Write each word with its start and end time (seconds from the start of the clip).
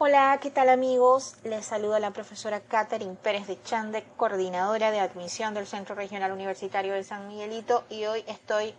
Hola, 0.00 0.38
¿qué 0.40 0.52
tal 0.52 0.68
amigos? 0.68 1.34
Les 1.42 1.66
saluda 1.66 1.98
la 1.98 2.12
profesora 2.12 2.60
Catherine 2.60 3.16
Pérez 3.20 3.48
de 3.48 3.60
Chande, 3.64 4.04
coordinadora 4.16 4.92
de 4.92 5.00
admisión 5.00 5.54
del 5.54 5.66
Centro 5.66 5.96
Regional 5.96 6.30
Universitario 6.30 6.94
de 6.94 7.02
San 7.02 7.26
Miguelito 7.26 7.82
y 7.90 8.04
hoy 8.04 8.22
estoy 8.28 8.74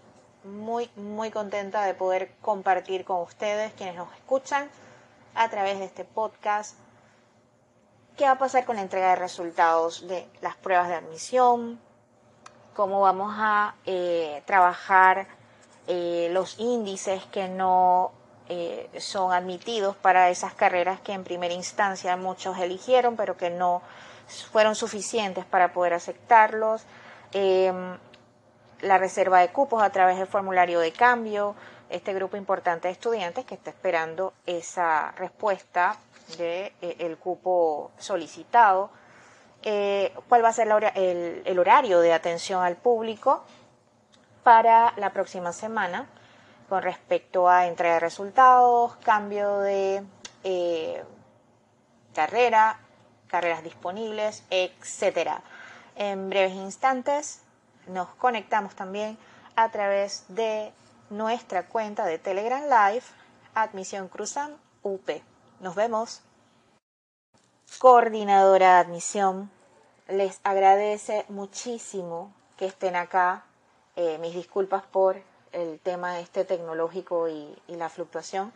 muy, 0.45 0.89
muy 0.95 1.29
contenta 1.29 1.83
de 1.83 1.93
poder 1.93 2.31
compartir 2.41 3.03
con 3.03 3.21
ustedes, 3.21 3.73
quienes 3.73 3.95
nos 3.95 4.13
escuchan 4.15 4.69
a 5.35 5.49
través 5.49 5.77
de 5.79 5.85
este 5.85 6.05
podcast, 6.05 6.77
qué 8.19 8.25
va 8.25 8.31
a 8.31 8.37
pasar 8.37 8.65
con 8.65 8.75
la 8.75 8.81
entrega 8.81 9.11
de 9.11 9.15
resultados 9.15 10.05
de 10.05 10.27
las 10.41 10.57
pruebas 10.57 10.89
de 10.89 10.95
admisión, 10.95 11.79
cómo 12.75 12.99
vamos 12.99 13.33
a 13.37 13.75
eh, 13.85 14.43
trabajar 14.45 15.25
eh, 15.87 16.27
los 16.33 16.59
índices 16.59 17.23
que 17.31 17.47
no 17.47 18.11
eh, 18.49 18.89
son 18.99 19.31
admitidos 19.31 19.95
para 19.95 20.29
esas 20.29 20.53
carreras 20.53 20.99
que 20.99 21.13
en 21.13 21.23
primera 21.23 21.53
instancia 21.53 22.17
muchos 22.17 22.57
eligieron, 22.57 23.15
pero 23.15 23.37
que 23.37 23.51
no 23.51 23.81
fueron 24.51 24.75
suficientes 24.75 25.45
para 25.45 25.71
poder 25.71 25.93
aceptarlos. 25.93 26.83
Em, 27.31 27.97
la 28.81 28.97
reserva 28.97 29.39
de 29.39 29.47
cupos 29.53 29.81
a 29.81 29.91
través 29.91 30.17
del 30.17 30.27
formulario 30.27 30.81
de 30.81 30.91
cambio, 30.91 31.55
este 31.89 32.13
grupo 32.13 32.35
importante 32.35 32.89
de 32.89 32.91
estudiantes 32.91 33.45
que 33.45 33.55
está 33.55 33.69
esperando 33.69 34.33
esa 34.45 35.13
respuesta 35.13 35.97
del 36.37 36.37
de, 36.37 36.73
eh, 36.81 37.15
cupo 37.19 37.91
solicitado. 37.97 38.91
Eh, 39.61 40.13
cuál 40.29 40.43
va 40.43 40.49
a 40.49 40.53
ser 40.53 40.67
el 40.69 41.59
horario 41.59 41.99
de 41.99 42.13
atención 42.13 42.63
al 42.63 42.77
público 42.77 43.43
para 44.43 44.93
la 44.95 45.11
próxima 45.11 45.51
semana 45.51 46.07
con 46.69 46.83
respecto 46.83 47.49
a 47.49 47.65
entrega 47.65 47.95
de 47.95 47.99
resultados, 47.99 48.95
cambio 48.97 49.57
de 49.59 50.03
eh, 50.43 51.03
carrera, 52.13 52.79
carreras 53.27 53.63
disponibles, 53.63 54.43
etcétera. 54.51 55.41
En 55.95 56.29
breves 56.29 56.53
instantes 56.53 57.41
nos 57.87 58.07
conectamos 58.15 58.75
también 58.75 59.17
a 59.55 59.69
través 59.69 60.25
de 60.29 60.71
nuestra 61.09 61.65
cuenta 61.67 62.05
de 62.05 62.19
Telegram 62.19 62.63
Live, 62.63 63.03
Admisión 63.55 64.07
Cruzan 64.07 64.55
UP. 64.83 65.09
Nos 65.59 65.75
vemos. 65.75 66.21
Coordinadora 67.77 68.73
de 68.73 68.79
admisión, 68.79 69.49
les 70.09 70.41
agradece 70.43 71.25
muchísimo 71.29 72.33
que 72.57 72.65
estén 72.65 72.97
acá. 72.97 73.45
Eh, 73.95 74.17
mis 74.17 74.33
disculpas 74.33 74.83
por 74.83 75.21
el 75.53 75.79
tema 75.79 76.19
este 76.19 76.43
tecnológico 76.45 77.29
y, 77.29 77.55
la 77.67 77.89
fluctuación, 77.89 78.51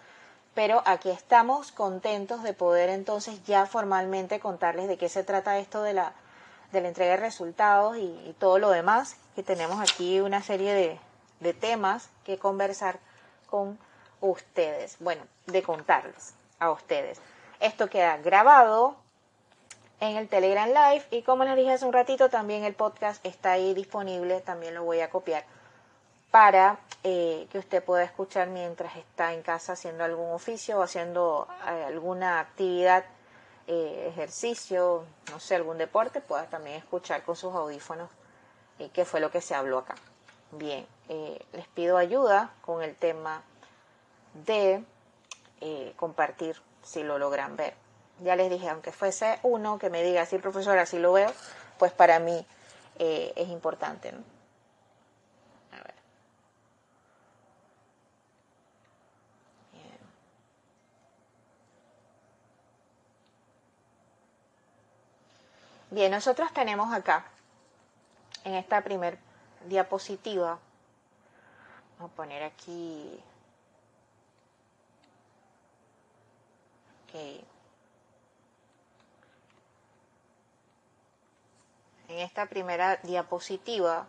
pero 0.53 0.83
aquí 0.85 1.09
estamos 1.09 1.71
contentos 1.71 2.43
de 2.43 2.53
poder 2.53 2.89
entonces 2.89 3.43
ya 3.45 3.65
formalmente 3.65 4.39
contarles 4.39 4.87
de 4.87 4.97
qué 4.97 5.07
se 5.07 5.23
trata 5.23 5.57
esto 5.57 5.81
de 5.81 5.93
la, 5.93 6.13
de 6.71 6.81
la 6.81 6.89
entrega 6.89 7.11
de 7.11 7.17
resultados 7.17 7.97
y, 7.97 8.35
todo 8.39 8.59
lo 8.59 8.69
demás, 8.71 9.15
que 9.35 9.43
tenemos 9.43 9.79
aquí 9.79 10.19
una 10.19 10.41
serie 10.43 10.73
de, 10.73 10.99
de 11.39 11.53
temas 11.53 12.09
que 12.25 12.37
conversar 12.37 12.99
con 13.49 13.79
ustedes, 14.19 14.97
bueno, 14.99 15.23
de 15.45 15.63
contarles 15.63 16.33
a 16.59 16.71
ustedes. 16.71 17.21
Esto 17.59 17.89
queda 17.89 18.17
grabado 18.17 19.02
en 20.09 20.17
el 20.17 20.27
Telegram 20.27 20.67
Live 20.67 21.05
y 21.11 21.21
como 21.21 21.45
les 21.45 21.55
dije 21.55 21.71
hace 21.71 21.85
un 21.85 21.93
ratito, 21.93 22.29
también 22.29 22.65
el 22.65 22.73
podcast 22.73 23.25
está 23.25 23.53
ahí 23.53 23.73
disponible, 23.73 24.41
también 24.41 24.73
lo 24.73 24.83
voy 24.83 24.99
a 24.99 25.09
copiar 25.09 25.45
para 26.29 26.77
eh, 27.03 27.47
que 27.49 27.59
usted 27.59 27.81
pueda 27.81 28.03
escuchar 28.03 28.49
mientras 28.49 28.97
está 28.97 29.33
en 29.33 29.41
casa 29.43 29.73
haciendo 29.73 30.03
algún 30.03 30.31
oficio 30.31 30.77
o 30.79 30.83
haciendo 30.83 31.47
eh, 31.69 31.85
alguna 31.85 32.41
actividad, 32.41 33.05
eh, 33.67 34.07
ejercicio, 34.09 35.05
no 35.31 35.39
sé, 35.39 35.55
algún 35.55 35.77
deporte, 35.77 36.19
pueda 36.19 36.47
también 36.47 36.75
escuchar 36.75 37.23
con 37.23 37.37
sus 37.37 37.53
audífonos 37.53 38.09
qué 38.91 39.05
fue 39.05 39.21
lo 39.21 39.31
que 39.31 39.39
se 39.39 39.55
habló 39.55 39.77
acá. 39.77 39.95
Bien, 40.51 40.85
les 41.07 41.67
pido 41.73 41.95
ayuda 41.95 42.53
con 42.61 42.83
el 42.83 42.95
tema 42.95 43.41
de 44.33 44.83
compartir 45.95 46.57
si 46.81 47.03
lo 47.03 47.17
logran 47.17 47.55
ver. 47.55 47.82
Ya 48.23 48.35
les 48.35 48.49
dije, 48.49 48.69
aunque 48.69 48.91
fuese 48.91 49.39
uno 49.43 49.77
que 49.77 49.89
me 49.89 50.01
diga, 50.03 50.25
sí, 50.25 50.37
profesora, 50.37 50.85
si 50.85 50.97
lo 50.97 51.11
veo, 51.13 51.31
pues 51.77 51.91
para 51.91 52.19
mí 52.19 52.45
es 52.97 53.49
importante. 53.49 54.11
¿no? 54.11 54.33
Bien, 65.93 66.09
nosotros 66.09 66.51
tenemos 66.53 66.91
acá, 66.91 67.23
en 68.45 68.55
esta 68.55 68.81
primer 68.81 69.19
diapositiva, 69.67 70.57
vamos 71.99 72.11
a 72.11 72.15
poner 72.15 72.41
aquí, 72.41 73.19
okay. 77.07 77.45
En 82.13 82.19
esta 82.19 82.45
primera 82.45 82.99
diapositiva, 83.03 84.05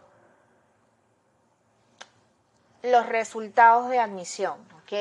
los 2.82 3.06
resultados 3.06 3.88
de 3.88 3.98
admisión, 3.98 4.58
¿ok? 4.82 4.92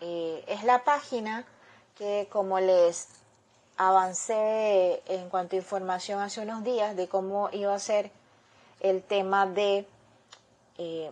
Eh, 0.00 0.44
es 0.46 0.62
la 0.62 0.84
página 0.84 1.44
que 1.96 2.28
como 2.30 2.60
les 2.60 3.08
avancé 3.76 5.02
en 5.06 5.28
cuanto 5.30 5.56
a 5.56 5.58
información 5.58 6.20
hace 6.20 6.42
unos 6.42 6.62
días 6.62 6.94
de 6.94 7.08
cómo 7.08 7.48
iba 7.52 7.74
a 7.74 7.78
ser 7.80 8.12
el 8.78 9.02
tema 9.02 9.46
de 9.46 9.86
eh, 10.78 11.10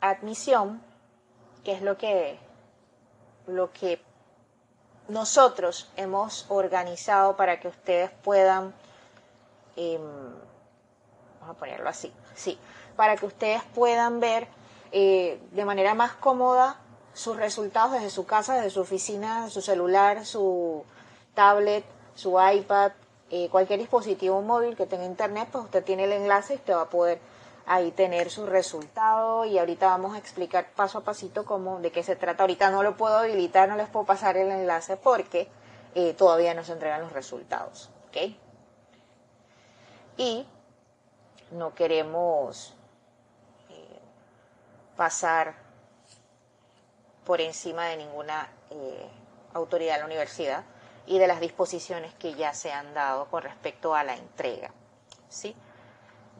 admisión, 0.00 0.82
que 1.62 1.72
es 1.72 1.82
lo 1.82 1.96
que, 1.96 2.36
lo 3.46 3.72
que 3.72 4.02
nosotros 5.06 5.88
hemos 5.96 6.46
organizado 6.48 7.36
para 7.36 7.60
que 7.60 7.68
ustedes 7.68 8.10
puedan, 8.10 8.74
em, 9.76 10.00
vamos 11.40 11.56
a 11.56 11.58
ponerlo 11.58 11.88
así, 11.88 12.12
sí, 12.34 12.58
para 12.96 13.16
que 13.16 13.26
ustedes 13.26 13.62
puedan 13.74 14.20
ver 14.20 14.48
eh, 14.92 15.40
de 15.52 15.64
manera 15.64 15.94
más 15.94 16.12
cómoda 16.12 16.80
sus 17.14 17.36
resultados 17.36 17.92
desde 17.92 18.10
su 18.10 18.26
casa, 18.26 18.56
desde 18.56 18.70
su 18.70 18.80
oficina, 18.80 19.48
su 19.50 19.62
celular, 19.62 20.24
su 20.24 20.84
tablet, 21.34 21.84
su 22.14 22.38
iPad, 22.40 22.92
eh, 23.30 23.48
cualquier 23.50 23.78
dispositivo 23.78 24.42
móvil 24.42 24.76
que 24.76 24.86
tenga 24.86 25.04
internet, 25.04 25.48
pues 25.52 25.64
usted 25.64 25.84
tiene 25.84 26.04
el 26.04 26.12
enlace 26.12 26.54
y 26.54 26.56
usted 26.56 26.74
va 26.74 26.82
a 26.82 26.90
poder 26.90 27.20
ahí 27.66 27.92
tener 27.92 28.30
su 28.30 28.46
resultado 28.46 29.44
y 29.44 29.58
ahorita 29.58 29.86
vamos 29.86 30.14
a 30.16 30.18
explicar 30.18 30.72
paso 30.74 30.98
a 30.98 31.00
pasito 31.02 31.44
cómo, 31.44 31.78
de 31.78 31.92
qué 31.92 32.02
se 32.02 32.16
trata. 32.16 32.42
Ahorita 32.42 32.70
no 32.70 32.82
lo 32.82 32.96
puedo 32.96 33.16
habilitar, 33.18 33.68
no 33.68 33.76
les 33.76 33.88
puedo 33.88 34.04
pasar 34.06 34.36
el 34.36 34.50
enlace 34.50 34.96
porque 34.96 35.48
eh, 35.94 36.14
todavía 36.14 36.54
no 36.54 36.64
se 36.64 36.72
entregan 36.72 37.02
los 37.02 37.12
resultados. 37.12 37.90
¿ok? 38.08 38.34
Y 40.20 40.46
no 41.52 41.74
queremos 41.74 42.74
eh, 43.70 44.00
pasar 44.94 45.54
por 47.24 47.40
encima 47.40 47.86
de 47.86 47.96
ninguna 47.96 48.46
autoridad 49.54 49.94
de 49.94 50.00
la 50.00 50.04
universidad 50.04 50.64
y 51.06 51.18
de 51.18 51.26
las 51.26 51.40
disposiciones 51.40 52.12
que 52.16 52.34
ya 52.34 52.52
se 52.52 52.70
han 52.70 52.92
dado 52.92 53.30
con 53.30 53.42
respecto 53.42 53.94
a 53.94 54.04
la 54.04 54.14
entrega. 54.14 54.70
¿Sí? 55.30 55.56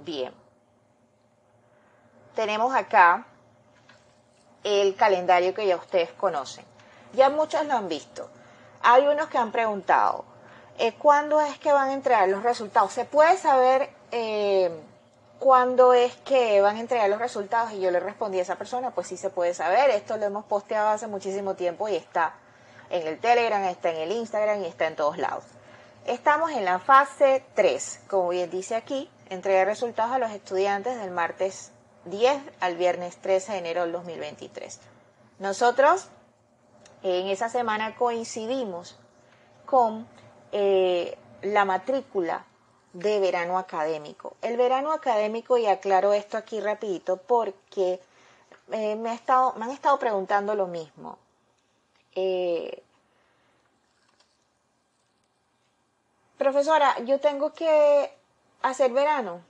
Bien. 0.05 0.35
Tenemos 2.35 2.75
acá 2.75 3.27
el 4.63 4.95
calendario 4.95 5.55
que 5.55 5.67
ya 5.67 5.77
ustedes 5.77 6.13
conocen. 6.13 6.67
Ya 7.15 7.31
muchos 7.31 7.65
lo 7.65 7.73
han 7.73 7.89
visto. 7.89 8.29
Hay 8.83 9.07
unos 9.07 9.29
que 9.29 9.39
han 9.39 9.51
preguntado, 9.51 10.27
eh, 10.81 10.95
¿cuándo 10.95 11.43
es 11.43 11.59
que 11.59 11.73
van 11.73 11.91
a 11.91 11.93
entregar 11.93 12.27
los 12.31 12.43
resultados? 12.43 12.95
¿Se 12.95 13.05
puede 13.05 13.37
saber 13.37 13.91
eh, 14.13 14.71
cuándo 15.39 15.93
es 15.93 16.17
que 16.17 16.63
van 16.63 16.77
a 16.77 16.81
entregar 16.81 17.11
los 17.11 17.19
resultados? 17.19 17.73
Y 17.73 17.81
yo 17.81 17.91
le 17.91 18.01
respondí 18.01 18.39
a 18.39 18.43
esa 18.43 18.57
persona, 18.57 18.91
pues 18.91 19.09
sí 19.09 19.19
se 19.19 19.29
puede 19.29 19.53
saber. 19.53 19.91
Esto 19.91 20.17
lo 20.17 20.25
hemos 20.25 20.47
posteado 20.47 20.89
hace 20.89 21.07
muchísimo 21.07 21.55
tiempo 21.55 21.87
y 21.91 21.97
está 21.97 22.35
en 22.89 23.07
el 23.07 23.21
Telegram, 23.21 23.63
está 23.65 23.91
en 23.91 23.97
el 23.99 24.13
Instagram 24.13 24.63
y 24.63 24.67
está 24.69 24.87
en 24.87 24.97
todos 24.97 25.19
lados. 25.19 25.45
Estamos 26.07 26.51
en 26.53 26.65
la 26.65 26.79
fase 26.79 27.45
3, 27.55 28.01
como 28.09 28.31
bien 28.31 28.51
dice 28.51 28.75
aquí, 28.75 29.11
entrega 29.29 29.67
resultados 29.67 30.13
a 30.13 30.19
los 30.19 30.31
estudiantes 30.31 30.99
del 30.99 31.11
martes 31.11 31.73
10 32.07 32.41
al 32.59 32.77
viernes 32.77 33.19
13 33.19 33.53
de 33.53 33.59
enero 33.59 33.83
del 33.83 33.93
2023. 33.93 34.81
Nosotros 35.41 36.09
en 37.03 37.29
esa 37.29 37.51
semana 37.51 37.97
coincidimos 37.97 38.99
con 39.67 40.09
eh, 40.53 41.17
la 41.43 41.65
matrícula 41.65 42.45
de 42.93 43.21
verano 43.21 43.59
académico. 43.59 44.37
El 44.43 44.57
verano 44.57 44.93
académico, 44.93 45.57
y 45.59 45.67
aclaro 45.67 46.13
esto 46.13 46.37
aquí 46.37 46.61
rapidito, 46.61 47.17
porque 47.19 48.01
eh, 48.73 48.97
me, 48.97 49.15
estado, 49.15 49.55
me, 49.57 49.65
han 49.67 49.71
estado 49.71 49.99
preguntando 49.99 50.55
lo 50.55 50.67
mismo. 50.67 51.19
Eh, 52.15 52.83
profesora, 56.37 56.99
yo 57.05 57.21
tengo 57.21 57.53
que 57.53 58.13
hacer 58.63 58.93
verano, 58.93 59.43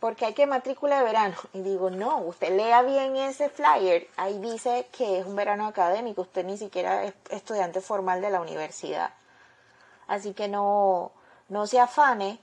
porque 0.00 0.26
hay 0.26 0.34
que 0.34 0.46
matrícula 0.46 0.98
de 0.98 1.04
verano. 1.04 1.36
Y 1.52 1.62
digo, 1.62 1.90
no, 1.90 2.18
usted 2.18 2.56
lea 2.56 2.82
bien 2.82 3.16
ese 3.16 3.48
flyer, 3.48 4.08
ahí 4.16 4.38
dice 4.38 4.88
que 4.92 5.20
es 5.20 5.26
un 5.26 5.36
verano 5.36 5.66
académico, 5.66 6.22
usted 6.22 6.44
ni 6.44 6.56
siquiera 6.58 7.04
es 7.04 7.14
estudiante 7.30 7.80
formal 7.80 8.20
de 8.20 8.30
la 8.30 8.40
universidad. 8.40 9.12
Así 10.08 10.34
que 10.34 10.48
no, 10.48 11.12
no 11.48 11.66
se 11.66 11.78
afane 11.78 12.40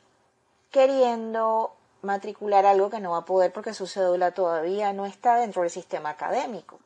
queriendo 0.71 1.73
matricular 2.01 2.65
algo 2.65 2.89
que 2.89 3.00
no 3.00 3.12
va 3.12 3.17
a 3.17 3.25
poder 3.25 3.51
porque 3.51 3.73
su 3.73 3.88
cédula 3.88 4.31
todavía 4.31 4.94
no 4.94 5.06
está 5.06 5.35
dentro 5.35 5.63
del 5.63 5.71
sistema 5.71 6.12
académico. 6.12 6.79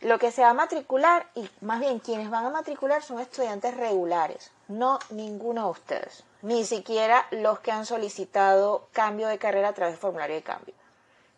Lo 0.00 0.18
que 0.18 0.32
se 0.32 0.42
va 0.42 0.50
a 0.50 0.54
matricular, 0.54 1.26
y 1.34 1.48
más 1.60 1.80
bien 1.80 1.98
quienes 1.98 2.28
van 2.28 2.44
a 2.44 2.50
matricular 2.50 3.02
son 3.02 3.20
estudiantes 3.20 3.76
regulares, 3.76 4.50
no 4.68 4.98
ninguno 5.10 5.64
de 5.64 5.70
ustedes, 5.70 6.24
ni 6.42 6.64
siquiera 6.64 7.26
los 7.30 7.60
que 7.60 7.70
han 7.70 7.86
solicitado 7.86 8.88
cambio 8.92 9.28
de 9.28 9.38
carrera 9.38 9.68
a 9.68 9.72
través 9.72 9.94
del 9.94 10.00
formulario 10.00 10.36
de 10.36 10.42
cambio, 10.42 10.74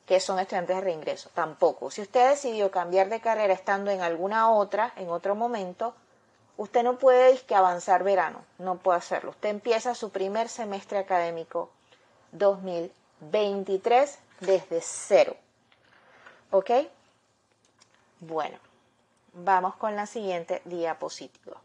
que 0.05 0.21
son 0.21 0.39
estudiantes 0.39 0.77
de 0.77 0.83
reingreso, 0.83 1.31
tampoco. 1.35 1.91
Si 1.91 2.01
usted 2.01 2.31
decidió 2.31 2.71
cambiar 2.71 3.09
de 3.09 3.21
carrera 3.21 3.53
estando 3.53 3.91
en 3.91 4.01
alguna 4.01 4.51
otra, 4.51 4.93
en 4.97 5.11
otro 5.11 5.35
momento, 5.35 5.95
usted 6.57 6.83
no 6.83 6.99
puede 6.99 7.39
que 7.41 7.55
avanzar 7.55 8.05
verano, 8.05 8.45
no 8.59 8.77
puede 8.77 8.99
hacerlo. 8.99 9.31
Usted 9.31 9.51
empieza 9.51 9.95
su 9.95 10.11
primer 10.11 10.49
semestre 10.49 10.99
académico 10.99 11.71
2023 12.33 14.19
desde 14.41 14.81
cero. 14.81 15.37
¿Ok? 16.51 16.71
Bueno, 18.21 18.59
vamos 19.33 19.77
con 19.77 19.97
la 19.97 20.07
siguiente 20.07 20.63
diapositiva. 20.65 21.61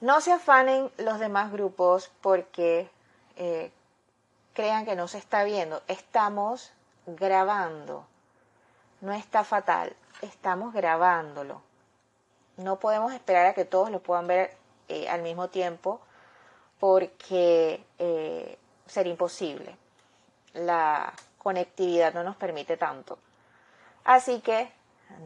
No 0.00 0.20
se 0.20 0.32
afanen 0.32 0.90
los 0.98 1.18
demás 1.20 1.52
grupos 1.52 2.10
porque 2.20 2.90
eh, 3.36 3.70
crean 4.52 4.84
que 4.84 4.96
no 4.96 5.06
se 5.08 5.18
está 5.18 5.44
viendo. 5.44 5.82
Estamos 5.86 6.72
grabando. 7.06 8.06
No 9.00 9.12
está 9.12 9.44
fatal. 9.44 9.94
Estamos 10.20 10.72
grabándolo. 10.72 11.62
No 12.56 12.78
podemos 12.78 13.12
esperar 13.12 13.46
a 13.46 13.54
que 13.54 13.64
todos 13.64 13.90
lo 13.90 14.00
puedan 14.00 14.26
ver 14.26 14.54
eh, 14.88 15.08
al 15.08 15.22
mismo 15.22 15.48
tiempo 15.48 16.00
porque 16.78 17.84
eh, 17.98 18.58
sería 18.86 19.12
imposible. 19.12 19.76
La 20.54 21.12
conectividad 21.38 22.12
no 22.12 22.24
nos 22.24 22.36
permite 22.36 22.76
tanto. 22.76 23.18
Así 24.04 24.40
que 24.40 24.70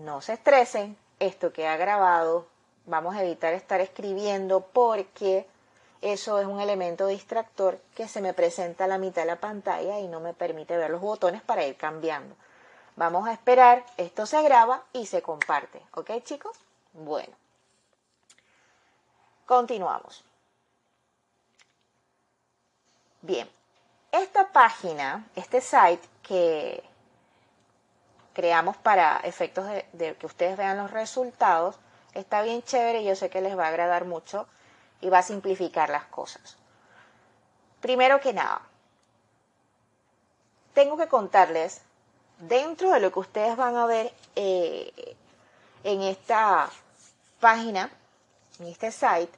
no 0.03 0.21
se 0.21 0.35
estresen, 0.35 0.97
esto 1.19 1.53
que 1.53 1.67
ha 1.67 1.77
grabado, 1.77 2.47
vamos 2.85 3.17
a 3.17 3.23
evitar 3.23 3.55
estar 3.55 3.81
escribiendo 3.81 4.61
porque 4.61 5.47
eso 6.03 6.39
es 6.39 6.47
un 6.47 6.61
elemento 6.61 7.07
distractor 7.07 7.79
que 7.95 8.07
se 8.07 8.21
me 8.21 8.35
presenta 8.35 8.85
a 8.85 8.89
la 8.89 8.99
mitad 8.99 9.23
de 9.23 9.27
la 9.27 9.41
pantalla 9.41 9.99
y 9.99 10.09
no 10.09 10.21
me 10.21 10.35
permite 10.35 10.77
ver 10.77 10.91
los 10.91 11.01
botones 11.01 11.43
para 11.43 11.65
ir 11.65 11.77
cambiando. 11.77 12.37
Vamos 12.97 13.27
a 13.29 13.33
esperar, 13.33 13.85
esto 13.97 14.27
se 14.27 14.43
graba 14.43 14.83
y 14.93 15.07
se 15.07 15.23
comparte. 15.23 15.83
¿Ok 15.93 16.11
chicos? 16.23 16.57
Bueno. 16.97 17.35
Continuamos. 19.45 20.25
Bien, 23.21 23.49
esta 24.13 24.53
página, 24.53 25.27
este 25.35 25.61
site 25.61 26.09
que 26.23 26.83
creamos 28.33 28.77
para 28.77 29.19
efectos 29.21 29.67
de, 29.93 30.17
que 30.17 30.27
ustedes 30.27 30.57
vean 30.57 30.79
los 30.79 30.91
resultados, 30.91 31.77
está 32.15 32.43
bien 32.43 32.63
chévere 32.63 33.03
y 33.03 33.05
yo 33.05 33.17
sé 33.17 33.31
que 33.31 33.41
les 33.41 33.59
va 33.59 33.67
a 33.67 33.69
agradar 33.69 34.05
mucho 34.05 34.47
y 35.01 35.09
va 35.09 35.19
a 35.19 35.23
simplificar 35.23 35.91
las 35.91 36.05
cosas. 36.07 36.57
Primero 37.81 38.21
que 38.21 38.33
nada, 38.33 38.63
tengo 40.73 40.97
que 40.97 41.09
contarles, 41.09 41.83
dentro 42.39 42.91
de 42.91 43.01
lo 43.01 43.13
que 43.13 43.21
ustedes 43.21 43.57
van 43.57 43.77
a 43.77 43.87
ver 43.87 44.13
eh, 44.35 45.17
en 45.85 46.03
esta 46.03 46.69
página, 47.41 47.91
en 48.61 48.67
este 48.67 48.91
site, 48.91 49.33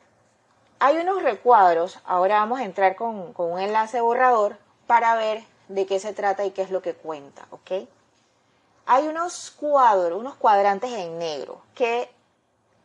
hay 0.79 0.99
unos 0.99 1.23
recuadros, 1.23 1.99
ahora 2.05 2.39
vamos 2.39 2.61
a 2.61 2.65
entrar 2.65 2.97
con, 2.97 3.33
con 3.33 3.53
un 3.53 3.59
enlace 3.59 4.01
borrador 4.01 4.57
para 4.87 5.17
ver 5.17 5.45
de 5.69 5.87
qué 5.87 5.99
se 5.99 6.13
trata 6.13 6.45
y 6.45 6.53
qué 6.53 6.63
es 6.63 6.71
lo 6.71 6.83
que 6.83 6.95
cuenta, 6.95 7.47
¿ok? 7.51 7.89
hay 8.89 9.07
unos 9.07 9.51
cuadros, 9.51 10.19
unos 10.19 10.35
cuadrantes 10.37 10.91
en 10.91 11.19
negro 11.19 11.61
que 11.75 12.11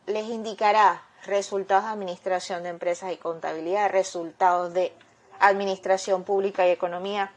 les 0.04 0.26
indicará 0.26 1.02
resultados 1.24 1.84
de 1.84 1.92
administración 1.92 2.62
de 2.62 2.68
empresas 2.68 3.10
y 3.10 3.16
contabilidad, 3.16 3.90
resultados 3.90 4.74
de 4.74 4.92
administración 5.40 6.22
pública 6.24 6.66
y 6.66 6.70
economía, 6.70 7.32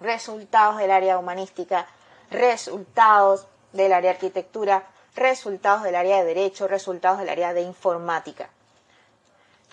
resultados 0.00 0.76
del 0.78 0.92
área 0.92 1.18
humanística, 1.18 1.88
resultados 2.30 3.48
del 3.72 3.92
área 3.92 4.12
arquitectura, 4.12 4.84
resultados 5.14 5.82
del 5.82 5.94
área 5.96 6.18
de 6.18 6.24
derecho, 6.24 6.68
resultados 6.68 7.18
del 7.18 7.28
área 7.28 7.52
de 7.52 7.62
informática. 7.62 8.48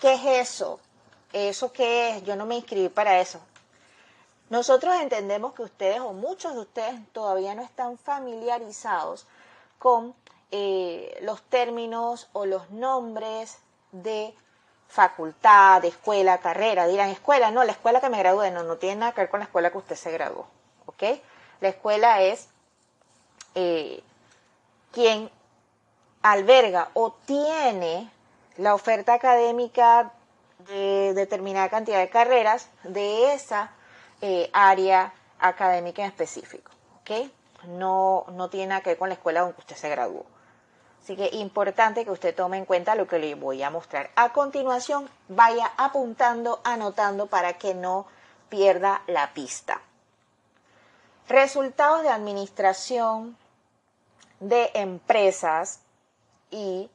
¿Qué 0.00 0.14
es 0.14 0.48
eso? 0.50 0.80
¿Eso 1.32 1.72
qué 1.72 2.10
es? 2.10 2.24
Yo 2.24 2.36
no 2.36 2.46
me 2.46 2.56
inscribí 2.56 2.88
para 2.88 3.20
eso. 3.20 3.40
Nosotros 4.50 4.94
entendemos 5.00 5.52
que 5.52 5.62
ustedes 5.62 6.00
o 6.00 6.12
muchos 6.12 6.54
de 6.54 6.60
ustedes 6.60 7.00
todavía 7.12 7.54
no 7.54 7.62
están 7.62 7.98
familiarizados 7.98 9.26
con 9.78 10.14
eh, 10.50 11.18
los 11.22 11.42
términos 11.42 12.28
o 12.32 12.46
los 12.46 12.70
nombres 12.70 13.58
de 13.92 14.34
facultad, 14.88 15.82
de 15.82 15.88
escuela, 15.88 16.38
carrera. 16.38 16.86
Dirán, 16.86 17.10
escuela, 17.10 17.50
no, 17.50 17.62
la 17.64 17.72
escuela 17.72 18.00
que 18.00 18.08
me 18.08 18.18
gradué, 18.18 18.50
no, 18.50 18.62
no 18.62 18.76
tiene 18.76 18.96
nada 18.96 19.12
que 19.12 19.20
ver 19.20 19.30
con 19.30 19.40
la 19.40 19.44
escuela 19.44 19.70
que 19.70 19.78
usted 19.78 19.96
se 19.96 20.10
graduó. 20.10 20.46
¿Ok? 20.86 21.02
La 21.60 21.68
escuela 21.68 22.22
es 22.22 22.48
eh, 23.54 24.02
quien 24.92 25.30
alberga 26.22 26.90
o 26.94 27.12
tiene 27.24 28.10
la 28.56 28.74
oferta 28.74 29.14
académica 29.14 30.12
de 30.68 31.14
determinada 31.14 31.68
cantidad 31.68 31.98
de 31.98 32.08
carreras 32.08 32.68
de 32.82 33.32
esa 33.32 33.70
eh, 34.20 34.50
área 34.52 35.12
académica 35.38 36.02
en 36.02 36.08
específico. 36.08 36.72
¿ok? 37.00 37.30
No, 37.68 38.26
no 38.32 38.50
tiene 38.50 38.68
nada 38.68 38.80
que 38.82 38.90
ver 38.90 38.98
con 38.98 39.08
la 39.08 39.14
escuela 39.14 39.40
donde 39.40 39.56
usted 39.58 39.76
se 39.76 39.88
graduó. 39.88 40.26
Así 41.02 41.16
que 41.16 41.30
importante 41.36 42.04
que 42.04 42.10
usted 42.10 42.34
tome 42.34 42.58
en 42.58 42.66
cuenta 42.66 42.94
lo 42.94 43.06
que 43.06 43.18
le 43.18 43.34
voy 43.34 43.62
a 43.62 43.70
mostrar. 43.70 44.10
A 44.14 44.32
continuación, 44.32 45.08
vaya 45.28 45.72
apuntando, 45.76 46.60
anotando 46.64 47.26
para 47.26 47.54
que 47.54 47.74
no 47.74 48.06
pierda 48.48 49.02
la 49.06 49.32
pista. 49.32 49.80
Resultados 51.28 52.02
de 52.02 52.10
administración 52.10 53.36
de 54.40 54.70
empresas 54.74 55.80
y 56.50 56.90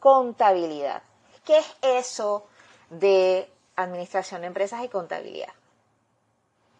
contabilidad. 0.00 1.02
¿Qué 1.44 1.58
es 1.58 1.66
eso 1.82 2.46
de 2.90 3.50
administración 3.76 4.42
de 4.42 4.48
empresas 4.48 4.84
y 4.84 4.88
contabilidad? 4.88 5.52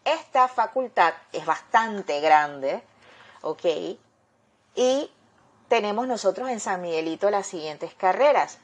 Esta 0.03 0.47
facultad 0.47 1.13
es 1.31 1.45
bastante 1.45 2.19
grande, 2.21 2.83
¿ok? 3.41 3.65
Y 4.75 5.11
tenemos 5.67 6.07
nosotros 6.07 6.49
en 6.49 6.59
San 6.59 6.81
Miguelito 6.81 7.29
las 7.31 7.47
siguientes 7.47 7.93
carreras. 7.95 8.59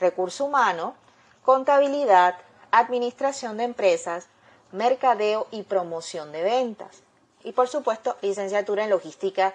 Recurso 0.00 0.46
humano, 0.46 0.94
contabilidad, 1.44 2.38
administración 2.70 3.56
de 3.58 3.64
empresas, 3.64 4.28
mercadeo 4.72 5.46
y 5.50 5.62
promoción 5.62 6.32
de 6.32 6.42
ventas. 6.42 7.02
Y 7.44 7.52
por 7.52 7.68
supuesto, 7.68 8.16
licenciatura 8.22 8.84
en 8.84 8.90
logística 8.90 9.54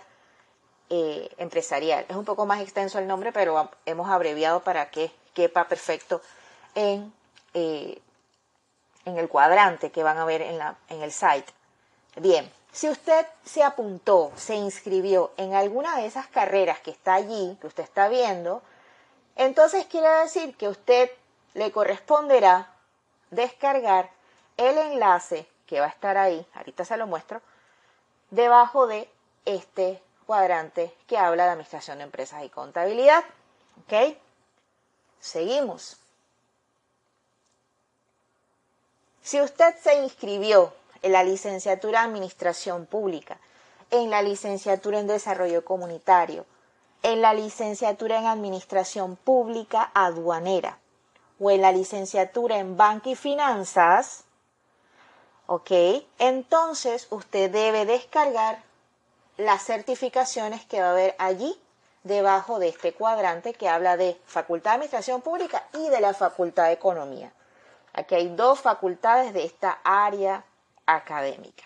eh, 0.89 1.29
empresarial. 1.37 2.05
Es 2.07 2.15
un 2.15 2.25
poco 2.25 2.45
más 2.45 2.61
extenso 2.61 2.99
el 2.99 3.07
nombre, 3.07 3.31
pero 3.31 3.69
hemos 3.85 4.09
abreviado 4.09 4.61
para 4.61 4.89
que 4.89 5.11
quepa 5.33 5.67
perfecto 5.67 6.21
en 6.75 7.13
eh, 7.53 8.01
en 9.05 9.17
el 9.17 9.29
cuadrante 9.29 9.91
que 9.91 10.03
van 10.03 10.17
a 10.17 10.25
ver 10.25 10.41
en, 10.41 10.57
la, 10.57 10.75
en 10.89 11.01
el 11.01 11.11
site. 11.11 11.51
Bien, 12.15 12.49
si 12.71 12.89
usted 12.89 13.25
se 13.43 13.63
apuntó, 13.63 14.31
se 14.35 14.55
inscribió 14.55 15.31
en 15.37 15.53
alguna 15.53 15.97
de 15.97 16.05
esas 16.05 16.27
carreras 16.27 16.79
que 16.79 16.91
está 16.91 17.15
allí, 17.15 17.57
que 17.59 17.67
usted 17.67 17.83
está 17.83 18.07
viendo, 18.07 18.61
entonces 19.35 19.85
quiere 19.85 20.07
decir 20.07 20.55
que 20.55 20.67
usted 20.67 21.11
le 21.53 21.71
corresponderá 21.71 22.71
descargar 23.31 24.09
el 24.57 24.77
enlace 24.77 25.47
que 25.67 25.79
va 25.79 25.87
a 25.87 25.89
estar 25.89 26.17
ahí, 26.17 26.45
ahorita 26.53 26.85
se 26.85 26.97
lo 26.97 27.07
muestro, 27.07 27.41
debajo 28.29 28.87
de 28.87 29.09
este 29.45 30.01
cuadrante 30.23 30.95
que 31.07 31.17
habla 31.17 31.45
de 31.45 31.51
administración 31.51 31.99
de 31.99 32.05
empresas 32.05 32.43
y 32.43 32.49
contabilidad. 32.49 33.23
¿Ok? 33.83 34.17
Seguimos. 35.19 35.97
Si 39.21 39.39
usted 39.39 39.75
se 39.81 39.95
inscribió 40.03 40.73
en 41.01 41.13
la 41.13 41.23
licenciatura 41.23 41.99
en 41.99 42.09
Administración 42.09 42.85
Pública, 42.85 43.39
en 43.89 44.09
la 44.09 44.21
licenciatura 44.21 44.99
en 44.99 45.07
Desarrollo 45.07 45.63
Comunitario, 45.63 46.45
en 47.03 47.21
la 47.21 47.33
licenciatura 47.33 48.17
en 48.17 48.25
Administración 48.25 49.15
Pública 49.17 49.91
Aduanera 49.93 50.79
o 51.39 51.51
en 51.51 51.61
la 51.61 51.71
licenciatura 51.71 52.57
en 52.57 52.75
Banca 52.75 53.09
y 53.09 53.15
Finanzas, 53.15 54.23
¿ok? 55.47 55.71
Entonces 56.17 57.07
usted 57.09 57.51
debe 57.51 57.85
descargar 57.85 58.63
las 59.37 59.63
certificaciones 59.63 60.65
que 60.65 60.81
va 60.81 60.87
a 60.87 60.91
haber 60.91 61.15
allí 61.17 61.59
debajo 62.03 62.59
de 62.59 62.67
este 62.69 62.93
cuadrante 62.93 63.53
que 63.53 63.69
habla 63.69 63.97
de 63.97 64.19
Facultad 64.25 64.71
de 64.71 64.75
Administración 64.75 65.21
Pública 65.21 65.67
y 65.73 65.89
de 65.89 66.01
la 66.01 66.13
Facultad 66.13 66.65
de 66.65 66.73
Economía. 66.73 67.31
Aquí 67.93 68.15
hay 68.15 68.35
dos 68.35 68.59
facultades 68.59 69.33
de 69.33 69.45
esta 69.45 69.79
área 69.83 70.43
académica. 70.85 71.63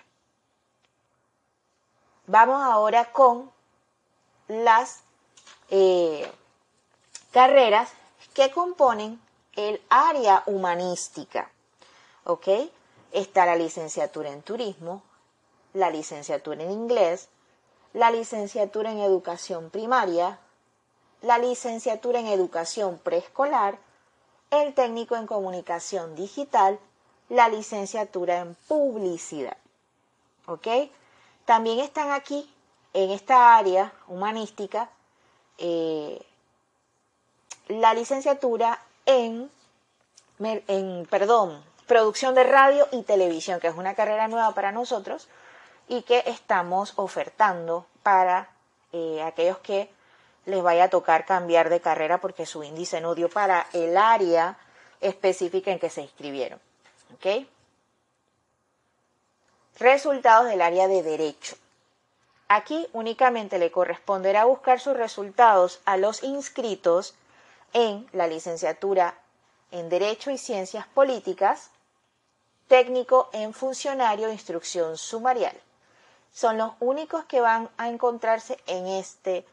Vamos 2.28 2.62
ahora 2.62 3.12
con 3.12 3.50
las 4.48 5.02
eh, 5.70 6.30
carreras 7.32 7.92
que 8.34 8.52
componen 8.52 9.20
el 9.56 9.82
área 9.90 10.44
humanística. 10.46 11.50
¿Ok? 12.26 12.48
Está 13.12 13.46
la 13.46 13.56
licenciatura 13.56 14.30
en 14.30 14.42
turismo, 14.42 15.02
la 15.74 15.90
licenciatura 15.90 16.62
en 16.64 16.72
inglés, 16.72 17.30
la 17.94 18.12
licenciatura 18.12 18.92
en 18.92 19.00
educación 19.00 19.70
primaria, 19.70 20.40
la 21.22 21.38
licenciatura 21.38 22.20
en 22.20 22.28
educación 22.28 23.00
preescolar, 23.00 23.78
el 24.52 24.74
técnico 24.74 25.16
en 25.16 25.28
comunicación 25.28 26.16
digital, 26.16 26.80
la 27.30 27.50
licenciatura 27.50 28.40
en 28.40 28.56
publicidad. 28.68 29.58
¿Ok? 30.46 30.68
También 31.46 31.80
están 31.80 32.12
aquí, 32.12 32.54
en 32.94 33.12
esta 33.12 33.58
área 33.58 33.94
humanística, 34.08 34.90
eh, 35.58 36.22
la 37.68 37.94
licenciatura 37.94 38.82
en, 39.06 39.52
en, 40.40 41.06
perdón, 41.10 41.64
producción 41.86 42.36
de 42.36 42.44
radio 42.44 42.88
y 42.92 43.04
televisión, 43.04 43.60
que 43.60 43.68
es 43.68 43.76
una 43.76 43.96
carrera 43.96 44.28
nueva 44.28 44.54
para 44.54 44.72
nosotros 44.72 45.28
y 45.88 46.02
que 46.04 46.24
estamos 46.26 46.94
ofertando 46.98 47.86
para 48.04 48.50
eh, 48.92 49.22
aquellos 49.24 49.60
que 49.60 49.90
les 50.46 50.64
vaya 50.64 50.86
a 50.86 50.90
tocar 50.90 51.26
cambiar 51.26 51.70
de 51.70 51.82
carrera 51.82 52.20
porque 52.20 52.46
su 52.46 52.64
índice 52.64 53.02
no 53.02 53.16
dio 53.16 53.30
para 53.30 53.68
el 53.74 53.98
área 53.98 54.58
específica 55.02 55.72
en 55.72 55.80
que 55.80 55.90
se 55.90 56.02
inscribieron. 56.02 56.60
¿Ok? 57.16 57.46
Resultados 59.80 60.48
del 60.48 60.62
área 60.62 60.88
de 60.88 61.04
derecho. 61.04 61.56
Aquí 62.48 62.88
únicamente 62.94 63.60
le 63.60 63.72
corresponderá 63.72 64.46
buscar 64.46 64.80
sus 64.80 64.96
resultados 64.96 65.82
a 65.86 65.98
los 65.98 66.24
inscritos 66.24 67.14
en 67.74 68.08
la 68.14 68.28
licenciatura 68.28 69.16
en 69.72 69.90
Derecho 69.90 70.32
y 70.32 70.38
Ciencias 70.38 70.88
Políticas, 70.88 71.72
técnico 72.70 73.30
en 73.34 73.54
Funcionario 73.54 74.28
de 74.28 74.34
Instrucción 74.34 74.98
Sumarial. 74.98 75.62
Son 76.32 76.58
los 76.58 76.74
únicos 76.80 77.26
que 77.26 77.42
van 77.42 77.70
a 77.78 77.90
encontrarse 77.90 78.58
en 78.68 78.88
este 78.88 79.46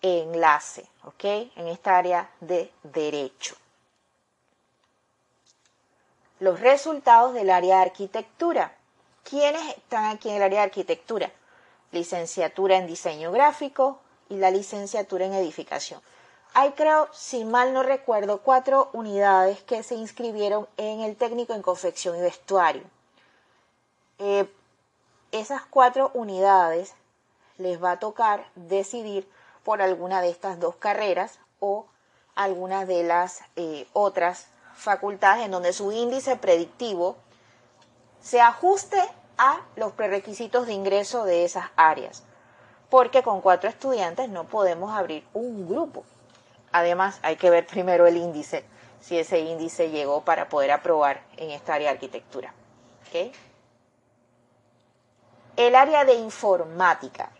enlace, 0.00 0.88
¿ok? 1.04 1.24
En 1.56 1.68
esta 1.68 1.96
área 1.96 2.30
de 2.40 2.72
Derecho. 2.82 3.54
Los 6.40 6.60
resultados 6.60 7.34
del 7.34 7.50
área 7.50 7.76
de 7.76 7.82
Arquitectura. 7.82 8.76
¿Quiénes 9.22 9.76
están 9.76 10.06
aquí 10.06 10.28
en 10.28 10.36
el 10.36 10.42
área 10.42 10.60
de 10.60 10.66
Arquitectura? 10.66 11.32
licenciatura 11.92 12.76
en 12.76 12.86
diseño 12.86 13.30
gráfico 13.30 14.00
y 14.28 14.36
la 14.36 14.50
licenciatura 14.50 15.26
en 15.26 15.34
edificación. 15.34 16.00
Hay, 16.54 16.72
creo, 16.72 17.08
si 17.12 17.44
mal 17.44 17.72
no 17.72 17.82
recuerdo, 17.82 18.38
cuatro 18.38 18.90
unidades 18.92 19.62
que 19.62 19.82
se 19.82 19.94
inscribieron 19.94 20.66
en 20.76 21.00
el 21.00 21.16
técnico 21.16 21.54
en 21.54 21.62
confección 21.62 22.16
y 22.16 22.20
vestuario. 22.20 22.82
Eh, 24.18 24.46
esas 25.32 25.62
cuatro 25.62 26.10
unidades 26.14 26.94
les 27.58 27.82
va 27.82 27.92
a 27.92 27.98
tocar 27.98 28.46
decidir 28.54 29.28
por 29.64 29.80
alguna 29.82 30.20
de 30.20 30.30
estas 30.30 30.60
dos 30.60 30.76
carreras 30.76 31.38
o 31.58 31.86
alguna 32.34 32.84
de 32.84 33.02
las 33.02 33.40
eh, 33.56 33.86
otras 33.92 34.46
facultades 34.74 35.44
en 35.44 35.50
donde 35.50 35.72
su 35.72 35.92
índice 35.92 36.36
predictivo 36.36 37.16
se 38.20 38.40
ajuste 38.40 39.00
a 39.38 39.60
los 39.76 39.92
prerequisitos 39.92 40.66
de 40.66 40.74
ingreso 40.74 41.24
de 41.24 41.44
esas 41.44 41.66
áreas, 41.76 42.22
porque 42.90 43.22
con 43.22 43.40
cuatro 43.40 43.68
estudiantes 43.68 44.28
no 44.28 44.44
podemos 44.44 44.92
abrir 44.92 45.26
un 45.32 45.68
grupo. 45.68 46.04
Además, 46.72 47.18
hay 47.22 47.36
que 47.36 47.50
ver 47.50 47.66
primero 47.66 48.06
el 48.06 48.16
índice, 48.16 48.64
si 49.00 49.18
ese 49.18 49.40
índice 49.40 49.90
llegó 49.90 50.22
para 50.22 50.48
poder 50.48 50.70
aprobar 50.70 51.22
en 51.36 51.50
esta 51.50 51.74
área 51.74 51.88
de 51.88 51.94
arquitectura. 51.94 52.54
El 55.56 55.74
área 55.74 56.04
de 56.04 56.14
informática. 56.14 57.30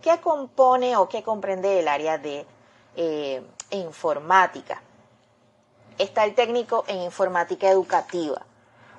¿Qué 0.00 0.20
compone 0.20 0.96
o 0.96 1.08
qué 1.08 1.22
comprende 1.22 1.78
el 1.78 1.88
área 1.88 2.18
de 2.18 2.44
eh, 2.96 3.42
informática? 3.70 4.82
Está 5.98 6.24
el 6.24 6.34
técnico 6.34 6.84
en 6.88 7.02
informática 7.02 7.68
educativa 7.68 8.42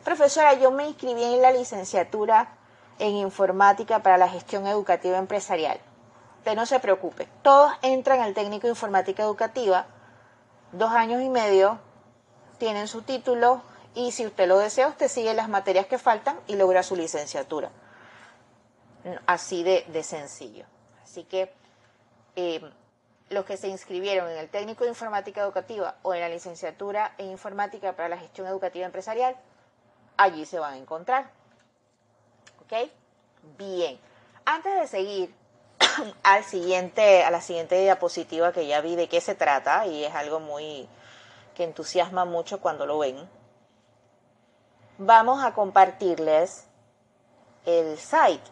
Profesora, 0.04 0.54
yo 0.56 0.70
me 0.70 0.86
inscribí 0.86 1.24
en 1.24 1.42
la 1.42 1.52
licenciatura 1.52 2.50
en 3.00 3.16
informática 3.16 4.00
para 4.04 4.18
la 4.18 4.28
gestión 4.28 4.68
educativa 4.68 5.18
empresarial. 5.18 5.80
Usted 6.40 6.56
no 6.56 6.66
se 6.66 6.82
preocupe, 6.82 7.30
todos 7.42 7.72
entran 7.82 8.20
al 8.20 8.34
técnico 8.34 8.68
de 8.68 8.72
informática 8.72 9.24
educativa, 9.24 9.86
dos 10.74 10.92
años 10.92 11.22
y 11.22 11.30
medio, 11.30 11.80
tienen 12.58 12.90
su 12.90 13.04
título 13.04 13.62
y 13.96 14.12
si 14.12 14.26
usted 14.26 14.48
lo 14.48 14.58
desea, 14.58 14.88
usted 14.88 15.08
sigue 15.08 15.34
las 15.34 15.50
materias 15.50 15.86
que 15.86 15.98
faltan 15.98 16.40
y 16.48 16.56
logra 16.56 16.84
su 16.84 16.96
licenciatura. 16.96 17.70
Así 19.26 19.64
de, 19.64 20.04
sencillo. 20.04 20.66
Así 21.04 21.24
que 21.26 21.54
eh, 22.36 22.62
los 23.30 23.46
que 23.46 23.58
se 23.58 23.68
inscribieron 23.68 24.30
en 24.30 24.38
el 24.38 24.50
técnico 24.50 24.84
de 24.84 24.92
informática 24.92 25.42
educativa 25.42 25.96
o 26.02 26.14
en 26.14 26.22
la 26.22 26.30
licenciatura 26.30 27.14
en 27.18 27.30
informática 27.30 27.96
para 27.96 28.10
la 28.10 28.18
gestión 28.18 28.48
educativa 28.48 28.86
empresarial, 28.86 29.36
allí 30.18 30.46
se 30.46 30.60
van 30.60 30.74
a 30.74 30.78
encontrar. 30.78 31.30
¿Ok? 32.64 32.90
Bien. 33.58 34.00
Antes 34.46 34.74
de 34.80 34.88
seguir 34.88 35.36
al 36.24 36.44
siguiente, 36.44 37.24
a 37.24 37.32
la 37.32 37.42
siguiente 37.42 37.80
diapositiva 37.80 38.54
que 38.54 38.66
ya 38.66 38.82
vi 38.82 38.96
de 38.96 39.08
qué 39.08 39.22
se 39.22 39.36
trata, 39.36 39.86
y 39.86 40.04
es 40.06 40.16
algo 40.16 40.40
muy 40.40 40.88
que 41.56 41.64
entusiasma 41.64 42.26
mucho 42.26 42.60
cuando 42.62 42.86
lo 42.86 42.98
ven, 42.98 43.30
vamos 44.98 45.44
a 45.44 45.54
compartirles 45.54 46.66
el 47.66 47.98
site, 47.98 48.44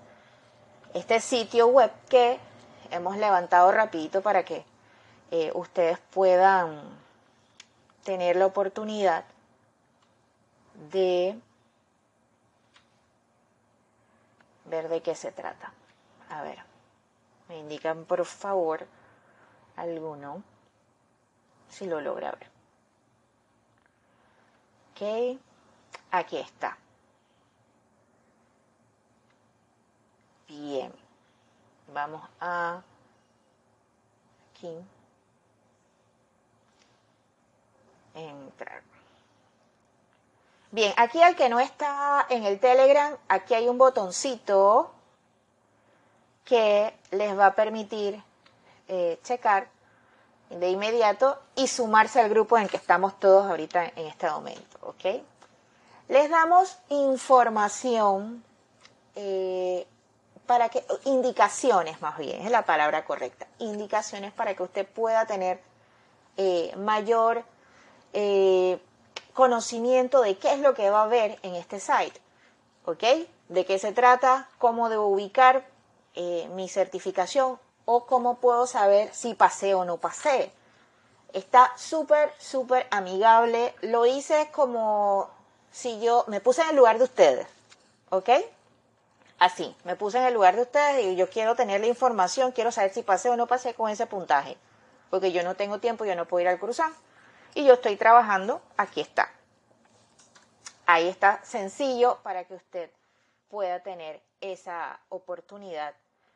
este 0.93 1.19
sitio 1.19 1.67
web 1.67 1.91
que 2.09 2.39
hemos 2.89 3.17
levantado 3.17 3.71
rapidito 3.71 4.21
para 4.21 4.43
que 4.43 4.65
eh, 5.31 5.51
ustedes 5.53 5.99
puedan 5.99 6.81
tener 8.03 8.35
la 8.35 8.45
oportunidad 8.47 9.23
de 10.91 11.39
ver 14.65 14.89
de 14.89 15.01
qué 15.01 15.15
se 15.15 15.31
trata. 15.31 15.71
A 16.29 16.41
ver, 16.43 16.59
me 17.49 17.57
indican 17.59 18.05
por 18.05 18.25
favor 18.25 18.87
alguno, 19.75 20.43
si 21.69 21.85
lo 21.85 22.01
logra 22.01 22.31
ver. 22.31 22.49
Ok, 24.91 25.39
aquí 26.11 26.37
está. 26.37 26.77
Bien, 30.47 30.93
vamos 31.93 32.21
a 32.39 32.81
aquí 34.51 34.77
entrar. 38.13 38.81
Bien, 40.71 40.93
aquí 40.97 41.21
al 41.21 41.35
que 41.35 41.49
no 41.49 41.59
está 41.59 42.25
en 42.29 42.45
el 42.45 42.59
Telegram, 42.59 43.17
aquí 43.27 43.53
hay 43.53 43.67
un 43.67 43.77
botoncito 43.77 44.91
que 46.45 46.97
les 47.11 47.37
va 47.37 47.47
a 47.47 47.55
permitir 47.55 48.21
eh, 48.87 49.19
checar 49.23 49.69
de 50.49 50.69
inmediato 50.69 51.41
y 51.55 51.67
sumarse 51.67 52.19
al 52.19 52.29
grupo 52.29 52.57
en 52.57 52.67
que 52.67 52.77
estamos 52.77 53.19
todos 53.19 53.49
ahorita 53.49 53.85
en 53.85 54.07
este 54.07 54.29
momento, 54.29 54.77
¿ok? 54.81 55.23
Les 56.07 56.29
damos 56.29 56.77
información 56.89 58.43
eh, 59.15 59.87
para 60.45 60.69
que, 60.69 60.85
indicaciones 61.05 62.01
más 62.01 62.17
bien, 62.17 62.41
es 62.41 62.51
la 62.51 62.63
palabra 62.63 63.05
correcta, 63.05 63.47
indicaciones 63.59 64.33
para 64.33 64.55
que 64.55 64.63
usted 64.63 64.85
pueda 64.87 65.25
tener 65.25 65.61
eh, 66.37 66.73
mayor 66.77 67.45
conocimiento 69.33 70.21
de 70.21 70.37
qué 70.37 70.53
es 70.53 70.59
lo 70.59 70.73
que 70.73 70.89
va 70.89 71.01
a 71.01 71.03
haber 71.05 71.39
en 71.43 71.55
este 71.55 71.79
site. 71.79 72.19
¿Ok? 72.85 73.03
De 73.49 73.65
qué 73.65 73.79
se 73.79 73.91
trata, 73.91 74.49
cómo 74.57 74.89
debo 74.89 75.07
ubicar 75.07 75.65
eh, 76.15 76.49
mi 76.53 76.67
certificación 76.67 77.59
o 77.85 78.05
cómo 78.05 78.35
puedo 78.35 78.67
saber 78.67 79.13
si 79.13 79.33
pasé 79.33 79.73
o 79.75 79.85
no 79.85 79.97
pasé. 79.97 80.51
Está 81.33 81.71
súper, 81.77 82.33
súper 82.37 82.87
amigable. 82.91 83.73
Lo 83.81 84.05
hice 84.05 84.49
como 84.51 85.29
si 85.71 85.99
yo 86.01 86.25
me 86.27 86.41
puse 86.41 86.61
en 86.61 86.69
el 86.69 86.75
lugar 86.75 86.97
de 86.97 87.05
ustedes. 87.05 87.47
¿Ok? 88.09 88.29
Así, 89.39 89.75
me 89.83 89.95
puse 89.95 90.19
en 90.19 90.25
el 90.25 90.33
lugar 90.33 90.55
de 90.55 90.63
ustedes 90.63 91.05
y 91.05 91.15
yo 91.15 91.29
quiero 91.29 91.55
tener 91.55 91.81
la 91.81 91.87
información, 91.87 92.51
quiero 92.51 92.71
saber 92.71 92.93
si 92.93 93.01
pasé 93.01 93.29
o 93.29 93.37
no 93.37 93.47
pasé 93.47 93.73
con 93.73 93.89
ese 93.89 94.05
puntaje. 94.05 94.57
Porque 95.09 95.31
yo 95.31 95.43
no 95.43 95.55
tengo 95.55 95.79
tiempo, 95.79 96.05
yo 96.05 96.15
no 96.15 96.27
puedo 96.27 96.41
ir 96.41 96.47
al 96.47 96.59
cruzar. 96.59 96.91
Y 97.55 97.65
yo 97.65 97.73
estoy 97.73 97.95
trabajando, 97.95 98.61
aquí 98.77 99.01
está. 99.01 99.31
Ahí 100.85 101.07
está 101.07 101.43
sencillo 101.43 102.19
para 102.23 102.45
que 102.45 102.53
usted 102.53 102.91
pueda 103.49 103.81
tener 103.81 104.21
esa 104.41 104.99
oportunidad 105.09 105.93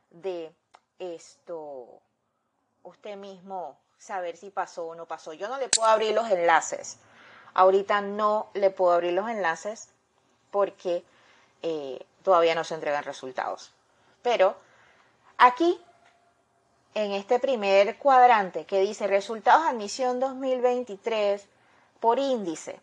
de 0.10 0.54
esto, 1.00 2.01
usted 2.84 3.18
mismo 3.18 3.77
saber 3.98 4.38
si 4.38 4.50
pasó 4.50 4.88
o 4.88 4.96
no 4.96 5.06
pasó. 5.06 5.34
Yo 5.34 5.48
no 5.48 5.58
le 5.58 5.70
puedo 5.70 5.88
abrir 5.88 6.13
los 6.13 6.30
enlaces. 6.30 6.98
Ahorita 7.56 8.02
no 8.02 8.50
le 8.54 8.70
puedo 8.70 8.94
abrir 8.94 9.14
los 9.14 9.30
enlaces 9.30 9.90
porque 10.52 11.04
eh, 11.64 12.06
todavía 12.24 12.54
no 12.54 12.64
se 12.64 12.76
entregan 12.76 13.04
resultados. 13.04 13.72
Pero 14.22 14.56
aquí, 15.38 15.80
en 16.94 17.14
este 17.14 17.40
primer 17.40 17.98
cuadrante 17.98 18.66
que 18.66 18.82
dice 18.82 19.08
resultados 19.08 19.66
admisión 19.66 20.20
2023 20.20 21.44
por 22.00 22.20
índice, 22.20 22.80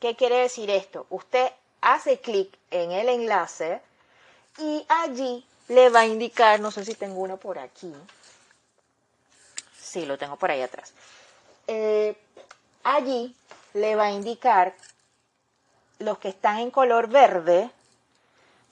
¿qué 0.00 0.16
quiere 0.16 0.38
decir 0.38 0.70
esto? 0.70 1.06
Usted 1.10 1.52
hace 1.80 2.20
clic 2.20 2.56
en 2.70 2.92
el 2.92 3.08
enlace 3.08 3.80
y 4.58 4.84
allí 4.88 5.46
le 5.68 5.90
va 5.90 6.00
a 6.00 6.06
indicar, 6.06 6.60
no 6.60 6.70
sé 6.70 6.84
si 6.84 6.94
tengo 6.94 7.20
uno 7.20 7.36
por 7.36 7.58
aquí. 7.58 7.92
Sí, 9.78 10.06
lo 10.06 10.16
tengo 10.18 10.36
por 10.36 10.50
ahí 10.50 10.62
atrás. 10.62 10.92
Eh, 11.66 12.16
allí 12.84 13.34
le 13.76 13.94
va 13.94 14.06
a 14.06 14.10
indicar 14.10 14.74
los 15.98 16.18
que 16.18 16.28
están 16.28 16.58
en 16.58 16.70
color 16.70 17.08
verde 17.08 17.70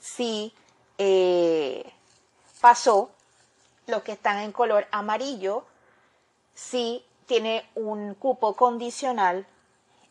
si 0.00 0.52
eh, 0.98 1.84
pasó, 2.60 3.10
los 3.86 4.02
que 4.02 4.12
están 4.12 4.38
en 4.38 4.52
color 4.52 4.86
amarillo 4.90 5.64
si 6.54 7.04
tiene 7.26 7.68
un 7.74 8.14
cupo 8.14 8.54
condicional, 8.54 9.46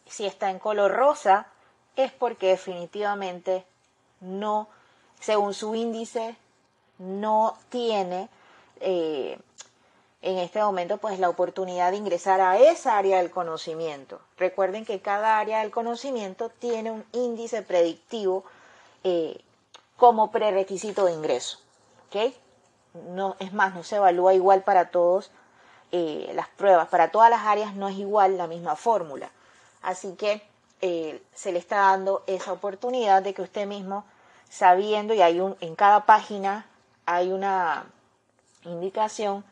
si 0.07 0.25
está 0.25 0.51
en 0.51 0.59
color 0.59 0.91
rosa 0.91 1.47
es 1.95 2.11
porque 2.11 2.47
definitivamente 2.47 3.65
no, 4.19 4.67
según 5.19 5.53
su 5.53 5.73
índice, 5.73 6.35
no 6.99 7.57
tiene 7.69 8.29
eh, 8.79 9.39
en 10.23 10.37
este 10.37 10.61
momento 10.61 10.97
pues 10.97 11.19
la 11.19 11.29
oportunidad 11.29 11.91
de 11.91 11.97
ingresar 11.97 12.39
a 12.39 12.57
esa 12.57 12.97
área 12.97 13.17
del 13.17 13.29
conocimiento. 13.29 14.21
Recuerden 14.37 14.85
que 14.85 15.01
cada 15.01 15.37
área 15.37 15.59
del 15.59 15.69
conocimiento 15.69 16.49
tiene 16.49 16.91
un 16.91 17.05
índice 17.11 17.61
predictivo 17.61 18.45
eh, 19.03 19.39
como 19.97 20.31
prerequisito 20.31 21.05
de 21.05 21.11
ingreso. 21.11 21.59
No, 23.09 23.35
es 23.39 23.53
más, 23.53 23.75
no 23.75 23.83
se 23.83 23.97
evalúa 23.97 24.33
igual 24.33 24.63
para 24.63 24.91
todos 24.91 25.29
eh, 25.91 26.31
las 26.35 26.47
pruebas, 26.47 26.87
para 26.87 27.11
todas 27.11 27.29
las 27.29 27.41
áreas 27.41 27.75
no 27.75 27.89
es 27.89 27.97
igual 27.97 28.37
la 28.37 28.47
misma 28.47 28.75
fórmula. 28.75 29.29
Así 29.81 30.15
que 30.15 30.41
se 31.33 31.51
le 31.51 31.59
está 31.59 31.77
dando 31.77 32.23
esa 32.27 32.51
oportunidad 32.51 33.21
de 33.21 33.33
que 33.33 33.41
usted 33.41 33.65
mismo, 33.65 34.03
sabiendo, 34.49 35.13
y 35.13 35.21
hay 35.21 35.39
un, 35.39 35.55
en 35.61 35.75
cada 35.75 36.05
página 36.05 36.65
hay 37.05 37.31
una 37.31 37.85
indicación 38.65 39.45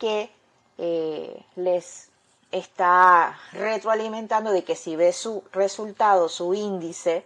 que 0.00 0.30
eh, 0.78 1.44
les 1.54 2.08
está 2.50 3.38
retroalimentando 3.52 4.50
de 4.50 4.64
que 4.64 4.74
si 4.74 4.96
ve 4.96 5.12
su 5.12 5.44
resultado, 5.52 6.28
su 6.28 6.54
índice 6.54 7.24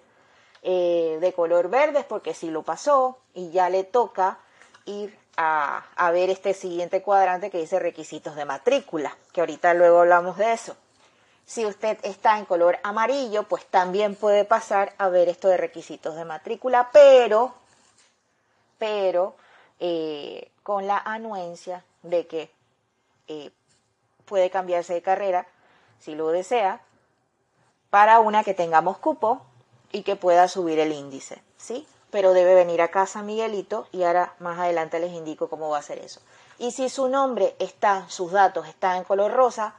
eh, 0.63 1.19
de 1.21 1.33
color 1.33 1.71
verde 1.71 2.01
es 2.01 2.05
porque 2.05 2.35
sí 2.35 2.51
lo 2.51 2.63
pasó 2.63 3.19
y 3.33 3.51
ya 3.51 3.71
le 3.71 3.85
toca 3.85 4.39
ir 4.85 5.17
a, 5.37 6.11
ver 6.13 6.31
este 6.31 6.53
siguiente 6.53 7.01
cuadrante 7.01 7.51
que 7.51 7.59
dice 7.59 7.79
requisitos 7.79 8.37
de 8.37 8.45
matrícula, 8.45 9.17
que 9.33 9.41
ahorita 9.41 9.75
luego 9.75 10.01
hablamos 10.01 10.37
de 10.37 10.53
eso. 10.53 10.77
Si 11.47 11.67
usted 11.67 11.99
está 12.03 12.39
en 12.39 12.45
color 12.45 12.79
amarillo, 12.83 13.45
pues 13.45 13.67
también 13.67 14.17
puede 14.17 14.45
pasar 14.45 14.95
a 14.99 15.09
ver 15.09 15.29
esto 15.29 15.49
de 15.49 15.57
requisitos 15.57 16.15
de 16.17 16.25
matrícula, 16.25 16.91
pero, 16.93 17.55
pero 18.79 19.35
eh, 19.81 20.51
con 20.63 20.87
la 20.87 20.99
anuencia 20.99 21.85
de 22.03 22.27
que 22.27 22.51
eh, 23.29 23.51
puede 24.25 24.51
cambiarse 24.51 24.95
de 24.95 25.03
carrera, 25.03 25.47
si 25.99 26.15
lo 26.15 26.29
desea, 26.29 26.81
para 27.91 28.21
una 28.21 28.45
que 28.45 28.55
tengamos 28.55 28.99
cupo 28.99 29.43
y 29.93 30.03
que 30.03 30.17
pueda 30.17 30.49
subir 30.49 30.79
el 30.79 30.93
índice, 30.93 31.43
¿sí? 31.57 31.87
Pero 32.11 32.33
debe 32.33 32.55
venir 32.55 32.83
a 32.83 32.89
casa 32.89 33.23
Miguelito 33.23 33.87
y 33.93 34.03
ahora 34.03 34.35
más 34.39 34.59
adelante 34.59 34.99
les 34.99 35.13
indico 35.13 35.49
cómo 35.49 35.69
va 35.69 35.77
a 35.77 35.81
hacer 35.81 35.99
eso. 35.99 36.21
Y 36.59 36.73
si 36.73 36.89
su 36.89 37.09
nombre 37.09 37.55
está, 37.59 38.09
sus 38.09 38.33
datos 38.33 38.67
están 38.69 38.99
en 38.99 39.05
color 39.05 39.33
rosa, 39.33 39.75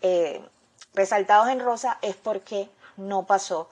eh, 0.00 0.44
resaltados 0.94 1.48
en 1.48 1.60
rosa, 1.60 1.98
es 2.02 2.16
porque 2.16 2.68
no 2.96 3.26
pasó 3.26 3.68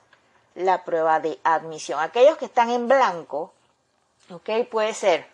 la 0.54 0.84
prueba 0.84 1.20
de 1.20 1.38
admisión. 1.44 2.00
Aquellos 2.00 2.36
que 2.36 2.46
están 2.46 2.70
en 2.70 2.88
blanco, 2.88 3.52
¿ok? 4.30 4.50
Puede 4.70 4.94
ser 4.94 5.26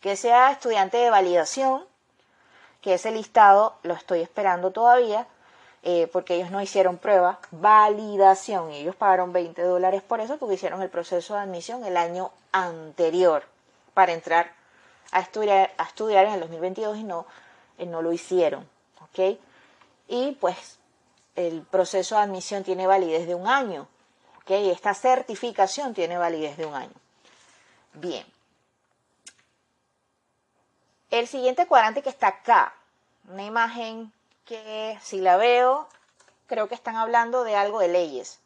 que 0.00 0.16
sea 0.16 0.50
estudiante 0.50 0.96
de 0.98 1.10
validación, 1.10 1.86
que 2.84 2.92
ese 2.92 3.10
listado 3.12 3.78
lo 3.82 3.94
estoy 3.94 4.20
esperando 4.20 4.70
todavía, 4.70 5.26
eh, 5.84 6.06
porque 6.12 6.34
ellos 6.34 6.50
no 6.50 6.60
hicieron 6.60 6.98
prueba, 6.98 7.38
validación, 7.50 8.70
ellos 8.72 8.94
pagaron 8.94 9.32
20 9.32 9.62
dólares 9.62 10.02
por 10.02 10.20
eso, 10.20 10.36
porque 10.36 10.56
hicieron 10.56 10.82
el 10.82 10.90
proceso 10.90 11.32
de 11.32 11.40
admisión 11.40 11.82
el 11.86 11.96
año 11.96 12.30
anterior 12.52 13.44
para 13.94 14.12
entrar 14.12 14.52
a 15.12 15.20
estudiar, 15.20 15.72
a 15.78 15.84
estudiar 15.84 16.26
en 16.26 16.34
el 16.34 16.40
2022 16.40 16.98
y 16.98 17.04
no, 17.04 17.24
eh, 17.78 17.86
no 17.86 18.02
lo 18.02 18.12
hicieron, 18.12 18.68
¿ok? 19.00 19.38
Y 20.08 20.32
pues 20.32 20.78
el 21.36 21.62
proceso 21.62 22.16
de 22.16 22.20
admisión 22.20 22.64
tiene 22.64 22.86
validez 22.86 23.26
de 23.26 23.34
un 23.34 23.48
año, 23.48 23.88
¿ok? 24.42 24.50
Esta 24.50 24.92
certificación 24.92 25.94
tiene 25.94 26.18
validez 26.18 26.58
de 26.58 26.66
un 26.66 26.74
año. 26.74 26.92
Bien, 27.94 28.26
el 31.18 31.28
siguiente 31.28 31.66
cuadrante 31.66 32.02
que 32.02 32.08
está 32.08 32.26
acá, 32.26 32.74
una 33.28 33.44
imagen 33.44 34.12
que 34.44 34.98
si 35.00 35.20
la 35.20 35.36
veo, 35.36 35.86
creo 36.48 36.68
que 36.68 36.74
están 36.74 36.96
hablando 36.96 37.44
de 37.44 37.54
algo 37.54 37.78
de 37.78 37.86
leyes. 37.86 38.40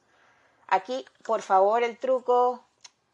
Aquí, 0.67 1.07
por 1.25 1.41
favor, 1.41 1.83
el 1.83 1.97
truco, 1.97 2.63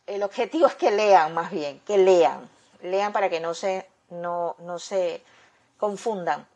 el 0.08 0.24
objetivo 0.24 0.66
es 0.66 0.74
que 0.74 0.90
lean 0.90 1.34
más 1.34 1.52
bien, 1.52 1.78
que 1.86 1.98
lean. 1.98 2.50
Lean 2.82 3.12
para 3.12 3.30
que 3.30 3.38
no 3.38 3.54
se, 3.54 3.88
no, 4.10 4.56
no 4.58 4.80
se 4.80 5.22
confundan 5.78 6.46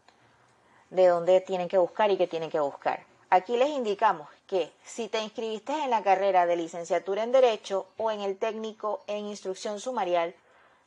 de 0.90 1.06
dónde 1.06 1.40
tienen 1.40 1.68
que 1.68 1.78
buscar 1.78 2.10
y 2.10 2.16
qué 2.16 2.26
tienen 2.26 2.50
que 2.50 2.58
buscar. 2.58 3.04
Aquí 3.30 3.56
les 3.56 3.68
indicamos 3.68 4.28
que 4.48 4.72
si 4.84 5.08
te 5.08 5.20
inscribiste 5.20 5.72
en 5.84 5.90
la 5.90 6.02
carrera 6.02 6.46
de 6.46 6.56
licenciatura 6.56 7.22
en 7.22 7.30
Derecho 7.30 7.86
o 7.96 8.10
en 8.10 8.22
el 8.22 8.38
técnico 8.38 9.04
en 9.06 9.26
instrucción 9.26 9.78
sumarial 9.78 10.34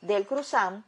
del 0.01 0.27
CRUZAM, 0.27 0.83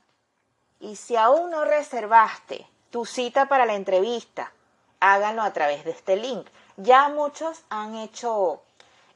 y 0.84 0.98
si 0.98 1.15
aún 1.15 1.50
no 1.50 1.63
reservaste 1.63 2.67
tu 2.91 3.06
cita 3.06 3.48
para 3.48 3.65
la 3.65 3.74
entrevista, 3.74 4.52
háganlo 5.00 5.41
a 5.41 5.54
través 5.54 5.86
de 5.86 5.91
este 5.91 6.17
link. 6.17 6.46
Ya 6.76 7.08
muchos 7.08 7.63
han 7.69 7.96
hecho 7.96 8.62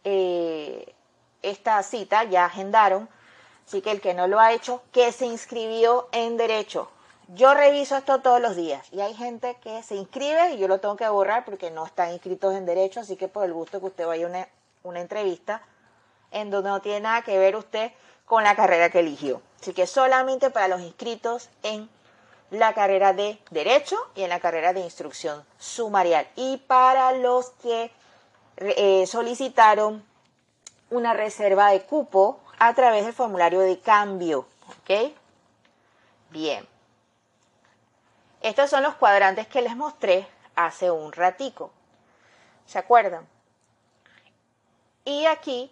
eh, 0.05 0.95
esta 1.41 1.83
cita, 1.83 2.23
ya 2.23 2.45
agendaron, 2.45 3.09
así 3.67 3.81
que 3.81 3.91
el 3.91 3.99
que 3.99 4.13
no 4.13 4.27
lo 4.27 4.39
ha 4.39 4.53
hecho, 4.53 4.81
que 4.93 5.11
se 5.11 5.25
inscribió 5.25 6.07
en 6.13 6.37
derecho. 6.37 6.89
Yo 7.35 7.53
reviso 7.53 7.97
esto 7.97 8.21
todos 8.21 8.39
los 8.39 8.55
días 8.55 8.87
y 8.93 9.01
hay 9.01 9.13
gente 9.13 9.57
que 9.61 9.83
se 9.83 9.95
inscribe 9.95 10.53
y 10.53 10.59
yo 10.59 10.69
lo 10.69 10.79
tengo 10.79 10.95
que 10.95 11.09
borrar 11.09 11.43
porque 11.43 11.69
no 11.69 11.85
están 11.85 12.13
inscritos 12.13 12.55
en 12.55 12.65
derecho, 12.65 13.01
así 13.01 13.17
que 13.17 13.27
por 13.27 13.43
el 13.43 13.51
gusto 13.51 13.81
que 13.81 13.87
usted 13.87 14.07
vaya 14.07 14.25
a 14.25 14.29
una, 14.29 14.47
una 14.83 15.01
entrevista 15.01 15.61
en 16.31 16.49
donde 16.49 16.69
no 16.69 16.81
tiene 16.81 17.01
nada 17.01 17.23
que 17.23 17.37
ver 17.37 17.57
usted 17.57 17.91
con 18.27 18.43
la 18.43 18.55
carrera 18.55 18.91
que 18.91 18.99
eligió. 18.99 19.41
Así 19.59 19.73
que 19.73 19.87
solamente 19.87 20.51
para 20.51 20.67
los 20.67 20.81
inscritos 20.81 21.49
en 21.63 21.89
la 22.51 22.73
carrera 22.73 23.13
de 23.13 23.39
Derecho 23.49 23.97
y 24.15 24.23
en 24.23 24.29
la 24.29 24.39
carrera 24.39 24.73
de 24.73 24.81
Instrucción 24.81 25.43
Sumarial. 25.57 26.27
Y 26.35 26.57
para 26.57 27.13
los 27.13 27.49
que 27.61 27.89
eh, 28.57 29.07
solicitaron 29.07 30.05
una 30.89 31.13
reserva 31.13 31.71
de 31.71 31.81
cupo 31.81 32.39
a 32.59 32.73
través 32.73 33.05
del 33.05 33.13
formulario 33.13 33.61
de 33.61 33.79
cambio. 33.79 34.47
¿Ok? 34.69 35.13
Bien. 36.29 36.67
Estos 38.41 38.69
son 38.69 38.83
los 38.83 38.95
cuadrantes 38.95 39.47
que 39.47 39.61
les 39.61 39.75
mostré 39.75 40.27
hace 40.55 40.91
un 40.91 41.11
ratico. 41.13 41.71
¿Se 42.65 42.77
acuerdan? 42.77 43.25
Y 45.05 45.25
aquí 45.25 45.71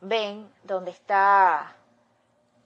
ven 0.00 0.52
donde 0.62 0.90
está 0.90 1.74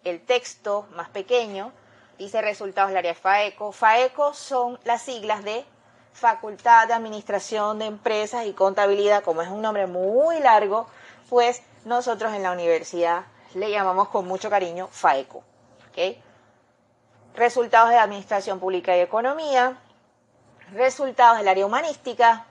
el 0.05 0.21
texto 0.25 0.87
más 0.95 1.09
pequeño, 1.09 1.73
dice 2.19 2.41
resultados 2.43 2.91
del 2.91 2.99
área 2.99 3.15
FAECO. 3.15 3.73
FAECO 3.73 4.35
son 4.35 4.79
las 4.85 5.03
siglas 5.03 5.45
de 5.45 5.65
Facultad 6.13 6.87
de 6.89 6.95
Administración 6.95 7.79
de 7.79 7.87
Empresas 7.87 8.47
y 8.47 8.53
Contabilidad, 8.53 9.23
como 9.23 9.43
es 9.43 9.49
un 9.49 9.63
nombre 9.63 9.87
muy 9.87 10.41
largo, 10.41 10.87
pues 11.29 11.63
nosotros 11.85 12.33
en 12.35 12.43
la 12.43 12.53
universidad 12.53 13.25
le 13.55 13.71
llamamos 13.71 14.09
con 14.09 14.27
mucho 14.27 14.51
cariño 14.51 14.89
FAECO. 14.89 15.43
Resultados 17.35 17.91
de 17.91 17.97
Administración 17.97 18.61
Pública 18.61 18.97
y 18.97 19.01
Economía, 19.01 19.79
resultados 20.75 21.39
del 21.39 21.49
área 21.49 21.67
humanística, 21.67 22.47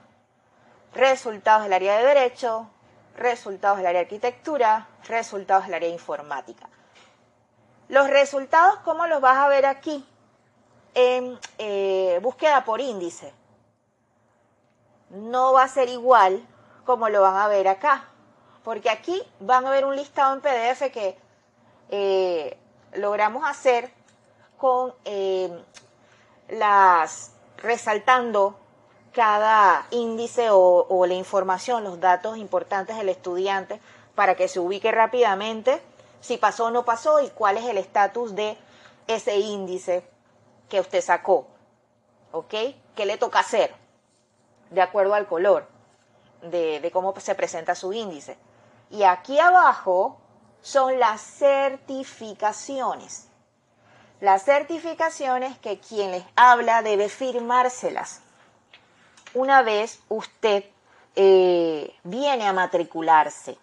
resultados 0.93 1.63
del 1.63 1.73
área 1.73 1.97
de 1.97 2.05
Derecho, 2.05 2.67
resultados 3.15 3.77
del 3.77 3.87
área 3.87 4.01
de 4.01 4.05
Arquitectura, 4.05 4.87
resultados 5.07 5.65
del 5.65 5.75
área 5.75 5.89
de 5.89 5.93
Informática. 5.93 6.70
Los 7.91 8.09
resultados, 8.09 8.77
¿cómo 8.85 9.05
los 9.05 9.19
vas 9.19 9.35
a 9.35 9.49
ver 9.49 9.65
aquí? 9.65 10.07
En 10.93 11.37
eh, 11.57 12.19
búsqueda 12.21 12.63
por 12.63 12.79
índice. 12.79 13.33
No 15.09 15.51
va 15.51 15.63
a 15.63 15.67
ser 15.67 15.89
igual 15.89 16.41
como 16.85 17.09
lo 17.09 17.21
van 17.21 17.35
a 17.35 17.49
ver 17.49 17.67
acá, 17.67 18.05
porque 18.63 18.89
aquí 18.89 19.21
van 19.41 19.67
a 19.67 19.71
ver 19.71 19.83
un 19.83 19.97
listado 19.97 20.33
en 20.33 20.39
PDF 20.39 20.89
que 20.93 21.17
eh, 21.89 22.57
logramos 22.93 23.43
hacer 23.45 23.91
con 24.55 24.93
eh, 25.03 25.51
las 26.47 27.33
resaltando 27.57 28.57
cada 29.11 29.85
índice 29.91 30.47
o, 30.49 31.05
la 31.05 31.13
información, 31.13 31.83
los 31.83 31.99
datos 31.99 32.37
importantes 32.37 32.95
del 32.95 33.09
estudiante 33.09 33.81
para 34.15 34.35
que 34.35 34.47
se 34.47 34.61
ubique 34.61 34.93
rápidamente 34.93 35.81
si 36.21 36.37
pasó 36.37 36.67
o 36.67 36.71
no 36.71 36.85
pasó 36.85 37.19
y 37.21 37.29
cuál 37.31 37.57
es 37.57 37.65
el 37.65 37.77
estatus 37.77 38.33
de 38.35 38.57
ese 39.07 39.35
índice 39.37 40.07
que 40.69 40.79
usted 40.79 41.01
sacó. 41.01 41.47
¿Ok? 42.31 42.53
¿Qué 42.95 43.05
le 43.05 43.17
toca 43.17 43.39
hacer? 43.39 43.73
De 44.69 44.81
acuerdo 44.81 45.13
al 45.13 45.27
color 45.27 45.67
de, 46.43 46.79
de 46.79 46.91
cómo 46.91 47.13
se 47.19 47.35
presenta 47.35 47.75
su 47.75 47.91
índice. 47.91 48.37
Y 48.89 49.03
aquí 49.03 49.37
abajo 49.39 50.21
son 50.61 50.97
las 50.99 51.19
certificaciones. 51.21 53.27
Las 54.21 54.43
certificaciones 54.43 55.57
que 55.57 55.79
quien 55.79 56.11
les 56.11 56.23
habla 56.35 56.81
debe 56.81 57.09
firmárselas 57.09 58.21
una 59.33 59.61
vez 59.61 60.01
usted 60.09 60.65
eh, 61.15 61.93
viene 62.03 62.47
a 62.47 62.53
matricularse. 62.53 63.57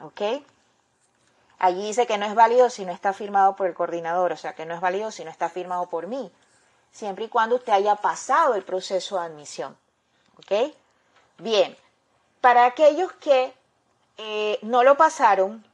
¿Ok? 0.00 0.20
Allí 1.58 1.86
dice 1.86 2.06
que 2.06 2.18
no 2.18 2.26
es 2.26 2.34
válido 2.34 2.68
si 2.68 2.84
no 2.84 2.92
está 2.92 3.12
firmado 3.12 3.56
por 3.56 3.66
el 3.66 3.74
coordinador, 3.74 4.32
o 4.32 4.36
sea, 4.36 4.54
que 4.54 4.66
no 4.66 4.74
es 4.74 4.80
válido 4.80 5.10
si 5.10 5.24
no 5.24 5.30
está 5.30 5.48
firmado 5.48 5.86
por 5.86 6.06
mí, 6.06 6.30
siempre 6.92 7.24
y 7.24 7.28
cuando 7.28 7.56
usted 7.56 7.72
haya 7.72 7.96
pasado 7.96 8.54
el 8.54 8.62
proceso 8.62 9.18
de 9.18 9.26
admisión. 9.26 9.76
¿Ok? 10.38 10.74
Bien, 11.38 11.76
para 12.40 12.66
aquellos 12.66 13.12
que 13.12 13.54
eh, 14.18 14.58
no 14.62 14.82
lo 14.82 14.96
pasaron 14.96 15.64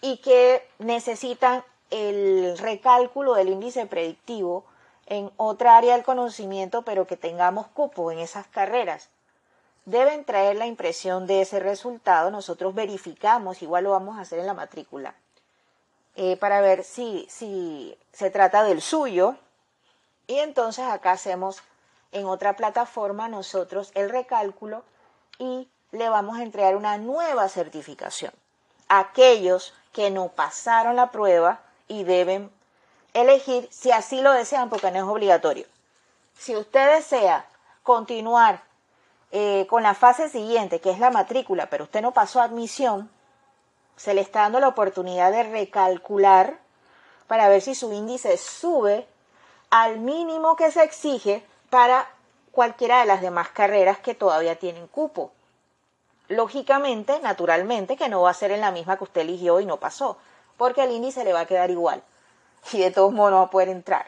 y 0.00 0.18
que 0.18 0.68
necesitan 0.78 1.64
el 1.90 2.56
recálculo 2.58 3.34
del 3.34 3.48
índice 3.48 3.86
predictivo 3.86 4.64
en 5.06 5.30
otra 5.36 5.76
área 5.76 5.94
del 5.94 6.04
conocimiento, 6.04 6.82
pero 6.82 7.06
que 7.06 7.16
tengamos 7.16 7.66
cupo 7.68 8.12
en 8.12 8.20
esas 8.20 8.46
carreras. 8.46 9.10
Deben 9.84 10.24
traer 10.24 10.56
la 10.56 10.66
impresión 10.66 11.26
de 11.26 11.42
ese 11.42 11.58
resultado, 11.58 12.30
nosotros 12.30 12.74
verificamos, 12.74 13.62
igual 13.62 13.84
lo 13.84 13.90
vamos 13.90 14.18
a 14.18 14.22
hacer 14.22 14.38
en 14.38 14.46
la 14.46 14.54
matrícula, 14.54 15.14
eh, 16.16 16.36
para 16.36 16.60
ver 16.60 16.84
si, 16.84 17.26
si 17.30 17.96
se 18.12 18.30
trata 18.30 18.62
del 18.62 18.82
suyo. 18.82 19.36
Y 20.26 20.38
entonces 20.38 20.84
acá 20.84 21.12
hacemos 21.12 21.62
en 22.12 22.26
otra 22.26 22.56
plataforma 22.56 23.28
nosotros 23.28 23.90
el 23.94 24.10
recálculo 24.10 24.84
y 25.38 25.68
le 25.92 26.08
vamos 26.08 26.38
a 26.38 26.42
entregar 26.42 26.76
una 26.76 26.98
nueva 26.98 27.48
certificación. 27.48 28.32
Aquellos 28.88 29.72
que 29.92 30.10
no 30.10 30.28
pasaron 30.28 30.96
la 30.96 31.10
prueba 31.10 31.60
y 31.88 32.04
deben 32.04 32.50
elegir 33.14 33.68
si 33.70 33.90
así 33.90 34.20
lo 34.20 34.32
desean 34.32 34.68
porque 34.68 34.90
no 34.90 34.98
es 34.98 35.04
obligatorio. 35.04 35.66
Si 36.36 36.56
usted 36.56 36.94
desea 36.94 37.46
continuar 37.82 38.62
eh, 39.32 39.66
con 39.68 39.82
la 39.82 39.94
fase 39.94 40.28
siguiente, 40.28 40.80
que 40.80 40.90
es 40.90 40.98
la 40.98 41.10
matrícula, 41.10 41.70
pero 41.70 41.84
usted 41.84 42.02
no 42.02 42.12
pasó 42.12 42.40
admisión, 42.40 43.10
se 43.96 44.14
le 44.14 44.20
está 44.20 44.40
dando 44.40 44.60
la 44.60 44.68
oportunidad 44.68 45.30
de 45.30 45.42
recalcular 45.42 46.58
para 47.26 47.48
ver 47.48 47.60
si 47.60 47.74
su 47.74 47.92
índice 47.92 48.36
sube 48.36 49.06
al 49.70 49.98
mínimo 49.98 50.56
que 50.56 50.70
se 50.70 50.82
exige 50.82 51.44
para 51.68 52.08
cualquiera 52.50 53.00
de 53.00 53.06
las 53.06 53.20
demás 53.20 53.50
carreras 53.50 53.98
que 53.98 54.14
todavía 54.14 54.56
tienen 54.56 54.88
cupo. 54.88 55.32
Lógicamente, 56.28 57.20
naturalmente, 57.20 57.96
que 57.96 58.08
no 58.08 58.22
va 58.22 58.30
a 58.30 58.34
ser 58.34 58.50
en 58.50 58.60
la 58.60 58.70
misma 58.70 58.96
que 58.96 59.04
usted 59.04 59.20
eligió 59.20 59.60
y 59.60 59.66
no 59.66 59.78
pasó, 59.78 60.16
porque 60.56 60.82
el 60.82 60.92
índice 60.92 61.24
le 61.24 61.32
va 61.32 61.40
a 61.40 61.46
quedar 61.46 61.70
igual 61.70 62.02
y 62.72 62.78
de 62.78 62.90
todos 62.90 63.12
modos 63.12 63.30
no 63.30 63.38
va 63.38 63.44
a 63.44 63.50
poder 63.50 63.68
entrar. 63.68 64.06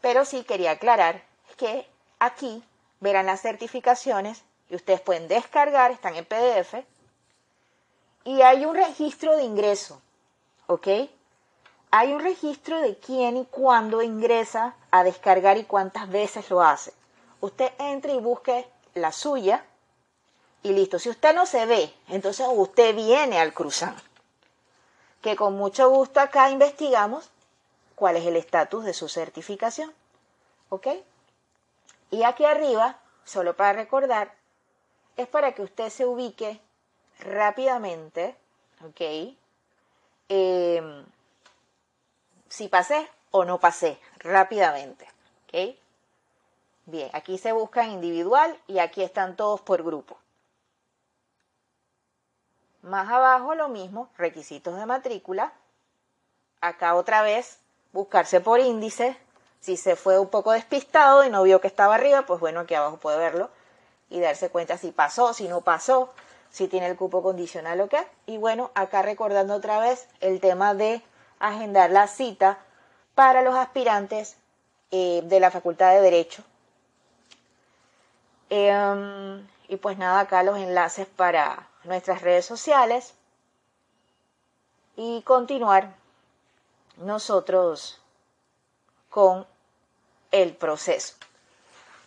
Pero 0.00 0.24
sí 0.24 0.44
quería 0.44 0.72
aclarar 0.72 1.22
que 1.56 1.88
aquí 2.18 2.62
verán 3.00 3.26
las 3.26 3.40
certificaciones 3.40 4.42
y 4.68 4.76
ustedes 4.76 5.00
pueden 5.00 5.28
descargar, 5.28 5.90
están 5.90 6.14
en 6.16 6.24
PDF, 6.24 6.84
y 8.24 8.42
hay 8.42 8.64
un 8.66 8.74
registro 8.74 9.36
de 9.36 9.44
ingreso, 9.44 10.00
¿ok? 10.66 10.88
Hay 11.90 12.12
un 12.12 12.20
registro 12.20 12.80
de 12.80 12.98
quién 12.98 13.38
y 13.38 13.46
cuándo 13.46 14.02
ingresa 14.02 14.74
a 14.90 15.04
descargar 15.04 15.56
y 15.56 15.64
cuántas 15.64 16.08
veces 16.10 16.50
lo 16.50 16.62
hace. 16.62 16.92
Usted 17.40 17.72
entre 17.78 18.12
y 18.12 18.18
busque 18.18 18.68
la 18.94 19.12
suya 19.12 19.64
y 20.62 20.72
listo. 20.72 20.98
Si 20.98 21.08
usted 21.08 21.34
no 21.34 21.46
se 21.46 21.64
ve, 21.64 21.94
entonces 22.08 22.46
usted 22.50 22.94
viene 22.94 23.38
al 23.38 23.54
cruzán 23.54 23.96
que 25.22 25.36
con 25.36 25.56
mucho 25.56 25.88
gusto 25.90 26.20
acá 26.20 26.50
investigamos 26.50 27.30
cuál 27.94 28.16
es 28.16 28.26
el 28.26 28.36
estatus 28.36 28.84
de 28.84 28.94
su 28.94 29.08
certificación. 29.08 29.92
¿Ok? 30.68 30.88
Y 32.10 32.22
aquí 32.22 32.44
arriba, 32.44 32.98
solo 33.24 33.54
para 33.54 33.74
recordar, 33.74 34.34
es 35.16 35.26
para 35.28 35.52
que 35.52 35.62
usted 35.62 35.90
se 35.90 36.06
ubique 36.06 36.60
rápidamente, 37.20 38.36
¿ok? 38.86 39.36
Em, 40.28 41.04
si 42.48 42.68
pasé 42.68 43.08
o 43.30 43.44
no 43.44 43.58
pasé, 43.58 43.98
rápidamente, 44.18 45.06
¿ok? 45.46 45.76
Bien, 46.86 47.10
aquí 47.12 47.36
se 47.36 47.52
busca 47.52 47.84
individual 47.86 48.58
y 48.66 48.78
aquí 48.78 49.02
están 49.02 49.36
todos 49.36 49.60
por 49.60 49.82
grupo. 49.82 50.18
Más 52.82 53.08
abajo 53.10 53.54
lo 53.54 53.68
mismo, 53.68 54.08
requisitos 54.16 54.76
de 54.78 54.86
matrícula. 54.86 55.52
Acá 56.62 56.94
otra 56.94 57.20
vez, 57.22 57.58
buscarse 57.92 58.40
por 58.40 58.60
índice. 58.60 59.18
Si 59.60 59.76
se 59.76 59.96
fue 59.96 60.18
un 60.18 60.28
poco 60.28 60.52
despistado 60.52 61.24
y 61.24 61.30
no 61.30 61.42
vio 61.42 61.60
que 61.60 61.66
estaba 61.66 61.96
arriba, 61.96 62.22
pues 62.22 62.40
bueno, 62.40 62.60
aquí 62.60 62.74
abajo 62.74 62.96
puede 62.96 63.18
verlo 63.18 63.50
y 64.10 64.20
darse 64.20 64.50
cuenta 64.50 64.78
si 64.78 64.92
pasó, 64.92 65.34
si 65.34 65.48
no 65.48 65.60
pasó, 65.60 66.12
si 66.50 66.68
tiene 66.68 66.86
el 66.86 66.96
cupo 66.96 67.22
condicional 67.22 67.80
o 67.80 67.88
qué. 67.88 68.06
Y 68.26 68.38
bueno, 68.38 68.70
acá 68.74 69.02
recordando 69.02 69.54
otra 69.54 69.80
vez 69.80 70.08
el 70.20 70.40
tema 70.40 70.74
de 70.74 71.02
agendar 71.38 71.90
la 71.90 72.06
cita 72.06 72.58
para 73.14 73.42
los 73.42 73.54
aspirantes 73.54 74.36
eh, 74.90 75.22
de 75.24 75.40
la 75.40 75.50
Facultad 75.50 75.92
de 75.92 76.00
Derecho. 76.00 76.42
Em, 78.50 79.46
y 79.68 79.76
pues 79.76 79.98
nada, 79.98 80.20
acá 80.20 80.42
los 80.42 80.56
enlaces 80.58 81.06
para 81.06 81.68
nuestras 81.84 82.22
redes 82.22 82.46
sociales 82.46 83.14
y 84.96 85.22
continuar 85.22 85.94
nosotros 86.96 88.00
con 89.10 89.46
el 90.30 90.54
proceso. 90.56 91.14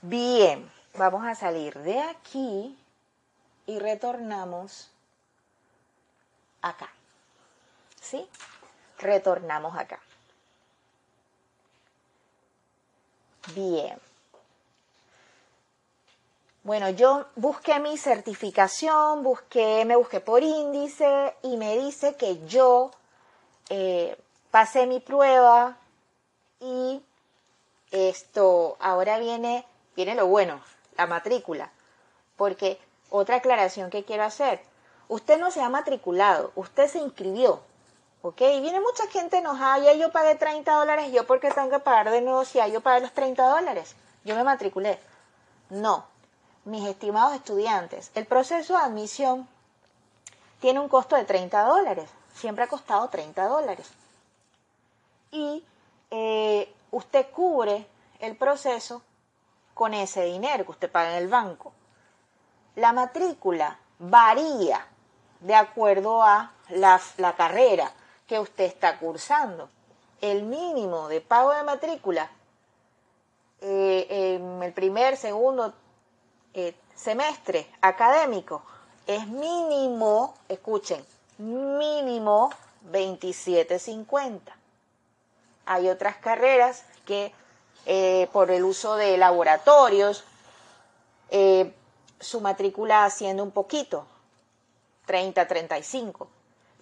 Bien, 0.01 0.71
vamos 0.95 1.25
a 1.25 1.35
salir 1.35 1.77
de 1.79 1.99
aquí 1.99 2.77
y 3.65 3.79
retornamos 3.79 4.89
acá. 6.61 6.89
¿Sí? 7.99 8.27
Retornamos 8.99 9.77
acá. 9.77 9.99
Bien. 13.55 13.99
Bueno, 16.63 16.89
yo 16.91 17.25
busqué 17.35 17.79
mi 17.79 17.97
certificación, 17.97 19.23
busqué, 19.23 19.83
me 19.85 19.95
busqué 19.95 20.19
por 20.19 20.43
índice 20.43 21.35
y 21.41 21.57
me 21.57 21.75
dice 21.77 22.15
que 22.15 22.45
yo 22.45 22.91
eh, 23.69 24.15
pasé 24.51 24.85
mi 24.85 24.99
prueba 24.99 25.77
y 26.61 27.03
esto, 27.91 28.77
ahora 28.79 29.19
viene, 29.19 29.65
viene 29.95 30.15
lo 30.15 30.27
bueno, 30.27 30.61
la 30.95 31.07
matrícula. 31.07 31.69
Porque 32.37 32.79
otra 33.09 33.37
aclaración 33.37 33.89
que 33.89 34.05
quiero 34.05 34.23
hacer, 34.23 34.61
Usted 35.11 35.37
no 35.37 35.51
se 35.51 35.61
ha 35.61 35.67
matriculado, 35.67 36.53
usted 36.55 36.87
se 36.87 36.99
inscribió. 36.99 37.59
¿Ok? 38.21 38.39
Y 38.39 38.61
viene 38.61 38.79
mucha 38.79 39.05
gente 39.07 39.39
enojada, 39.39 39.79
ya 39.79 39.93
yo 39.93 40.09
pagué 40.09 40.35
30 40.35 40.73
dólares, 40.73 41.11
¿yo 41.11 41.27
por 41.27 41.41
qué 41.41 41.51
tengo 41.51 41.69
que 41.69 41.79
pagar 41.79 42.09
de 42.09 42.21
nuevo 42.21 42.45
si 42.45 42.59
ya 42.59 42.67
yo 42.69 42.79
pagué 42.79 43.01
los 43.01 43.11
30 43.11 43.45
dólares? 43.45 43.97
Yo 44.23 44.35
me 44.35 44.45
matriculé. 44.45 44.97
No, 45.69 46.05
mis 46.63 46.87
estimados 46.87 47.33
estudiantes, 47.33 48.09
el 48.15 48.25
proceso 48.25 48.77
de 48.77 48.83
admisión 48.83 49.49
tiene 50.61 50.79
un 50.79 50.87
costo 50.87 51.17
de 51.17 51.25
30 51.25 51.61
dólares, 51.61 52.09
siempre 52.33 52.63
ha 52.63 52.67
costado 52.67 53.09
30 53.09 53.45
dólares. 53.47 53.87
Y 55.31 55.61
eh, 56.11 56.73
usted 56.91 57.31
cubre 57.31 57.87
el 58.19 58.35
proceso 58.35 59.01
con 59.73 59.93
ese 59.93 60.25
dinero 60.25 60.65
que 60.65 60.71
usted 60.71 60.91
paga 60.91 61.17
en 61.17 61.23
el 61.23 61.27
banco. 61.29 61.73
La 62.75 62.93
matrícula 62.93 63.79
varía 63.97 64.85
de 65.39 65.55
acuerdo 65.55 66.21
a 66.21 66.51
la, 66.69 67.01
carrera 67.35 67.91
que 68.27 68.39
usted 68.39 68.65
está 68.65 68.99
cursando. 68.99 69.69
El 70.21 70.43
mínimo 70.43 71.07
de 71.07 71.21
pago 71.21 71.51
de 71.51 71.63
matrícula 71.63 72.29
eh, 73.61 74.35
en 74.35 74.61
el 74.61 74.73
primer, 74.73 75.17
segundo 75.17 75.73
eh, 76.53 76.75
semestre 76.95 77.67
académico 77.81 78.61
es 79.07 79.27
mínimo, 79.27 80.35
escuchen, 80.47 81.03
mínimo 81.39 82.51
27.50. 82.91 84.60
Hay 85.65 85.89
otras 85.89 86.17
carreras 86.17 86.83
que 87.05 87.33
eh, 87.85 88.29
por 88.31 88.51
el 88.51 88.63
uso 88.63 88.95
de 88.95 89.17
laboratorios, 89.17 90.23
eh, 91.29 91.73
su 92.19 92.41
matrícula 92.41 93.05
asciende 93.05 93.41
un 93.41 93.51
poquito, 93.51 94.05
30, 95.05 95.47
35, 95.47 96.27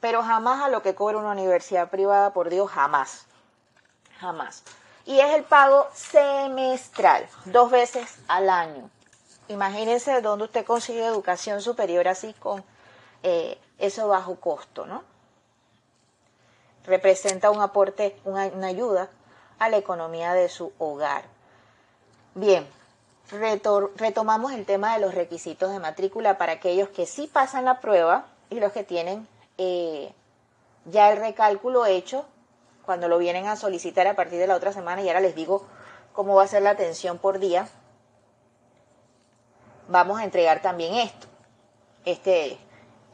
pero 0.02 0.22
jamás 0.24 0.62
a 0.62 0.70
lo 0.70 0.82
que 0.82 0.96
cobra 0.96 1.18
una 1.18 1.32
universidad 1.32 1.90
privada, 1.90 2.34
por 2.34 2.50
Dios, 2.50 2.70
jamás, 2.70 3.26
jamás. 4.20 4.64
Y 5.06 5.20
es 5.20 5.34
el 5.34 5.44
pago 5.44 5.88
semestral, 5.94 7.28
dos 7.46 7.72
veces 7.72 8.18
al 8.28 8.50
año. 8.50 8.90
Imagínense 9.48 10.22
dónde 10.22 10.46
usted 10.46 10.66
consigue 10.66 11.06
educación 11.06 11.62
superior 11.62 12.08
así 12.08 12.34
con 12.34 12.64
eh, 13.24 13.58
eso 13.80 14.08
bajo 14.08 14.36
costo, 14.36 14.86
¿no? 14.86 15.04
Representa 16.86 17.52
un 17.52 17.62
aporte, 17.62 18.16
una 18.24 18.68
ayuda 18.68 19.10
a 19.60 19.70
la 19.70 19.78
economía 19.78 20.34
de 20.34 20.50
su 20.50 20.72
hogar. 20.80 21.24
Bien, 22.36 22.66
retomamos 23.96 24.54
el 24.54 24.66
tema 24.66 24.94
de 24.94 25.02
los 25.02 25.14
requisitos 25.14 25.72
de 25.72 25.80
matrícula 25.80 26.38
para 26.38 26.54
aquellos 26.54 26.90
que 26.90 27.06
sí 27.06 27.28
pasan 27.28 27.66
la 27.66 27.80
prueba 27.80 28.26
y 28.50 28.60
los 28.60 28.72
que 28.72 28.84
tienen 28.84 29.28
eh, 29.58 30.14
ya 30.86 31.12
el 31.12 31.18
recálculo 31.18 31.86
hecho 31.86 32.26
cuando 32.86 33.08
lo 33.08 33.18
vienen 33.20 33.46
a 33.46 33.56
solicitar 33.56 34.08
a 34.08 34.16
partir 34.16 34.40
de 34.40 34.48
la 34.48 34.56
otra 34.56 34.74
semana 34.74 35.02
y 35.02 35.10
ahora 35.10 35.20
les 35.20 35.36
digo 35.36 35.66
cómo 36.14 36.36
va 36.36 36.44
a 36.44 36.48
ser 36.48 36.64
la 36.64 36.72
atención 36.72 37.20
por 37.20 37.40
día. 37.40 37.68
Vamos 39.88 40.20
a 40.20 40.24
entregar 40.24 40.62
también 40.62 40.96
esto, 40.96 41.28
este, 42.06 42.58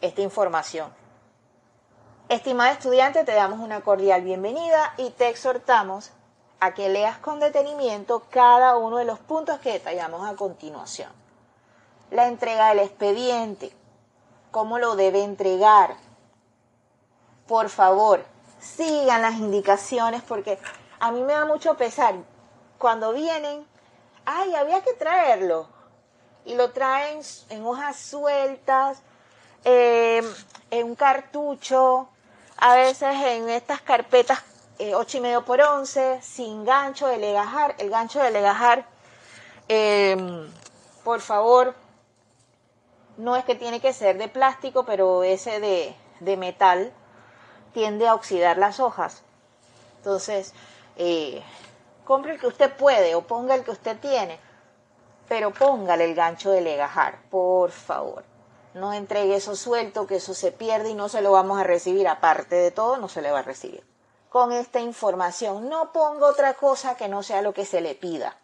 esta 0.01 0.21
información. 0.21 0.93
Estimada 2.27 2.71
estudiante, 2.71 3.23
te 3.23 3.35
damos 3.35 3.59
una 3.59 3.81
cordial 3.81 4.23
bienvenida 4.23 4.95
y 4.97 5.11
te 5.11 5.29
exhortamos 5.29 6.09
a 6.59 6.73
que 6.73 6.89
leas 6.89 7.19
con 7.19 7.39
detenimiento 7.39 8.23
cada 8.31 8.77
uno 8.77 8.97
de 8.97 9.05
los 9.05 9.19
puntos 9.19 9.59
que 9.59 9.73
detallamos 9.73 10.27
a 10.27 10.35
continuación. 10.35 11.11
La 12.09 12.25
entrega 12.25 12.69
del 12.69 12.79
expediente, 12.79 13.71
cómo 14.49 14.79
lo 14.79 14.95
debe 14.95 15.23
entregar. 15.23 15.97
Por 17.45 17.69
favor, 17.69 18.25
sigan 18.59 19.21
las 19.21 19.35
indicaciones 19.35 20.23
porque 20.23 20.57
a 20.99 21.11
mí 21.11 21.21
me 21.21 21.33
da 21.33 21.45
mucho 21.45 21.77
pesar 21.77 22.15
cuando 22.79 23.13
vienen, 23.13 23.67
ay, 24.25 24.55
había 24.55 24.81
que 24.81 24.93
traerlo. 24.93 25.67
Y 26.43 26.55
lo 26.55 26.71
traen 26.71 27.19
en 27.49 27.67
hojas 27.67 27.97
sueltas, 27.97 29.03
eh, 29.63 30.23
en 30.71 30.87
un 30.87 30.95
cartucho, 30.95 32.09
a 32.57 32.75
veces 32.75 33.15
en 33.15 33.49
estas 33.49 33.81
carpetas 33.81 34.43
eh, 34.79 34.93
8 34.95 35.17
y 35.17 35.21
medio 35.21 35.45
por 35.45 35.61
11, 35.61 36.21
sin 36.21 36.65
gancho 36.65 37.07
de 37.07 37.17
legajar. 37.17 37.75
El 37.77 37.89
gancho 37.89 38.21
de 38.21 38.31
legajar, 38.31 38.85
em, 39.67 40.49
por 41.03 41.21
favor, 41.21 41.75
no 43.17 43.35
es 43.35 43.45
que 43.45 43.55
tiene 43.55 43.79
que 43.79 43.93
ser 43.93 44.17
de 44.17 44.27
plástico, 44.27 44.85
pero 44.85 45.23
ese 45.23 45.59
de, 45.59 45.95
de 46.19 46.37
metal 46.37 46.91
tiende 47.73 48.07
a 48.07 48.15
oxidar 48.15 48.57
las 48.57 48.79
hojas. 48.79 49.23
Entonces, 49.97 50.53
eh, 50.97 51.41
compre 52.03 52.33
el 52.33 52.39
que 52.39 52.47
usted 52.47 52.75
puede 52.75 53.15
o 53.15 53.21
ponga 53.21 53.55
el 53.55 53.63
que 53.63 53.71
usted 53.71 53.97
tiene, 53.99 54.39
pero 55.27 55.51
póngale 55.51 56.05
el 56.05 56.15
gancho 56.15 56.51
de 56.51 56.61
legajar, 56.61 57.19
por 57.29 57.71
favor. 57.71 58.23
No 58.75 58.93
entregue 58.93 59.35
eso 59.35 59.55
suelto, 59.55 60.05
que 60.05 60.17
eso 60.17 60.35
se 60.35 60.51
pierde 60.51 60.91
y 60.91 60.93
no 60.93 61.09
se 61.09 61.21
lo 61.21 61.31
vamos 61.31 61.59
a 61.59 61.63
recibir. 61.63 62.07
Aparte 62.07 62.55
de 62.55 62.69
todo, 62.69 62.97
no 62.97 63.09
se 63.09 63.23
le 63.23 63.31
va 63.31 63.39
a 63.39 63.43
recibir 63.43 63.83
con 64.35 64.51
esta 64.51 64.81
información. 64.81 65.69
No 65.69 65.93
ponga 65.93 66.27
otra 66.27 66.55
cosa 66.55 66.97
que 66.97 67.07
no 67.07 67.23
sea 67.23 67.41
lo 67.41 67.53
que 67.53 67.65
se 67.65 67.79
le 67.79 67.95
pida. 67.95 68.35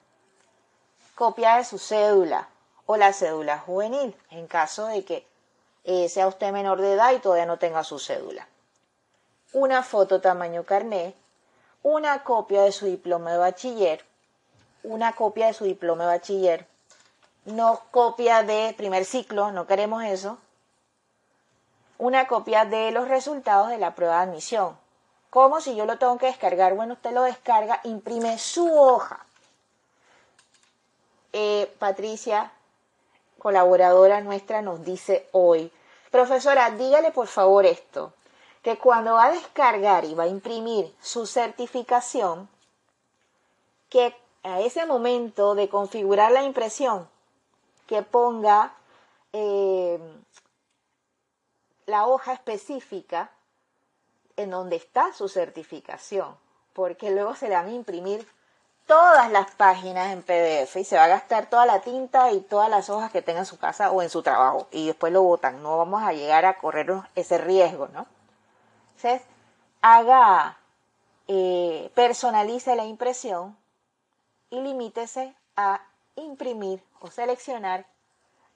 Copia 1.15 1.57
de 1.57 1.65
su 1.65 1.79
cédula 1.79 2.47
o 2.85 2.95
la 2.95 3.11
cédula 3.11 3.59
juvenil, 3.59 4.15
en 4.29 4.47
caso 4.47 4.85
de 4.85 5.03
que 5.03 5.27
eh, 5.83 6.07
sea 6.07 6.29
usted 6.29 6.53
menor 6.53 6.79
de 6.79 6.93
edad 6.93 7.11
y 7.11 7.19
todavía 7.19 7.45
no 7.45 7.59
tenga 7.59 7.83
su 7.83 7.99
cédula. 7.99 8.47
Una 9.51 9.83
foto 9.83 10.21
tamaño 10.21 10.63
carné, 10.63 11.13
una 11.83 12.23
copia 12.23 12.61
de 12.61 12.71
su 12.71 12.85
diploma 12.85 13.33
de 13.33 13.39
bachiller, 13.39 14.05
una 14.83 15.13
copia 15.13 15.47
de 15.47 15.53
su 15.53 15.65
diploma 15.65 16.05
de 16.05 16.11
bachiller, 16.11 16.67
no 17.45 17.81
copia 17.91 18.43
de 18.43 18.73
primer 18.77 19.05
ciclo, 19.05 19.51
no 19.51 19.67
queremos 19.67 20.03
eso, 20.03 20.37
una 21.97 22.27
copia 22.27 22.65
de 22.65 22.91
los 22.91 23.07
resultados 23.07 23.69
de 23.69 23.77
la 23.77 23.95
prueba 23.95 24.17
de 24.17 24.31
admisión, 24.31 24.77
¿Cómo 25.31 25.61
si 25.61 25.77
yo 25.77 25.85
lo 25.85 25.97
tengo 25.97 26.17
que 26.17 26.25
descargar? 26.25 26.75
Bueno, 26.75 26.95
usted 26.95 27.13
lo 27.13 27.23
descarga, 27.23 27.79
imprime 27.85 28.37
su 28.37 28.69
hoja. 28.69 29.25
Eh, 31.31 31.73
Patricia, 31.79 32.51
colaboradora 33.39 34.19
nuestra, 34.19 34.61
nos 34.61 34.83
dice 34.83 35.29
hoy, 35.31 35.71
profesora, 36.11 36.71
dígale 36.71 37.11
por 37.11 37.27
favor 37.27 37.65
esto, 37.65 38.11
que 38.61 38.77
cuando 38.77 39.13
va 39.13 39.27
a 39.27 39.31
descargar 39.31 40.03
y 40.03 40.15
va 40.15 40.23
a 40.23 40.27
imprimir 40.27 40.93
su 40.99 41.25
certificación, 41.25 42.49
que 43.87 44.13
a 44.43 44.59
ese 44.59 44.85
momento 44.85 45.55
de 45.55 45.69
configurar 45.69 46.33
la 46.33 46.43
impresión, 46.43 47.07
que 47.91 48.03
ponga 48.03 48.71
eh, 49.33 49.99
la 51.87 52.07
hoja 52.07 52.31
específica 52.31 53.31
en 54.37 54.49
donde 54.49 54.77
está 54.77 55.11
su 55.11 55.27
certificación, 55.27 56.37
porque 56.71 57.11
luego 57.11 57.35
se 57.35 57.49
le 57.49 57.55
van 57.55 57.65
a 57.65 57.73
imprimir 57.73 58.25
todas 58.85 59.29
las 59.29 59.51
páginas 59.55 60.13
en 60.13 60.23
PDF 60.23 60.73
y 60.77 60.85
se 60.85 60.95
va 60.95 61.03
a 61.03 61.09
gastar 61.09 61.49
toda 61.49 61.65
la 61.65 61.81
tinta 61.81 62.31
y 62.31 62.39
todas 62.39 62.69
las 62.69 62.89
hojas 62.89 63.11
que 63.11 63.21
tenga 63.21 63.39
en 63.39 63.45
su 63.45 63.59
casa 63.59 63.91
o 63.91 64.01
en 64.01 64.09
su 64.09 64.23
trabajo 64.23 64.69
y 64.71 64.87
después 64.87 65.11
lo 65.11 65.23
botan. 65.23 65.61
No 65.61 65.77
vamos 65.77 66.01
a 66.01 66.13
llegar 66.13 66.45
a 66.45 66.59
correr 66.59 66.93
ese 67.15 67.39
riesgo, 67.39 67.89
¿no? 67.89 68.07
Entonces, 68.95 69.21
haga, 69.81 70.57
eh, 71.27 71.91
personalice 71.93 72.73
la 72.77 72.85
impresión 72.85 73.57
y 74.49 74.61
limítese 74.61 75.35
a 75.57 75.81
imprimir 76.21 76.83
o 76.99 77.09
seleccionar 77.09 77.85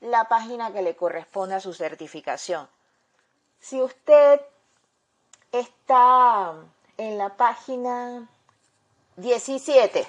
la 0.01 0.27
página 0.27 0.71
que 0.71 0.81
le 0.81 0.95
corresponde 0.95 1.55
a 1.55 1.59
su 1.59 1.73
certificación. 1.73 2.69
Si 3.59 3.81
usted 3.81 4.41
está 5.51 6.53
en 6.97 7.17
la 7.17 7.35
página 7.35 8.27
17. 9.17 10.07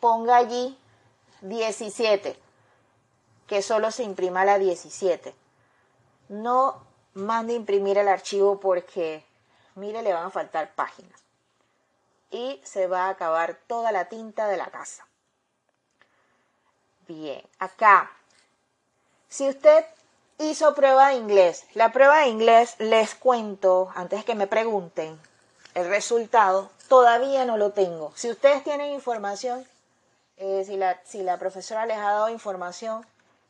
Ponga 0.00 0.36
allí 0.36 0.76
17, 1.42 2.36
que 3.46 3.62
solo 3.62 3.90
se 3.90 4.02
imprima 4.02 4.44
la 4.44 4.58
17. 4.58 5.34
No 6.28 6.82
mande 7.14 7.54
imprimir 7.54 7.98
el 7.98 8.08
archivo 8.08 8.58
porque, 8.60 9.24
mire, 9.74 10.02
le 10.02 10.12
van 10.12 10.26
a 10.26 10.30
faltar 10.30 10.74
páginas. 10.74 11.20
Y 12.30 12.60
se 12.64 12.86
va 12.86 13.06
a 13.06 13.10
acabar 13.10 13.58
toda 13.66 13.92
la 13.92 14.08
tinta 14.08 14.48
de 14.48 14.56
la 14.56 14.66
casa. 14.66 15.06
Bien, 17.10 17.42
acá. 17.58 18.08
Si 19.28 19.48
usted 19.48 19.84
hizo 20.38 20.76
prueba 20.76 21.08
de 21.08 21.16
inglés. 21.16 21.66
La 21.74 21.90
prueba 21.90 22.20
de 22.20 22.28
inglés, 22.28 22.76
les 22.78 23.16
cuento, 23.16 23.90
antes 23.96 24.24
que 24.24 24.36
me 24.36 24.46
pregunten 24.46 25.18
el 25.74 25.88
resultado, 25.88 26.70
todavía 26.88 27.44
no 27.44 27.56
lo 27.56 27.72
tengo. 27.72 28.12
Si 28.14 28.30
ustedes 28.30 28.62
tienen 28.62 28.92
información, 28.92 29.66
eh, 30.36 30.62
si, 30.64 31.22
la, 31.24 31.38
profesora 31.38 31.84
les 31.84 31.96
ha 31.96 32.12
dado 32.12 32.28
información 32.28 33.04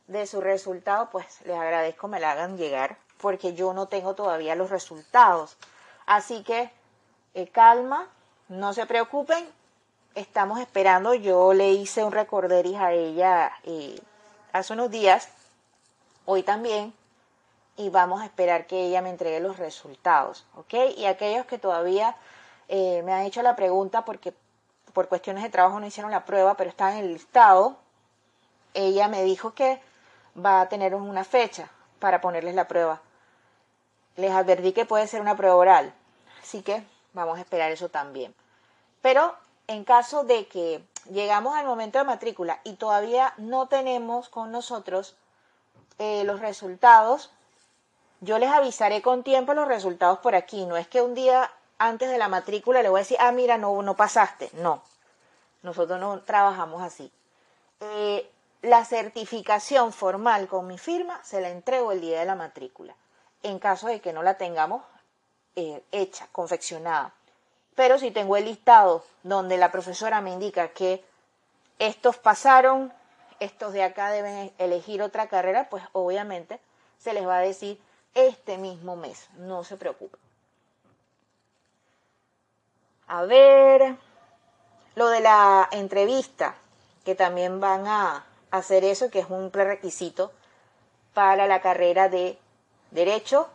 de 0.06 0.26
su 0.26 0.40
resultado, 0.40 1.10
pues 1.10 1.26
les 1.44 1.58
agradezco 1.58 2.08
me 2.08 2.18
la 2.18 2.32
hagan 2.32 2.56
llegar 2.56 2.96
porque 3.20 3.52
yo 3.52 3.74
no 3.74 3.88
tengo 3.88 4.14
todavía 4.14 4.54
los 4.54 4.70
resultados. 4.70 5.58
Así 6.06 6.42
que 6.44 6.70
eh, 7.34 7.46
calma, 7.48 8.08
no 8.48 8.72
se 8.72 8.86
preocupen, 8.86 9.46
estamos 10.14 10.60
esperando. 10.60 11.14
Yo 11.14 11.52
le 11.52 11.72
hice 11.72 12.04
un 12.04 12.12
recorderis 12.12 12.76
a 12.76 12.92
ella 12.92 13.52
eh, 13.64 13.98
hace 14.52 14.72
unos 14.72 14.90
días, 14.90 15.28
hoy 16.24 16.42
también, 16.42 16.92
y 17.76 17.88
vamos 17.88 18.20
a 18.20 18.26
esperar 18.26 18.66
que 18.66 18.86
ella 18.86 19.02
me 19.02 19.10
entregue 19.10 19.40
los 19.40 19.58
resultados, 19.58 20.44
¿ok? 20.56 20.74
Y 20.96 21.06
aquellos 21.06 21.46
que 21.46 21.58
todavía 21.58 22.16
eh, 22.68 23.02
me 23.04 23.12
han 23.12 23.22
hecho 23.22 23.42
la 23.42 23.56
pregunta 23.56 24.04
porque 24.04 24.34
por 24.92 25.08
cuestiones 25.08 25.42
de 25.42 25.50
trabajo 25.50 25.80
no 25.80 25.86
hicieron 25.86 26.10
la 26.10 26.24
prueba, 26.24 26.56
pero 26.56 26.70
están 26.70 26.94
en 26.94 27.04
el 27.04 27.12
listado, 27.14 27.76
ella 28.74 29.08
me 29.08 29.22
dijo 29.22 29.54
que 29.54 29.80
va 30.36 30.60
a 30.60 30.68
tener 30.68 30.94
una 30.94 31.24
fecha 31.24 31.70
para 31.98 32.20
ponerles 32.20 32.54
la 32.54 32.68
prueba. 32.68 33.00
Les 34.16 34.32
advertí 34.32 34.72
que 34.72 34.84
puede 34.84 35.06
ser 35.06 35.20
una 35.20 35.36
prueba 35.36 35.56
oral, 35.56 35.94
así 36.42 36.62
que 36.62 36.82
vamos 37.12 37.38
a 37.38 37.40
esperar 37.40 37.70
eso 37.70 37.88
también. 37.88 38.34
Pero 39.00 39.34
en 39.70 39.84
caso 39.84 40.24
de 40.24 40.48
que 40.48 40.82
llegamos 41.12 41.56
al 41.56 41.64
momento 41.64 41.98
de 41.98 42.04
matrícula 42.04 42.60
y 42.64 42.72
todavía 42.72 43.34
no 43.36 43.68
tenemos 43.68 44.28
con 44.28 44.50
nosotros 44.50 45.14
eh, 46.00 46.24
los 46.24 46.40
resultados, 46.40 47.30
yo 48.20 48.40
les 48.40 48.50
avisaré 48.50 49.00
con 49.00 49.22
tiempo 49.22 49.54
los 49.54 49.68
resultados 49.68 50.18
por 50.18 50.34
aquí. 50.34 50.66
No 50.66 50.76
es 50.76 50.88
que 50.88 51.00
un 51.02 51.14
día 51.14 51.52
antes 51.78 52.10
de 52.10 52.18
la 52.18 52.26
matrícula 52.26 52.82
le 52.82 52.88
voy 52.88 52.98
a 52.98 53.04
decir, 53.04 53.16
ah, 53.20 53.30
mira, 53.30 53.58
no, 53.58 53.80
no 53.80 53.94
pasaste. 53.94 54.50
No, 54.54 54.82
nosotros 55.62 56.00
no 56.00 56.20
trabajamos 56.22 56.82
así. 56.82 57.12
Eh, 57.78 58.28
la 58.62 58.84
certificación 58.84 59.92
formal 59.92 60.48
con 60.48 60.66
mi 60.66 60.78
firma 60.78 61.22
se 61.22 61.40
la 61.40 61.48
entrego 61.48 61.92
el 61.92 62.00
día 62.00 62.18
de 62.18 62.26
la 62.26 62.34
matrícula, 62.34 62.96
en 63.44 63.60
caso 63.60 63.86
de 63.86 64.00
que 64.00 64.12
no 64.12 64.24
la 64.24 64.36
tengamos 64.36 64.82
eh, 65.54 65.80
hecha, 65.92 66.26
confeccionada. 66.32 67.14
Pero 67.80 67.96
si 67.96 68.10
tengo 68.10 68.36
el 68.36 68.44
listado 68.44 69.06
donde 69.22 69.56
la 69.56 69.72
profesora 69.72 70.20
me 70.20 70.32
indica 70.32 70.68
que 70.68 71.02
estos 71.78 72.18
pasaron, 72.18 72.92
estos 73.38 73.72
de 73.72 73.82
acá 73.82 74.10
deben 74.10 74.52
elegir 74.58 75.00
otra 75.00 75.28
carrera, 75.28 75.70
pues 75.70 75.82
obviamente 75.92 76.60
se 76.98 77.14
les 77.14 77.26
va 77.26 77.38
a 77.38 77.40
decir 77.40 77.80
este 78.12 78.58
mismo 78.58 78.96
mes, 78.96 79.30
no 79.38 79.64
se 79.64 79.78
preocupen. 79.78 80.20
A 83.06 83.22
ver, 83.22 83.96
lo 84.94 85.08
de 85.08 85.20
la 85.20 85.66
entrevista, 85.72 86.56
que 87.02 87.14
también 87.14 87.60
van 87.60 87.86
a 87.86 88.26
hacer 88.50 88.84
eso, 88.84 89.10
que 89.10 89.20
es 89.20 89.30
un 89.30 89.50
prerequisito 89.50 90.32
para 91.14 91.46
la 91.46 91.62
carrera 91.62 92.10
de 92.10 92.38
Derecho 92.90 93.48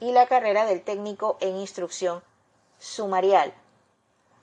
y 0.00 0.10
la 0.10 0.26
carrera 0.26 0.66
del 0.66 0.82
técnico 0.82 1.36
en 1.40 1.58
instrucción 1.58 2.24
sumarial. 2.82 3.54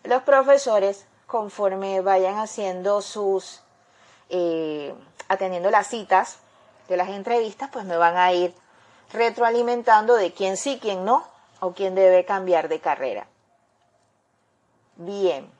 Los 0.03 0.23
profesores, 0.23 1.05
conforme 1.27 1.99
vayan 1.99 2.37
haciendo 2.37 3.01
sus, 3.01 3.61
eh, 4.29 4.95
atendiendo 5.27 5.69
las 5.69 5.87
citas 5.87 6.39
de 6.87 6.95
las 6.95 7.09
entrevistas, 7.09 7.69
pues 7.71 7.83
me 7.83 7.97
van 7.97 8.15
a 8.15 8.31
ir 8.31 8.55
retroalimentando 9.11 10.15
de 10.15 10.33
quién 10.33 10.55
sí, 10.55 10.79
quién 10.81 11.03
no, 11.03 11.27
o 11.59 11.73
quién 11.73 11.95
debe 11.95 12.23
cambiar 12.23 12.69
de 12.69 12.79
carrera. 12.79 13.27
Bien. 14.95 15.51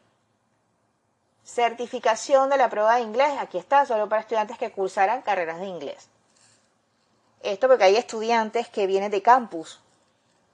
Certificación 1.44 2.50
de 2.50 2.58
la 2.58 2.70
prueba 2.70 2.96
de 2.96 3.02
inglés. 3.02 3.34
Aquí 3.39 3.58
está, 3.58 3.86
solo 3.86 4.08
para 4.08 4.22
estudiantes 4.22 4.58
que 4.58 4.72
cursaran 4.72 5.22
carreras 5.22 5.60
de 5.60 5.65
inglés. 5.65 6.08
Esto 7.42 7.68
porque 7.68 7.84
hay 7.84 7.98
estudiantes 7.98 8.70
que 8.70 8.88
vienen 8.88 9.12
de 9.12 9.22
campus 9.22 9.82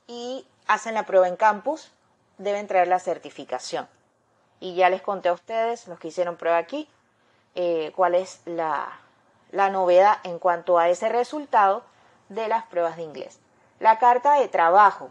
y 0.07 0.47
hacen 0.67 0.95
la 0.95 1.05
prueba 1.05 1.27
en 1.27 1.35
campus, 1.35 1.91
deben 2.37 2.67
traer 2.67 2.87
la 2.87 2.99
certificación. 2.99 3.87
Y 4.59 4.75
ya 4.75 4.89
les 4.89 5.01
conté 5.01 5.29
a 5.29 5.33
ustedes, 5.33 5.87
los 5.87 5.99
que 5.99 6.09
hicieron 6.09 6.37
prueba 6.37 6.57
aquí, 6.57 6.89
eh, 7.55 7.91
cuál 7.95 8.15
es 8.15 8.41
la, 8.45 8.99
la 9.51 9.69
novedad 9.69 10.17
en 10.23 10.39
cuanto 10.39 10.77
a 10.77 10.89
ese 10.89 11.09
resultado 11.09 11.83
de 12.29 12.47
las 12.47 12.65
pruebas 12.65 12.97
de 12.97 13.03
inglés. 13.03 13.39
La 13.79 13.99
carta 13.99 14.39
de 14.39 14.47
trabajo. 14.47 15.09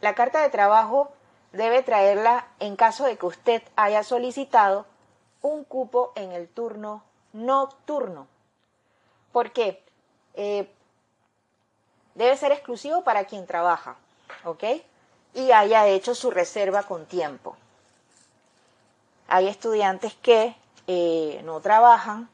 La 0.00 0.14
carta 0.14 0.42
de 0.42 0.50
trabajo 0.50 1.12
debe 1.52 1.82
traerla 1.82 2.46
en 2.58 2.76
caso 2.76 3.04
de 3.04 3.16
que 3.16 3.26
usted 3.26 3.62
haya 3.76 4.02
solicitado 4.02 4.86
un 5.42 5.64
cupo 5.64 6.12
en 6.14 6.32
el 6.32 6.48
turno 6.48 7.04
nocturno. 7.32 8.26
¿Por 9.32 9.52
qué? 9.52 9.82
Eh, 10.34 10.70
debe 12.14 12.36
ser 12.36 12.52
exclusivo 12.52 13.02
para 13.04 13.24
quien 13.24 13.46
trabaja, 13.46 13.96
¿ok? 14.44 14.64
Y 15.34 15.50
haya 15.52 15.86
hecho 15.86 16.14
su 16.14 16.30
reserva 16.30 16.82
con 16.82 17.06
tiempo. 17.06 17.56
Hay 19.28 19.48
estudiantes 19.48 20.14
que 20.14 20.54
eh, 20.86 21.40
no 21.44 21.60
trabajan 21.60 22.28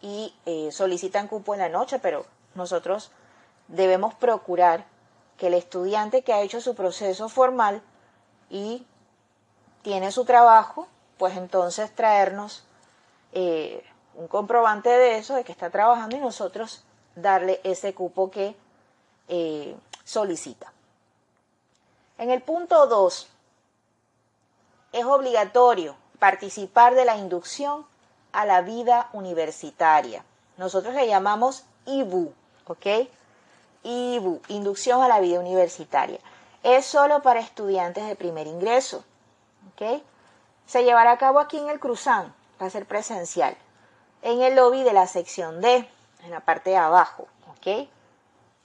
y 0.00 0.34
eh, 0.46 0.70
solicitan 0.72 1.28
cupo 1.28 1.52
en 1.52 1.60
la 1.60 1.68
noche, 1.68 1.98
pero 1.98 2.24
nosotros 2.54 3.10
debemos 3.68 4.14
procurar 4.14 4.86
que 5.36 5.48
el 5.48 5.54
estudiante 5.54 6.22
que 6.22 6.32
ha 6.32 6.40
hecho 6.40 6.60
su 6.60 6.74
proceso 6.74 7.28
formal 7.28 7.82
y 8.48 8.86
tiene 9.82 10.10
su 10.12 10.24
trabajo, 10.24 10.86
pues 11.18 11.36
entonces 11.36 11.94
traernos 11.94 12.64
eh, 13.32 13.84
un 14.14 14.28
comprobante 14.28 14.88
de 14.88 15.18
eso, 15.18 15.34
de 15.34 15.44
que 15.44 15.52
está 15.52 15.70
trabajando 15.70 16.16
y 16.16 16.20
nosotros 16.20 16.84
darle 17.14 17.60
ese 17.64 17.92
cupo 17.94 18.30
que 18.30 18.56
solicita. 20.04 20.72
En 22.22 22.30
el 22.30 22.40
punto 22.40 22.86
2, 22.86 23.28
es 24.92 25.04
obligatorio 25.04 25.96
participar 26.20 26.94
de 26.94 27.04
la 27.04 27.16
inducción 27.16 27.84
a 28.30 28.46
la 28.46 28.60
vida 28.60 29.10
universitaria. 29.12 30.24
Nosotros 30.56 30.94
le 30.94 31.08
llamamos 31.08 31.64
IBU, 31.84 32.32
¿ok? 32.68 32.86
IBU, 33.82 34.40
Inducción 34.46 35.02
a 35.02 35.08
la 35.08 35.18
Vida 35.18 35.40
Universitaria. 35.40 36.20
Es 36.62 36.86
solo 36.86 37.22
para 37.22 37.40
estudiantes 37.40 38.06
de 38.06 38.14
primer 38.14 38.46
ingreso. 38.46 39.02
¿ok? 39.72 40.00
Se 40.64 40.84
llevará 40.84 41.10
a 41.10 41.18
cabo 41.18 41.40
aquí 41.40 41.58
en 41.58 41.70
el 41.70 41.80
Cruzán, 41.80 42.32
va 42.62 42.66
a 42.66 42.70
ser 42.70 42.86
presencial, 42.86 43.56
en 44.22 44.42
el 44.42 44.54
lobby 44.54 44.84
de 44.84 44.92
la 44.92 45.08
sección 45.08 45.60
D, 45.60 45.90
en 46.22 46.30
la 46.30 46.38
parte 46.38 46.70
de 46.70 46.76
abajo, 46.76 47.26
¿ok? 47.50 47.88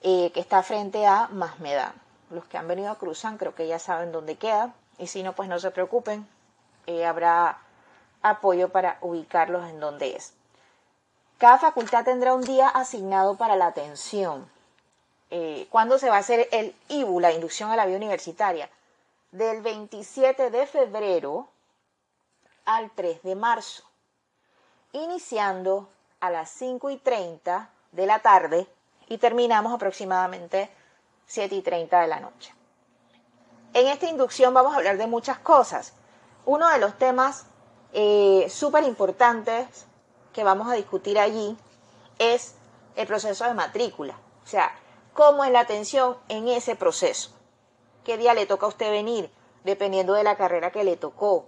Eh, 0.03 0.31
que 0.31 0.39
está 0.41 0.61
frente 0.61 1.07
a 1.07 1.27
Masmedán. 1.29 2.06
Los 2.29 2.45
que 2.45 2.57
han 2.57 2.67
venido 2.67 2.91
a 2.91 2.97
Cruzán 2.97 3.37
creo 3.37 3.55
que 3.55 3.67
ya 3.67 3.79
saben 3.79 4.11
dónde 4.11 4.35
queda, 4.35 4.73
y 4.97 5.07
si 5.07 5.23
no, 5.23 5.33
pues 5.33 5.49
no 5.49 5.59
se 5.59 5.71
preocupen, 5.71 6.27
eh, 6.85 7.05
habrá 7.05 7.59
apoyo 8.21 8.69
para 8.69 8.97
ubicarlos 9.01 9.69
en 9.69 9.79
donde 9.79 10.15
es. 10.15 10.33
Cada 11.37 11.59
facultad 11.59 12.03
tendrá 12.03 12.33
un 12.33 12.43
día 12.43 12.67
asignado 12.67 13.35
para 13.35 13.55
la 13.55 13.67
atención 13.67 14.49
eh, 15.29 15.67
¿cuándo 15.69 15.99
se 15.99 16.09
va 16.09 16.15
a 16.15 16.19
hacer 16.19 16.47
el 16.51 16.73
IBU, 16.87 17.19
la 17.19 17.33
inducción 17.33 17.69
a 17.69 17.75
la 17.75 17.85
vida 17.85 17.97
universitaria? 17.97 18.69
Del 19.31 19.61
27 19.61 20.49
de 20.49 20.65
febrero 20.65 21.49
al 22.65 22.89
3 22.91 23.23
de 23.23 23.35
marzo, 23.35 23.83
iniciando 24.93 25.89
a 26.21 26.29
las 26.29 26.49
5 26.51 26.89
y 26.91 26.97
30 26.97 27.69
de 27.91 28.05
la 28.05 28.19
tarde 28.19 28.67
y 29.07 29.17
terminamos 29.17 29.73
aproximadamente 29.73 30.69
7 31.27 31.55
y 31.55 31.61
30 31.61 32.01
de 32.01 32.07
la 32.07 32.19
noche. 32.19 32.53
En 33.73 33.87
esta 33.87 34.09
inducción 34.09 34.53
vamos 34.53 34.73
a 34.73 34.77
hablar 34.77 34.97
de 34.97 35.07
muchas 35.07 35.37
cosas. 35.39 35.93
Uno 36.45 36.67
de 36.69 36.79
los 36.79 36.97
temas 36.97 37.45
eh, 37.93 38.47
súper 38.49 38.83
importantes 38.83 39.85
que 40.33 40.43
vamos 40.43 40.69
a 40.69 40.73
discutir 40.73 41.19
allí 41.19 41.57
es 42.17 42.55
el 42.95 43.05
proceso 43.05 43.45
de 43.45 43.53
matrícula. 43.53 44.17
O 44.43 44.47
sea, 44.47 44.71
cómo 45.13 45.43
es 45.43 45.51
la 45.51 45.59
atención 45.59 46.17
en 46.29 46.47
ese 46.47 46.75
proceso. 46.75 47.31
¿Qué 48.03 48.17
día 48.17 48.33
le 48.33 48.45
toca 48.45 48.65
a 48.65 48.69
usted 48.69 48.89
venir? 48.89 49.29
Dependiendo 49.63 50.13
de 50.13 50.23
la 50.23 50.37
carrera 50.37 50.71
que 50.71 50.83
le 50.83 50.95
tocó. 50.95 51.47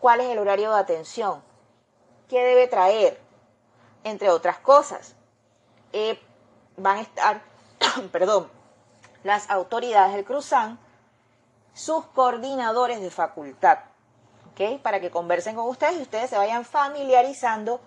¿Cuál 0.00 0.20
es 0.20 0.28
el 0.28 0.38
horario 0.38 0.72
de 0.72 0.80
atención? 0.80 1.42
¿Qué 2.28 2.42
debe 2.42 2.66
traer? 2.66 3.20
Entre 4.02 4.28
otras 4.30 4.58
cosas. 4.58 5.14
Eh, 5.92 6.20
van 6.76 6.98
a 6.98 7.00
estar, 7.02 7.42
perdón, 8.12 8.50
las 9.26 9.50
autoridades 9.50 10.14
del 10.14 10.24
Cruzán, 10.24 10.78
sus 11.74 12.06
coordinadores 12.06 13.00
de 13.00 13.10
facultad, 13.10 13.78
¿ok? 14.52 14.80
Para 14.80 15.00
que 15.00 15.10
conversen 15.10 15.56
con 15.56 15.68
ustedes 15.68 15.98
y 15.98 16.02
ustedes 16.02 16.30
se 16.30 16.38
vayan 16.38 16.64
familiarizando 16.64 17.80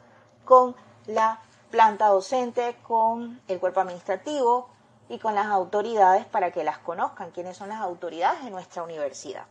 con 0.46 0.76
la 1.08 1.42
planta 1.72 2.08
docente, 2.08 2.78
con 2.84 3.42
el 3.48 3.60
cuerpo 3.60 3.80
administrativo, 3.80 4.70
y 5.10 5.18
con 5.18 5.36
las 5.36 5.48
autoridades 5.48 6.26
para 6.26 6.52
que 6.52 6.64
las 6.64 6.78
conozcan, 6.78 7.32
quiénes 7.32 7.58
son 7.58 7.70
las 7.70 7.82
autoridades 7.82 8.44
de 8.44 8.52
nuestra 8.52 8.84
universidad. 8.84 9.46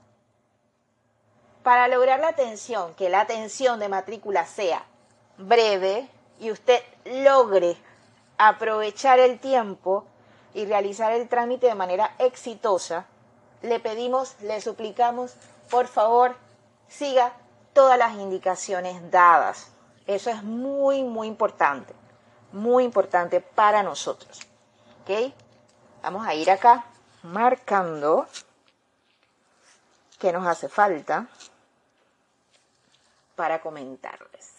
Para 1.65 1.89
lograr 1.89 2.21
la 2.21 2.29
atención, 2.29 2.95
que 2.95 3.11
la 3.11 3.21
atención 3.21 3.81
de 3.81 3.89
matrícula 3.89 4.47
sea 4.47 4.85
breve 5.37 6.09
y 6.39 6.53
usted 6.53 6.81
logre 7.05 7.77
aprovechar 8.39 9.19
el 9.19 9.41
tiempo 9.41 10.07
y 10.55 10.67
realizar 10.67 11.13
el 11.13 11.29
trámite 11.29 11.67
de 11.67 11.75
manera 11.75 12.15
exitosa, 12.19 13.07
le 13.63 13.81
pedimos, 13.81 14.37
le 14.41 14.61
suplicamos, 14.61 15.35
por 15.71 15.87
favor, 15.87 16.37
siga 16.89 17.33
todas 17.73 17.99
las 17.99 18.15
indicaciones 18.15 19.11
dadas. 19.11 19.71
Eso 20.07 20.31
es 20.31 20.43
muy, 20.43 21.03
muy 21.03 21.27
importante, 21.27 21.95
muy 22.53 22.85
importante 22.85 23.41
para 23.41 23.83
nosotros. 23.83 24.41
¿Ok? 25.03 25.33
Vamos 26.03 26.27
a 26.27 26.35
ir 26.35 26.51
acá 26.51 26.87
marcando 27.23 28.27
qué 30.19 30.33
nos 30.33 30.47
hace 30.47 30.69
falta 30.69 31.27
para 33.37 33.61
comentarles. 33.61 34.58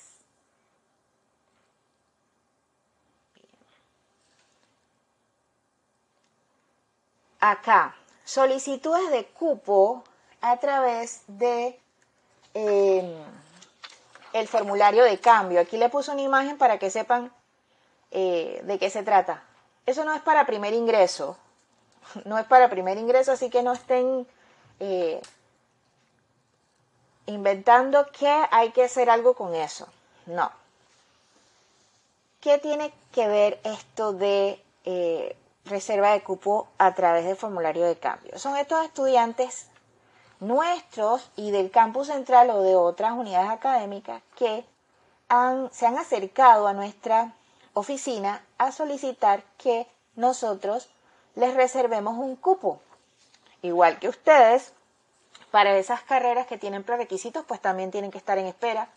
Acá, 7.39 7.95
solicitudes 8.25 9.11
de 9.11 9.25
cupo 9.25 10.03
a 10.41 10.57
través 10.57 11.21
de 11.27 11.79
em, 12.53 13.15
el 14.33 14.47
formulario 14.47 15.03
de 15.03 15.19
cambio. 15.19 15.61
Aquí 15.61 15.77
le 15.77 15.89
puse 15.89 16.11
una 16.11 16.21
imagen 16.21 16.57
para 16.57 16.77
que 16.77 16.89
sepan 16.89 17.31
eh, 18.11 18.61
de 18.63 18.79
qué 18.79 18.89
se 18.89 19.03
trata. 19.03 19.43
Eso 19.85 20.03
no 20.03 20.13
es 20.13 20.21
para 20.21 20.45
primer 20.45 20.73
ingreso, 20.73 21.37
no 22.25 22.37
es 22.37 22.45
para 22.45 22.69
primer 22.69 22.97
ingreso, 22.97 23.31
así 23.31 23.49
que 23.49 23.63
no 23.63 23.73
estén 23.73 24.27
eh, 24.79 25.21
inventando 27.25 28.07
que 28.11 28.27
hay 28.51 28.71
que 28.71 28.83
hacer 28.83 29.09
algo 29.09 29.33
con 29.33 29.55
eso. 29.55 29.87
No. 30.25 30.51
¿Qué 32.41 32.57
tiene 32.57 32.93
que 33.11 33.27
ver 33.27 33.59
esto 33.63 34.13
de 34.13 34.61
eh, 34.85 35.35
reserva 35.69 36.11
de 36.11 36.21
cupo 36.21 36.67
a 36.77 36.93
través 36.93 37.25
del 37.25 37.37
formulario 37.37 37.85
de 37.85 37.97
cambio? 37.97 38.37
Son 38.37 38.57
estos 38.57 38.83
estudiantes 38.83 39.69
nuestros 40.39 41.29
y 41.35 41.51
del 41.51 41.71
campus 41.71 42.07
central 42.07 42.49
o 42.49 42.61
de 42.61 42.75
otras 42.75 43.13
unidades 43.13 43.49
académicas 43.49 44.21
que 44.35 44.65
se 45.71 45.85
han 45.85 45.97
acercado 45.97 46.67
a 46.67 46.73
nuestra 46.73 47.33
oficina 47.73 48.43
a 48.57 48.71
solicitar 48.71 49.43
que 49.57 49.87
nosotros 50.15 50.89
les 51.35 51.53
reservemos 51.53 52.17
un 52.17 52.35
cupo. 52.35 52.81
Igual 53.61 53.99
que 53.99 54.09
ustedes, 54.09 54.73
para 55.51 55.77
esas 55.77 56.01
carreras 56.01 56.47
que 56.47 56.57
tienen 56.57 56.83
prerequisitos, 56.83 57.45
pues 57.45 57.61
también 57.61 57.91
tienen 57.91 58.11
que 58.11 58.17
estar 58.17 58.37
en 58.37 58.47
espera. 58.47 58.89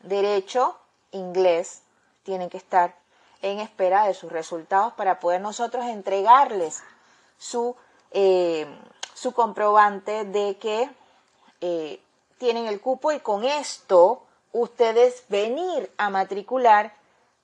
Derecho, 0.00 0.78
inglés, 1.10 1.82
tienen 2.22 2.48
que 2.48 2.56
estar 2.56 2.94
en 3.42 3.60
espera 3.60 4.06
de 4.06 4.14
sus 4.14 4.32
resultados 4.32 4.92
para 4.94 5.20
poder 5.20 5.40
nosotros 5.40 5.84
entregarles 5.86 6.82
su, 7.38 7.76
eh, 8.10 8.66
su 9.14 9.32
comprobante 9.32 10.24
de 10.24 10.56
que 10.56 10.90
eh, 11.60 12.00
tienen 12.38 12.66
el 12.66 12.80
cupo 12.80 13.12
y 13.12 13.20
con 13.20 13.44
esto 13.44 14.22
ustedes 14.52 15.24
venir 15.28 15.90
a 15.98 16.10
matricular 16.10 16.94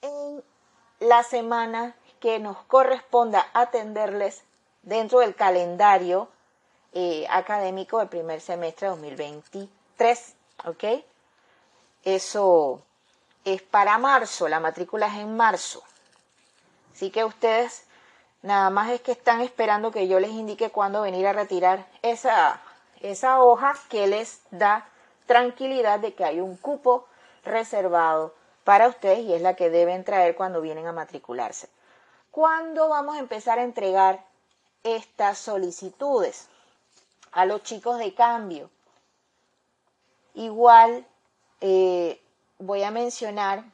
en 0.03 0.43
la 1.01 1.23
semana 1.23 1.95
que 2.21 2.39
nos 2.39 2.57
corresponda 2.65 3.47
atenderles 3.53 4.45
dentro 4.83 5.21
del 5.21 5.35
calendario 5.35 6.29
eh, 6.93 7.27
académico 7.29 7.99
del 7.99 8.09
primer 8.09 8.41
semestre 8.41 8.87
de 8.87 8.93
2023. 8.93 10.35
¿Ok? 10.65 10.85
Eso 12.05 12.83
es 13.45 13.63
para 13.63 13.99
marzo, 13.99 14.49
la 14.49 14.61
matrícula 14.61 15.07
es 15.07 15.15
en 15.15 15.37
marzo. 15.37 15.83
Así 16.93 17.11
que 17.11 17.25
ustedes 17.25 17.85
nada 18.43 18.71
más 18.71 18.91
es 18.91 19.01
que 19.01 19.13
están 19.13 19.41
esperando 19.41 19.91
que 19.91 20.09
yo 20.09 20.21
les 20.21 20.31
indique 20.31 20.71
cuándo 20.71 21.03
venir 21.03 21.27
a 21.27 21.33
retirar 21.33 21.87
esa, 22.03 22.61
esa 23.01 23.41
hoja 23.41 23.75
que 23.89 24.07
les 24.07 24.41
da 24.51 24.87
tranquilidad 25.27 25.99
de 26.01 26.15
que 26.15 26.25
hay 26.25 26.41
un 26.41 26.57
cupo 26.57 27.07
reservado 27.45 28.35
para 28.65 28.89
ustedes 28.89 29.21
y 29.21 29.35
es 29.35 29.43
la 29.43 29.55
que 29.55 29.71
deben 29.71 30.05
traer 30.05 30.35
cuando 30.35 30.61
vienen 30.61 30.87
a 30.87 30.93
matricularse. 30.93 31.69
¿Cuándo 32.31 32.89
vamos 32.89 33.17
a 33.17 33.21
empezar 33.21 33.59
a 33.59 33.63
entregar 33.63 34.25
estas 34.83 35.39
solicitudes 35.39 36.49
a 37.33 37.45
los 37.45 37.63
chicos 37.63 37.99
de 37.99 38.15
cambio? 38.15 38.71
Igual 40.35 41.07
eh, 41.61 42.21
voy 42.67 42.83
a 42.83 42.91
mencionar 42.91 43.65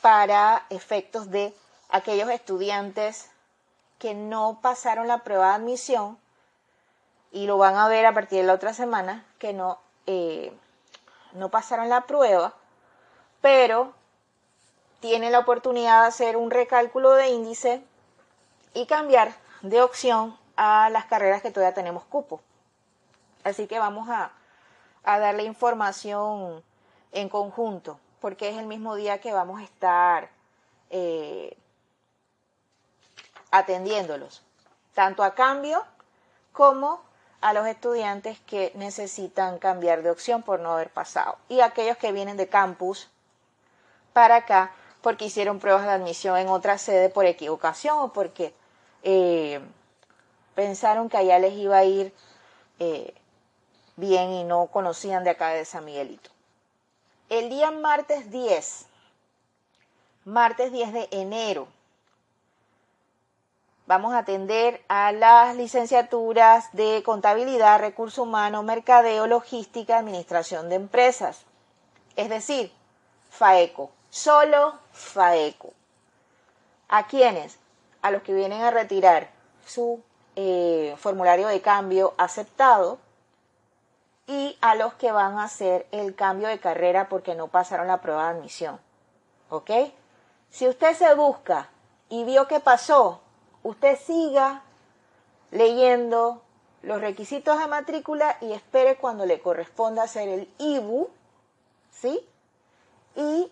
para 0.00 0.66
efectos 0.70 1.30
de 1.30 1.54
aquellos 1.88 2.30
estudiantes 2.30 3.30
que 3.98 4.14
no 4.14 4.58
pasaron 4.62 5.08
la 5.08 5.24
prueba 5.24 5.48
de 5.48 5.54
admisión 5.54 6.18
y 7.32 7.46
lo 7.46 7.58
van 7.58 7.76
a 7.76 7.88
ver 7.88 8.06
a 8.06 8.14
partir 8.14 8.40
de 8.40 8.44
la 8.46 8.54
otra 8.54 8.74
semana 8.74 9.24
que 9.38 9.52
no, 9.52 9.78
eh, 10.06 10.56
no 11.32 11.50
pasaron 11.50 11.88
la 11.88 12.06
prueba, 12.06 12.54
pero 13.40 13.92
tiene 15.00 15.30
la 15.30 15.40
oportunidad 15.40 16.02
de 16.02 16.08
hacer 16.08 16.36
un 16.36 16.50
recálculo 16.50 17.12
de 17.12 17.28
índice 17.28 17.82
y 18.74 18.86
cambiar 18.86 19.34
de 19.62 19.82
opción 19.82 20.38
a 20.56 20.90
las 20.90 21.06
carreras 21.06 21.42
que 21.42 21.50
todavía 21.50 21.74
tenemos 21.74 22.04
cupo. 22.04 22.40
Así 23.44 23.66
que 23.66 23.78
vamos 23.78 24.08
a, 24.08 24.32
darle 25.04 25.44
información 25.44 26.64
en 27.12 27.28
conjunto, 27.28 27.98
porque 28.20 28.48
es 28.48 28.58
el 28.58 28.66
mismo 28.66 28.94
día 28.94 29.20
que 29.20 29.32
vamos 29.32 29.60
a 29.60 29.64
estar 29.64 30.30
eh, 30.90 31.56
atendiéndolos, 33.50 34.42
tanto 34.94 35.22
a 35.22 35.34
cambio 35.34 35.84
como 36.52 37.00
a 37.40 37.52
los 37.52 37.66
estudiantes 37.66 38.38
que 38.40 38.72
necesitan 38.74 39.58
cambiar 39.58 40.02
de 40.02 40.10
opción 40.10 40.42
por 40.42 40.60
no 40.60 40.72
haber 40.72 40.90
pasado 40.90 41.36
y 41.48 41.60
aquellos 41.60 41.96
que 41.96 42.12
vienen 42.12 42.36
de 42.36 42.48
campus 42.48 43.08
para 44.12 44.36
acá 44.36 44.72
porque 45.02 45.26
hicieron 45.26 45.60
pruebas 45.60 45.84
de 45.84 45.90
admisión 45.90 46.36
en 46.38 46.48
otra 46.48 46.78
sede 46.78 47.10
por 47.10 47.26
equivocación 47.26 47.98
o 47.98 48.12
porque 48.12 48.54
eh, 49.02 49.60
pensaron 50.54 51.08
que 51.08 51.18
allá 51.18 51.38
les 51.38 51.52
iba 51.52 51.76
a 51.76 51.84
ir 51.84 52.12
eh, 52.78 53.14
bien 53.96 54.30
y 54.30 54.44
no 54.44 54.66
conocían 54.66 55.22
de 55.22 55.30
acá 55.30 55.50
de 55.50 55.64
San 55.64 55.84
Miguelito. 55.84 56.30
El 57.28 57.50
día 57.50 57.70
martes 57.70 58.30
10, 58.30 58.86
martes 60.24 60.72
10 60.72 60.92
de 60.92 61.08
enero, 61.10 61.68
vamos 63.86 64.14
a 64.14 64.18
atender 64.18 64.84
a 64.88 65.12
las 65.12 65.56
licenciaturas 65.56 66.72
de 66.72 67.02
contabilidad, 67.04 67.80
recursos 67.80 68.18
humanos, 68.18 68.64
mercadeo, 68.64 69.26
logística, 69.26 69.98
administración 69.98 70.68
de 70.68 70.76
empresas, 70.76 71.42
es 72.16 72.28
decir, 72.28 72.72
FAECO 73.30 73.90
solo 74.16 74.78
FAECO. 74.92 75.74
¿A 76.88 77.06
quiénes? 77.06 77.58
A 78.00 78.10
los 78.10 78.22
que 78.22 78.32
vienen 78.32 78.62
a 78.62 78.70
retirar 78.70 79.28
su 79.66 80.00
eh, 80.36 80.94
formulario 80.98 81.48
de 81.48 81.60
cambio 81.60 82.14
aceptado 82.16 82.98
y 84.26 84.58
a 84.60 84.74
los 84.74 84.94
que 84.94 85.12
van 85.12 85.38
a 85.38 85.44
hacer 85.44 85.86
el 85.92 86.14
cambio 86.14 86.48
de 86.48 86.58
carrera 86.58 87.08
porque 87.08 87.34
no 87.34 87.48
pasaron 87.48 87.86
la 87.86 88.00
prueba 88.00 88.24
de 88.24 88.38
admisión. 88.38 88.80
¿Ok? 89.50 89.70
Si 90.50 90.66
usted 90.66 90.94
se 90.94 91.14
busca 91.14 91.68
y 92.08 92.24
vio 92.24 92.48
que 92.48 92.60
pasó, 92.60 93.20
usted 93.62 93.98
siga 93.98 94.62
leyendo 95.50 96.42
los 96.82 97.00
requisitos 97.00 97.58
de 97.58 97.66
matrícula 97.66 98.36
y 98.40 98.52
espere 98.52 98.96
cuando 98.96 99.26
le 99.26 99.40
corresponda 99.40 100.04
hacer 100.04 100.28
el 100.28 100.48
IBU, 100.58 101.08
¿sí? 101.90 102.26
Y 103.14 103.50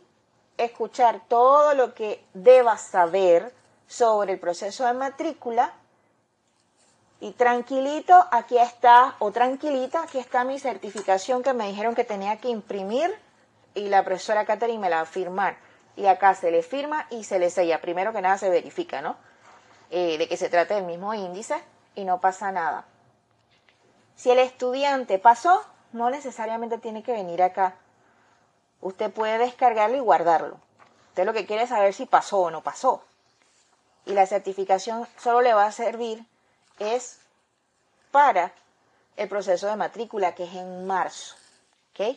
escuchar 0.57 1.23
todo 1.29 1.75
lo 1.75 1.95
que 1.95 2.25
debas 2.35 2.81
saber 2.81 3.53
sobre 3.87 4.35
el 4.35 4.41
proceso 4.41 4.87
de 4.87 4.93
matrícula 4.93 5.75
y 7.25 7.33
tranquilito, 7.33 8.27
aquí 8.31 8.59
está, 8.59 9.17
o 9.19 9.33
tranquilita, 9.33 10.03
aquí 10.03 10.19
está 10.19 10.45
mi 10.45 10.59
certificación 10.59 11.43
que 11.43 11.55
me 11.55 11.69
dijeron 11.69 11.95
que 11.95 12.05
tenía 12.05 12.37
que 12.37 12.51
imprimir 12.51 13.11
y 13.75 13.89
la 13.89 14.05
profesora 14.05 14.45
Catherine 14.45 14.79
me 14.79 14.91
la 14.91 14.97
va 14.97 15.03
a 15.03 15.07
firmar. 15.07 15.57
Y 15.97 16.05
acá 16.05 16.35
se 16.35 16.51
le 16.51 16.63
firma 16.63 17.07
y 17.09 17.25
se 17.25 17.39
le 17.39 17.49
sella. 17.49 17.81
Primero 17.81 18.13
que 18.13 18.21
nada 18.21 18.37
se 18.37 18.51
verifica, 18.51 19.01
¿no? 19.01 19.17
Eh, 19.91 20.19
de 20.19 20.29
que 20.29 20.37
se 20.37 20.51
trata 20.51 20.75
del 20.75 20.85
mismo 20.85 21.15
índice 21.15 21.57
y 21.95 22.05
no 22.05 22.21
pasa 22.21 22.53
nada. 22.53 22.85
Si 24.17 24.31
el 24.31 24.39
estudiante 24.39 25.19
pasó, 25.19 25.65
no 25.93 26.11
necesariamente 26.11 26.77
tiene 26.77 27.03
que 27.03 27.13
venir 27.13 27.43
acá 27.43 27.75
usted 28.85 29.11
puede 29.11 29.39
descargarlo 29.39 29.97
y 29.97 30.01
guardarlo. 30.01 30.59
Usted 31.09 31.25
lo 31.25 31.33
que 31.33 31.47
quiere 31.47 31.63
es 31.63 31.71
saber 31.71 31.95
si 31.95 32.05
pasó 32.05 32.41
o 32.41 32.51
no 32.51 32.63
pasó. 32.63 33.03
Y 34.05 34.13
la 34.13 34.27
certificación 34.27 35.09
solo 35.17 35.41
le 35.41 35.55
va 35.55 35.65
a 35.65 35.73
servir 35.73 36.27
es 36.79 37.21
para 38.11 38.53
el 39.17 39.29
proceso 39.29 39.67
de 39.67 39.77
matrícula 39.77 40.35
que 40.35 40.45
es 40.45 40.55
en 40.55 40.87
marzo. 40.87 41.37
¿Ok? 41.93 42.17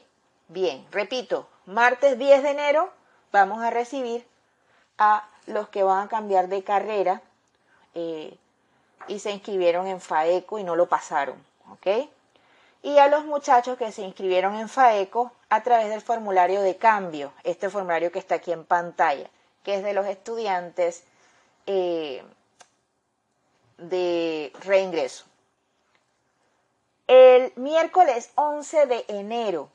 Bien, 0.50 0.86
repito, 0.92 1.48
martes 1.66 2.18
10 2.18 2.44
de 2.44 2.50
enero 2.52 2.90
vamos 3.32 3.62
a 3.62 3.70
recibir 3.70 4.26
a 4.98 5.28
los 5.46 5.70
que 5.70 5.84
van 5.84 6.06
a 6.06 6.10
cambiar 6.10 6.48
de 6.48 6.64
carrera 6.64 7.22
eh, 7.94 8.38
y 9.08 9.20
se 9.20 9.32
inscribieron 9.32 9.88
en 9.88 10.02
FAECO 10.02 10.60
y 10.60 10.64
no 10.64 10.76
lo 10.76 10.88
pasaron, 10.88 11.36
¿ok? 11.72 12.10
Y 12.84 12.98
a 13.00 13.08
los 13.08 13.26
muchachos 13.26 13.78
que 13.78 13.92
se 13.92 14.02
inscribieron 14.02 14.56
en 14.56 14.70
FAECO 14.70 15.32
a 15.50 15.64
través 15.64 15.90
del 15.90 16.02
formulario 16.02 16.62
de 16.62 16.78
cambio, 16.78 17.34
este 17.44 17.70
formulario 17.70 18.12
que 18.12 18.20
está 18.20 18.36
aquí 18.36 18.52
en 18.52 18.66
pantalla, 18.66 19.30
que 19.64 19.76
es 19.76 19.84
de 19.84 19.94
los 19.94 20.06
estudiantes 20.06 21.04
eh, 21.66 22.24
de 23.78 24.52
reingreso. 24.62 25.26
El 27.08 27.54
miércoles 27.56 28.32
11 28.36 28.86
de 28.86 29.06
enero 29.08 29.70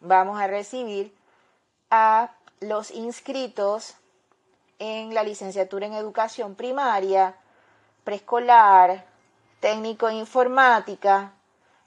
vamos 0.00 0.40
a 0.40 0.46
recibir 0.46 1.14
a 1.90 2.32
los 2.60 2.90
inscritos 2.90 3.94
en 4.78 5.14
la 5.14 5.22
licenciatura 5.22 5.86
en 5.86 5.92
educación 5.92 6.54
primaria, 6.54 7.36
preescolar, 8.02 9.06
técnico 9.60 10.08
en 10.08 10.16
informática, 10.16 11.32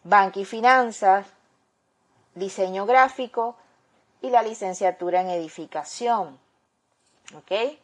banca 0.03 0.39
y 0.39 0.45
finanzas, 0.45 1.26
diseño 2.36 2.86
gráfico 2.86 3.57
y 4.22 4.30
la 4.30 4.43
licenciatura 4.43 5.22
en 5.22 5.30
edificación. 5.30 6.39
¿Ok? 7.36 7.78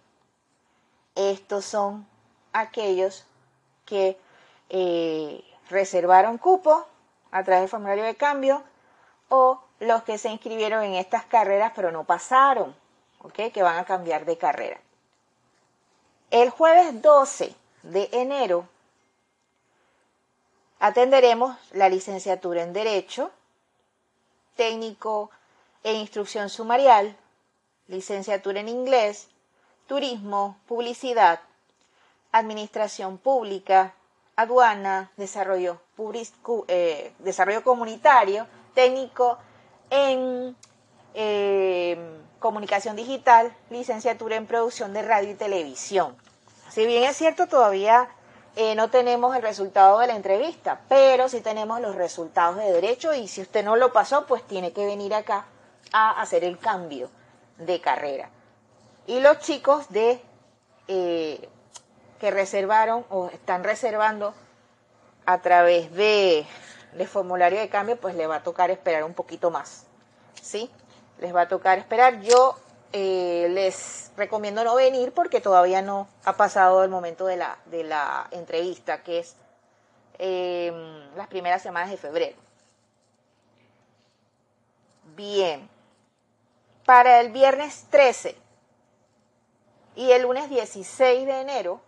Estos 1.16 1.66
son 1.66 2.08
aquellos 2.54 3.26
que 3.92 4.18
eh, 4.70 5.44
reservaron 5.70 6.38
cupo 6.38 6.88
a 7.30 7.44
través 7.44 7.64
del 7.64 7.70
formulario 7.70 8.06
de 8.06 8.16
cambio 8.16 8.64
o 9.28 9.60
los 9.82 10.04
que 10.04 10.18
se 10.18 10.30
inscribieron 10.30 10.82
en 10.86 10.94
estas 10.94 11.26
carreras 11.26 11.74
pero 11.76 11.92
no 11.92 12.06
pasaron, 12.06 12.74
¿ok? 13.20 13.52
Que 13.54 13.62
van 13.62 13.78
a 13.78 13.84
cambiar 13.84 14.24
de 14.24 14.38
carrera. 14.38 14.80
El 16.30 16.52
jueves 16.52 17.02
12 17.02 17.54
de 17.84 18.08
enero 18.14 18.66
atenderemos 20.80 21.58
la 21.72 21.90
licenciatura 21.90 22.64
en 22.64 22.72
Derecho, 22.72 23.30
técnico 24.56 25.32
en 25.84 25.98
instrucción 25.98 26.50
sumarial, 26.50 27.18
licenciatura 27.88 28.62
en 28.62 28.70
inglés, 28.70 29.28
turismo, 29.86 30.58
publicidad, 30.66 31.42
administración 32.32 33.18
pública, 33.18 33.94
aduana, 34.36 35.12
desarrollo, 35.18 35.82
eh, 36.68 37.14
desarrollo 37.20 37.64
comunitario, 37.64 38.48
técnico 38.74 39.38
en 39.90 40.56
eh, 41.14 41.98
comunicación 42.40 42.96
digital, 42.96 43.56
licenciatura 43.70 44.36
en 44.36 44.48
producción 44.48 44.94
de 44.94 45.02
radio 45.02 45.32
y 45.32 45.36
televisión. 45.36 46.16
Si 46.70 46.86
bien 46.86 47.04
es 47.04 47.18
cierto, 47.18 47.48
todavía 47.48 48.10
eh, 48.56 48.76
no 48.76 48.90
tenemos 48.90 49.36
el 49.36 49.42
resultado 49.42 50.00
de 50.00 50.08
la 50.08 50.16
entrevista, 50.16 50.82
pero 50.88 51.30
sí 51.30 51.42
tenemos 51.42 51.82
los 51.82 51.96
resultados 51.96 52.58
de 52.58 52.72
derecho 52.72 53.14
y 53.14 53.28
si 53.28 53.42
usted 53.42 53.64
no 53.64 53.76
lo 53.76 53.92
pasó, 53.92 54.26
pues 54.26 54.44
tiene 54.48 54.72
que 54.72 54.86
venir 54.86 55.14
acá 55.14 55.46
a 55.92 56.22
hacer 56.22 56.44
el 56.44 56.58
cambio 56.58 57.10
de 57.58 57.82
carrera. 57.82 58.30
Y 59.06 59.20
los 59.20 59.40
chicos 59.40 59.90
de 59.90 60.22
que 62.22 62.30
reservaron 62.30 63.04
o 63.10 63.30
están 63.30 63.64
reservando 63.64 64.36
a 65.26 65.42
través 65.42 65.92
de, 65.92 66.46
formulario 67.08 67.60
de 67.60 67.68
cambio, 67.68 67.98
pues 67.98 68.14
le 68.14 68.28
va 68.28 68.36
a 68.36 68.44
tocar 68.44 68.70
esperar 68.70 69.04
un 69.04 69.16
poquito 69.16 69.50
más. 69.50 69.88
¿Sí? 70.40 70.70
Les 71.18 71.36
va 71.36 71.42
a 71.42 71.48
tocar 71.48 71.80
esperar. 71.80 72.22
Yo 72.22 72.56
eh, 72.94 73.48
les 73.50 74.12
recomiendo 74.16 74.64
no 74.64 74.76
venir 74.76 75.14
porque 75.14 75.42
todavía 75.42 75.82
no 75.82 76.08
ha 76.24 76.38
pasado 76.38 76.84
el 76.84 76.92
momento 76.92 77.26
de 77.26 77.38
la, 77.38 77.58
de 77.66 77.84
la 77.86 78.28
entrevista, 78.30 79.02
que 79.02 79.18
es 79.18 79.36
em, 80.20 81.16
las 81.16 81.28
primeras 81.28 81.64
semanas 81.64 81.90
de 81.90 81.98
febrero. 81.98 82.38
Bien. 85.16 85.68
Para 86.86 87.20
el 87.20 87.32
viernes 87.32 87.88
13 87.90 88.36
y 89.96 90.12
el 90.12 90.22
lunes 90.22 90.52
16 90.52 91.26
de 91.26 91.42
enero 91.42 91.82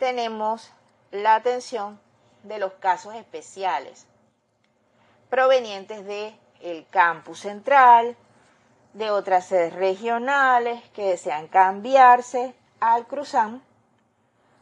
tenemos 0.00 0.72
la 1.12 1.36
atención 1.36 2.00
de 2.42 2.58
los 2.58 2.72
casos 2.72 3.14
especiales 3.14 4.06
provenientes 5.28 6.04
de 6.04 6.34
el 6.60 6.88
campus 6.88 7.40
central, 7.40 8.16
de 8.94 9.10
otras 9.12 9.46
sedes 9.46 9.72
regionales 9.72 10.82
que 10.90 11.10
desean 11.10 11.46
cambiarse 11.46 12.54
al 12.80 13.06
Cruzam, 13.06 13.62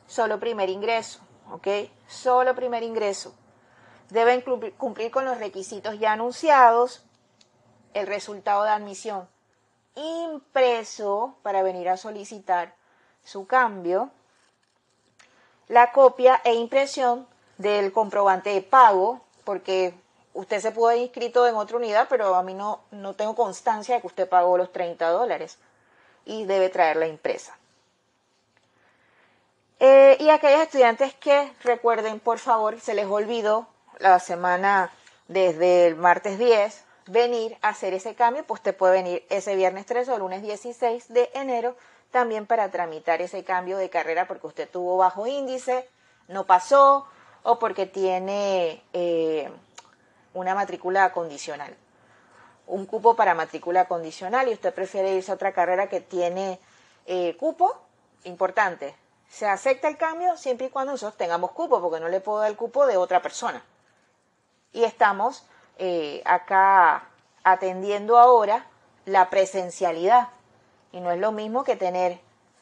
solo 0.07 0.39
primer 0.39 0.69
ingreso, 0.69 1.21
¿ok? 1.51 1.67
Solo 2.07 2.55
primer 2.55 2.83
ingreso. 2.83 3.35
Deben 4.11 4.43
cumplir 4.77 5.11
con 5.11 5.25
los 5.25 5.39
requisitos 5.39 5.99
ya 5.99 6.13
anunciados, 6.13 7.05
el 7.95 8.07
resultado 8.07 8.65
de 8.65 8.71
admisión 8.71 9.29
impreso 9.95 11.37
para 11.43 11.63
venir 11.63 11.89
a 11.89 11.97
solicitar 11.97 12.75
su 13.25 13.47
cambio, 13.47 14.11
la 15.69 15.93
copia 15.93 16.41
e 16.45 16.55
impresión 16.55 17.27
del 17.59 17.93
comprobante 17.93 18.51
de 18.51 18.63
pago, 18.63 19.21
porque 19.45 19.95
usted 20.35 20.61
se 20.61 20.73
pudo 20.73 20.89
haber 20.89 21.03
inscrito 21.03 21.47
en 21.47 21.55
otra 21.57 21.77
unidad, 21.77 22.07
pero 22.09 22.35
a 22.35 22.43
mí 22.43 22.55
no, 22.55 22.81
no 22.91 23.15
tengo 23.15 23.35
constancia 23.35 23.97
de 23.97 24.01
que 24.01 24.07
usted 24.07 24.29
pagó 24.29 24.57
los 24.57 24.73
30 24.73 25.09
dólares 25.11 25.59
y 26.25 26.45
debe 26.45 26.69
traer 26.69 26.97
la 26.97 27.07
impresa. 27.07 27.57
Eh, 29.81 30.17
y 30.19 30.29
aquellos 30.31 30.61
estudiantes 30.61 31.15
que 31.15 31.53
recuerden, 31.63 32.19
por 32.19 32.39
favor, 32.39 32.81
se 32.81 32.95
les 32.95 33.07
olvidó 33.07 33.69
la 33.99 34.19
semana 34.19 34.91
desde 35.29 35.87
el 35.87 35.97
martes 35.97 36.39
10 36.39 36.85
venir 37.07 37.57
a 37.63 37.69
hacer 37.69 37.95
ese 37.95 38.15
cambio, 38.15 38.45
pues 38.45 38.59
usted 38.59 38.77
puede 38.77 38.95
venir 38.95 39.27
ese 39.31 39.57
viernes 39.57 39.87
3 39.87 40.09
o 40.11 40.19
lunes 40.19 40.43
16 40.43 41.09
de 41.09 41.31
enero 41.35 41.77
también 42.11 42.47
para 42.47 42.71
tramitar 42.71 43.21
ese 43.21 43.45
cambio 43.45 43.77
de 43.77 43.91
carrera 43.91 44.27
porque 44.27 44.47
usted 44.47 44.69
tuvo 44.69 44.97
bajo 44.97 45.27
índice, 45.27 45.89
no 46.29 46.45
pasó 46.45 47.07
o 47.43 47.59
porque 47.59 47.87
tiene 47.87 48.83
eh, 48.93 49.51
una 50.35 50.55
matrícula 50.55 51.13
condicional, 51.13 51.75
un 52.67 52.87
cupo 52.87 53.17
para 53.17 53.35
matrícula 53.35 53.87
condicional 53.87 54.49
y 54.49 54.53
usted 54.53 54.75
prefiere 54.75 55.15
irse 55.15 55.31
a 55.31 55.35
otra 55.35 55.53
carrera 55.53 55.89
que 55.89 56.01
tiene 56.01 56.61
eh, 57.07 57.37
cupo, 57.39 57.79
importante. 58.25 58.95
Se 59.29 59.47
acepta 59.47 59.89
el 59.89 59.99
cambio 59.99 60.37
siempre 60.37 60.67
y 60.67 60.71
cuando 60.71 60.93
nosotros 60.93 61.19
tengamos 61.19 61.51
cupo, 61.53 61.81
porque 61.81 62.01
no 62.01 62.09
le 62.09 62.21
puedo 62.21 62.41
dar 62.41 62.51
el 62.51 62.57
cupo 62.57 62.87
de 62.87 62.97
otra 62.97 63.21
persona. 63.21 63.63
Y 64.73 64.85
estamos 64.85 65.45
eh, 65.77 66.23
acá 66.25 67.05
atendiendo 67.45 68.19
ahora 68.19 68.67
la 69.05 69.31
presencialidad 69.31 70.29
y 70.93 71.01
no 71.01 71.11
es 71.11 71.19
lo 71.19 71.33
mismo 71.33 71.65
que 71.65 71.77
tener 71.77 72.19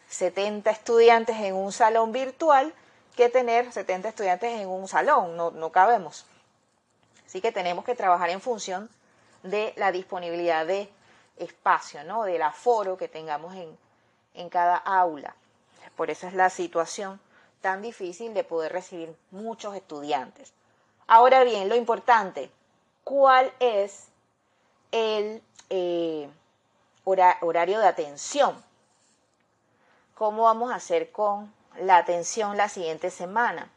70 0.08 0.70
estudiantes 0.70 1.36
en 1.36 1.54
un 1.54 1.72
salón 1.72 2.12
virtual 2.12 2.72
que 3.16 3.28
tener 3.28 3.72
70 3.72 4.08
estudiantes 4.08 4.60
en 4.60 4.68
un 4.68 4.88
salón, 4.88 5.36
no, 5.36 5.50
no 5.50 5.72
cabemos. 5.72 6.26
Así 7.26 7.40
que 7.40 7.50
tenemos 7.50 7.84
que 7.84 7.94
trabajar 7.94 8.30
en 8.30 8.40
función 8.40 8.90
de 9.42 9.72
la 9.76 9.90
disponibilidad 9.90 10.66
de 10.66 10.88
espacio, 11.38 12.04
¿no? 12.04 12.24
del 12.24 12.42
aforo 12.42 12.96
que 12.96 13.08
tengamos 13.08 13.54
en, 13.54 13.76
en 14.34 14.48
cada 14.48 14.76
aula. 14.76 15.34
Por 15.96 16.10
eso 16.10 16.26
es 16.26 16.34
la 16.34 16.50
situación 16.50 17.18
tan 17.62 17.82
difícil 17.82 18.34
de 18.34 18.44
poder 18.44 18.72
recibir 18.72 19.14
muchos 19.30 19.74
estudiantes. 19.74 20.52
Ahora 21.06 21.42
bien, 21.44 21.68
lo 21.68 21.74
importante, 21.74 22.50
¿cuál 23.02 23.52
es 23.60 24.08
el, 24.92 25.42
eh, 25.70 26.28
horario 27.06 27.78
de 27.78 27.86
atención. 27.86 28.62
¿Cómo 30.14 30.44
vamos 30.44 30.72
a 30.72 30.76
hacer 30.76 31.12
con 31.12 31.54
la 31.78 31.98
atención 31.98 32.56
la 32.56 32.68
siguiente 32.68 33.10
semana? 33.10 33.70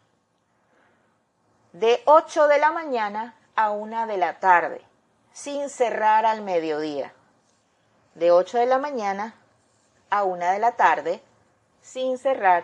De 1.74 2.02
8 2.06 2.48
de 2.48 2.58
la 2.58 2.72
mañana 2.72 3.36
a 3.56 3.72
1 3.72 4.08
de 4.08 4.18
la 4.18 4.40
tarde, 4.40 4.82
sin 5.32 5.70
cerrar 5.70 6.26
al 6.26 6.42
mediodía. 6.42 7.14
De 8.16 8.32
8 8.32 8.58
de 8.58 8.66
la 8.66 8.80
mañana 8.80 9.36
a 10.10 10.24
1 10.24 10.52
de 10.52 10.60
la 10.60 10.72
tarde, 10.72 11.22
sin 11.82 12.18
cerrar 12.18 12.64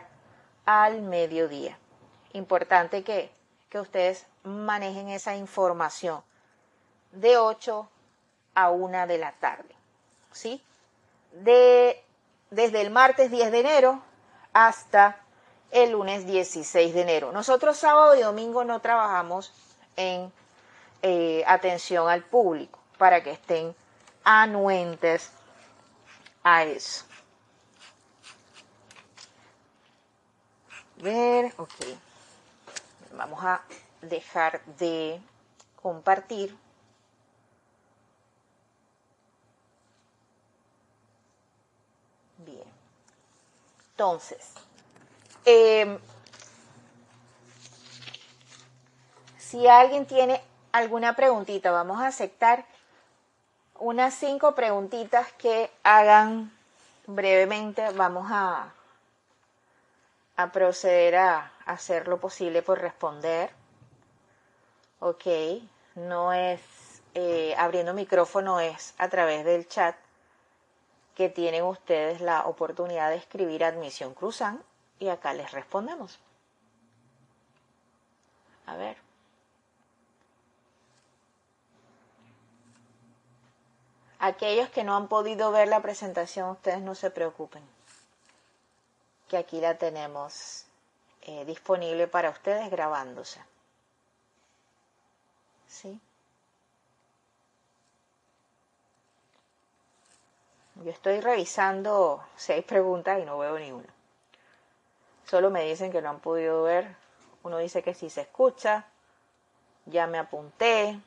al 0.65 1.01
mediodía. 1.01 1.77
Importante 2.33 3.03
que, 3.03 3.31
que 3.69 3.79
ustedes 3.79 4.25
manejen 4.43 5.09
esa 5.09 5.35
información. 5.35 6.23
De 7.11 7.37
8 7.37 7.87
a 8.55 8.69
1 8.71 9.07
de 9.07 9.17
la 9.19 9.31
tarde. 9.33 9.75
¿Sí? 10.35 10.61
De, 11.31 12.01
desde 12.51 12.81
el 12.81 12.91
martes 12.91 13.31
10 13.31 13.51
de 13.51 13.59
enero 13.59 14.01
hasta 14.53 15.17
el 15.71 15.91
lunes 15.91 16.25
16 16.25 16.93
de 16.93 17.01
enero. 17.01 17.31
Nosotros 17.31 17.77
sábado 17.77 18.15
y 18.15 18.21
domingo 18.21 18.63
no 18.63 18.79
trabajamos 18.79 19.51
en 19.95 20.31
eh, 21.01 21.43
atención 21.47 22.07
al 22.09 22.23
público 22.23 22.79
para 22.97 23.23
que 23.23 23.31
estén 23.31 23.75
anuentes 24.23 25.31
a 26.43 26.63
eso. 26.63 27.05
ver, 31.05 31.53
ok. 31.57 31.71
Vamos 33.15 33.43
a 33.43 33.61
dejar 34.01 34.63
de 34.77 35.21
compartir. 35.81 36.57
Bien. 42.39 42.63
Entonces, 43.95 44.51
em, 45.45 45.97
si 49.37 49.69
alguien 49.69 50.05
tiene 50.05 50.41
alguna 50.73 51.15
preguntita, 51.15 51.71
vamos 51.71 52.01
a 52.01 52.07
aceptar 52.07 52.65
unas 53.79 54.13
cinco 54.13 54.53
preguntitas 54.53 55.31
que 55.37 55.71
hagan 55.83 56.51
brevemente. 57.07 57.89
Vamos 57.91 58.27
a, 58.31 58.73
proceder 60.51 61.15
a 61.15 61.53
hacer 61.65 62.09
lo 62.09 62.19
posible 62.19 62.61
por 62.63 62.81
responder. 62.81 63.49
Ok, 64.99 65.25
no 65.95 66.33
es 66.33 66.59
eh, 67.13 67.55
abriendo 67.57 67.93
micrófono, 67.93 68.59
es 68.59 68.93
a 68.97 69.07
través 69.07 69.45
del 69.45 69.69
chat 69.69 69.95
que 71.15 71.29
tienen 71.29 71.63
ustedes 71.63 72.21
la 72.21 72.45
oportunidad 72.45 73.09
de 73.09 73.15
escribir 73.15 73.63
admisión 73.63 74.13
cruzan 74.13 74.61
y 74.99 75.07
acá 75.07 75.33
les 75.33 75.51
respondemos. 75.51 76.19
A 78.65 78.75
ver. 78.75 78.97
Aquellos 84.19 84.69
que 84.69 84.83
no 84.83 84.95
han 84.95 85.07
podido 85.07 85.51
ver 85.51 85.67
la 85.67 85.81
presentación, 85.81 86.49
ustedes 86.49 86.81
no 86.81 86.95
se 86.95 87.11
preocupen, 87.11 87.63
que 89.27 89.37
aquí 89.37 89.59
la 89.61 89.77
tenemos 89.77 90.65
eh, 91.21 91.45
disponible 91.45 92.07
para 92.07 92.31
ustedes 92.31 92.69
grabándose. 92.71 93.39
¿Sí? 95.67 95.99
Yo 100.83 100.91
estoy 100.91 101.21
revisando 101.21 102.23
seis 102.35 102.63
preguntas 102.65 103.19
y 103.21 103.25
no 103.25 103.37
veo 103.37 103.57
ni 103.57 103.71
una. 103.71 103.87
Solo 105.25 105.49
me 105.49 105.63
dicen 105.63 105.91
que 105.91 106.01
no 106.01 106.09
han 106.09 106.19
podido 106.19 106.63
ver. 106.63 106.95
Uno 107.43 107.57
dice 107.59 107.81
que 107.81 107.93
sí 107.93 108.09
se 108.09 108.21
escucha. 108.21 108.85
Ya 109.85 110.05
me 110.05 110.17
apunté. 110.17 110.99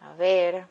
A 0.00 0.12
ver. 0.14 0.66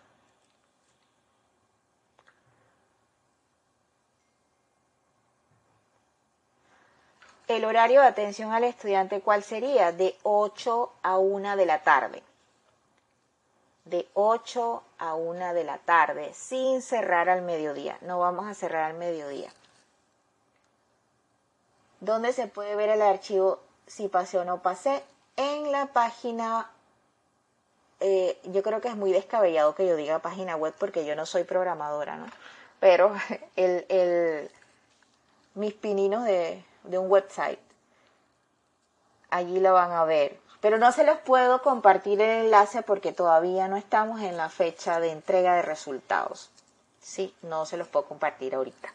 El 7.47 7.63
horario 7.63 8.01
de 8.01 8.07
atención 8.07 8.51
al 8.51 8.63
estudiante, 8.63 9.21
¿cuál 9.21 9.43
sería? 9.43 9.91
De 9.91 10.17
8 10.23 10.93
a 11.03 11.17
1 11.17 11.55
de 11.55 11.65
la 11.65 11.83
tarde. 11.83 12.23
De 13.85 14.07
8 14.13 14.83
a 14.97 15.15
1 15.15 15.53
de 15.53 15.63
la 15.63 15.77
tarde, 15.77 16.33
sin 16.33 16.81
cerrar 16.81 17.29
al 17.29 17.43
mediodía. 17.43 17.97
No 18.01 18.19
vamos 18.19 18.47
a 18.47 18.53
cerrar 18.53 18.91
al 18.91 18.97
mediodía. 18.97 19.49
¿Dónde 21.99 22.33
se 22.33 22.47
puede 22.47 22.75
ver 22.75 22.89
el 22.89 23.01
archivo 23.01 23.59
si 23.87 24.07
pasé 24.07 24.37
o 24.37 24.45
no 24.45 24.61
pasé? 24.61 25.03
En 25.37 25.71
la 25.71 25.87
página, 25.87 26.69
eh, 27.99 28.39
yo 28.43 28.63
creo 28.63 28.81
que 28.81 28.89
es 28.89 28.95
muy 28.95 29.11
descabellado 29.11 29.75
que 29.75 29.87
yo 29.87 29.95
diga 29.95 30.19
página 30.19 30.55
web 30.55 30.73
porque 30.77 31.05
yo 31.05 31.15
no 31.15 31.25
soy 31.25 31.43
programadora, 31.43 32.15
¿no? 32.17 32.27
Pero 32.79 33.13
el, 33.55 33.85
el, 33.89 34.51
mis 35.55 35.73
pininos 35.73 36.25
de, 36.25 36.63
de 36.83 36.97
un 36.97 37.09
website. 37.09 37.59
Allí 39.29 39.59
lo 39.59 39.73
van 39.73 39.91
a 39.91 40.03
ver. 40.05 40.39
Pero 40.65 40.79
no 40.79 40.91
se 40.91 41.03
los 41.03 41.19
puedo 41.19 41.61
compartir 41.61 42.19
el 42.21 42.45
enlace 42.45 42.81
porque 42.81 43.11
todavía 43.11 43.67
no 43.67 43.77
estamos 43.77 44.21
en 44.21 44.35
la 44.35 44.49
fecha 44.49 44.99
de 44.99 45.11
entrega 45.11 45.53
de 45.53 45.61
resultados. 45.61 46.49
Sí, 46.99 47.35
no 47.43 47.67
se 47.67 47.77
los 47.77 47.87
puedo 47.87 48.07
compartir 48.07 48.55
ahorita. 48.55 48.91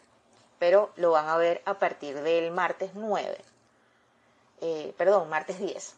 Pero 0.59 0.91
lo 0.97 1.11
van 1.11 1.29
a 1.29 1.37
ver 1.37 1.61
a 1.63 1.75
partir 1.75 2.23
del 2.23 2.51
martes 2.51 2.91
9. 2.93 3.37
Eh, 4.59 4.93
perdón, 4.97 5.29
martes 5.29 5.59
10. 5.59 5.93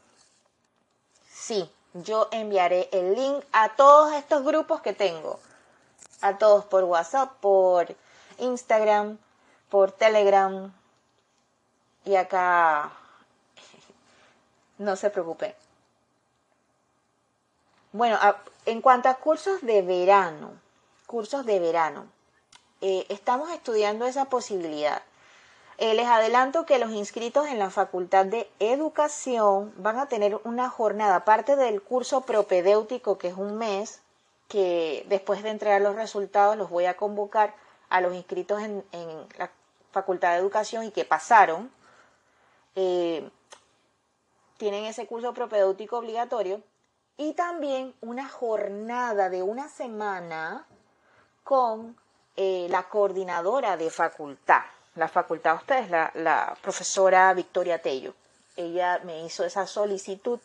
Sí, 1.28 1.68
yo 1.96 2.28
enviaré 2.30 2.88
el 2.92 3.16
link 3.16 3.44
a 3.52 3.70
todos 3.70 4.14
estos 4.14 4.44
grupos 4.44 4.80
que 4.82 4.94
tengo. 4.94 5.40
A 6.22 6.38
todos 6.38 6.66
por 6.66 6.84
WhatsApp, 6.84 7.32
por 7.40 7.96
Instagram, 8.38 9.18
por 9.72 9.92
Telegram, 9.92 10.72
y 12.06 12.14
acá, 12.14 12.92
no 14.78 14.96
se 14.96 15.10
preocupe. 15.10 15.56
Bueno, 17.92 18.18
en 18.66 18.82
cuanto 18.82 19.10
a 19.10 19.16
cursos 19.16 19.62
de 19.62 19.82
verano, 19.82 20.52
cursos 21.06 21.46
de 21.46 21.60
verano, 21.60 22.08
eh, 22.82 23.06
estamos 23.10 23.52
estudiando 23.52 24.06
esa 24.06 24.26
posibilidad. 24.26 25.02
Eh, 25.78 25.94
les 25.94 26.08
adelanto 26.08 26.66
que 26.66 26.80
los 26.80 26.92
inscritos 26.92 27.48
en 27.48 27.60
la 27.60 27.70
Facultad 27.70 28.26
de 28.26 28.50
Educación 28.60 29.74
van 29.78 30.00
a 30.00 30.08
tener 30.08 30.40
una 30.44 30.70
jornada, 30.70 31.18
aparte 31.18 31.56
del 31.56 31.82
curso 31.82 32.22
propedéutico, 32.22 33.18
que 33.18 33.30
es 33.30 33.36
un 33.36 33.58
mes, 33.58 34.02
que 34.48 35.06
después 35.10 35.44
de 35.44 35.50
entregar 35.50 35.82
los 35.82 35.96
resultados 35.96 36.58
los 36.58 36.70
voy 36.70 36.86
a 36.86 36.98
convocar 36.98 37.56
a 37.90 38.02
los 38.02 38.14
inscritos 38.14 38.62
en, 38.62 38.84
en 38.92 39.28
la 39.38 39.50
Facultad 39.92 40.32
de 40.32 40.40
Educación 40.40 40.84
y 40.84 40.92
que 40.92 41.06
pasaron 41.06 41.72
eh, 42.76 43.30
tienen 44.64 44.86
ese 44.86 45.06
curso 45.08 45.34
propedéutico 45.34 45.98
obligatorio 45.98 46.62
y 47.18 47.34
también 47.34 47.94
una 48.00 48.30
jornada 48.30 49.30
de 49.30 49.44
una 49.44 49.68
semana 49.68 50.66
con 51.44 51.98
eh, 52.38 52.68
la 52.70 52.84
coordinadora 52.84 53.76
de 53.76 53.90
facultad. 53.90 54.62
La 54.96 55.10
facultad, 55.10 55.58
ustedes, 55.58 55.90
la, 55.90 56.58
profesora 56.62 57.34
Victoria 57.34 57.82
Tello. 57.82 58.14
Ella 58.56 59.02
me 59.04 59.26
hizo 59.26 59.44
esa 59.44 59.68
solicitud 59.68 60.40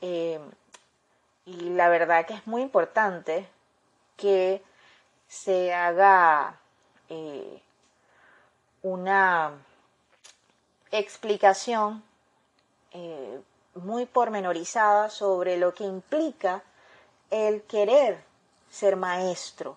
eh, 0.00 0.40
y 1.44 1.68
la 1.74 1.90
verdad 1.90 2.24
que 2.24 2.32
es 2.32 2.46
muy 2.46 2.62
importante 2.62 3.46
que 4.16 4.62
se 5.28 5.74
haga 5.74 6.58
una 8.80 9.52
explicación 10.90 12.02
eh, 12.98 13.42
muy 13.74 14.06
pormenorizada 14.06 15.10
sobre 15.10 15.58
lo 15.58 15.74
que 15.74 15.84
implica 15.84 16.62
el 17.30 17.62
querer 17.64 18.24
ser 18.70 18.96
maestro. 18.96 19.76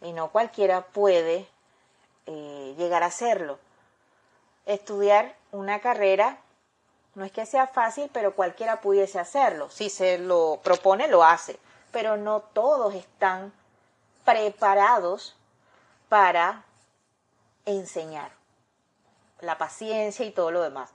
Y 0.00 0.12
no 0.12 0.30
cualquiera 0.30 0.82
puede 0.82 1.48
eh, 2.26 2.74
llegar 2.78 3.02
a 3.02 3.10
serlo. 3.10 3.58
Estudiar 4.66 5.34
una 5.50 5.80
carrera 5.80 6.38
no 7.16 7.24
es 7.24 7.32
que 7.32 7.44
sea 7.44 7.66
fácil, 7.66 8.08
pero 8.12 8.36
cualquiera 8.36 8.80
pudiese 8.80 9.18
hacerlo. 9.18 9.68
Si 9.68 9.90
se 9.90 10.18
lo 10.18 10.60
propone, 10.62 11.08
lo 11.08 11.24
hace. 11.24 11.58
Pero 11.90 12.16
no 12.16 12.40
todos 12.40 12.94
están 12.94 13.52
preparados 14.24 15.34
para 16.08 16.64
enseñar 17.66 18.30
la 19.40 19.58
paciencia 19.58 20.24
y 20.24 20.30
todo 20.30 20.52
lo 20.52 20.62
demás. 20.62 20.90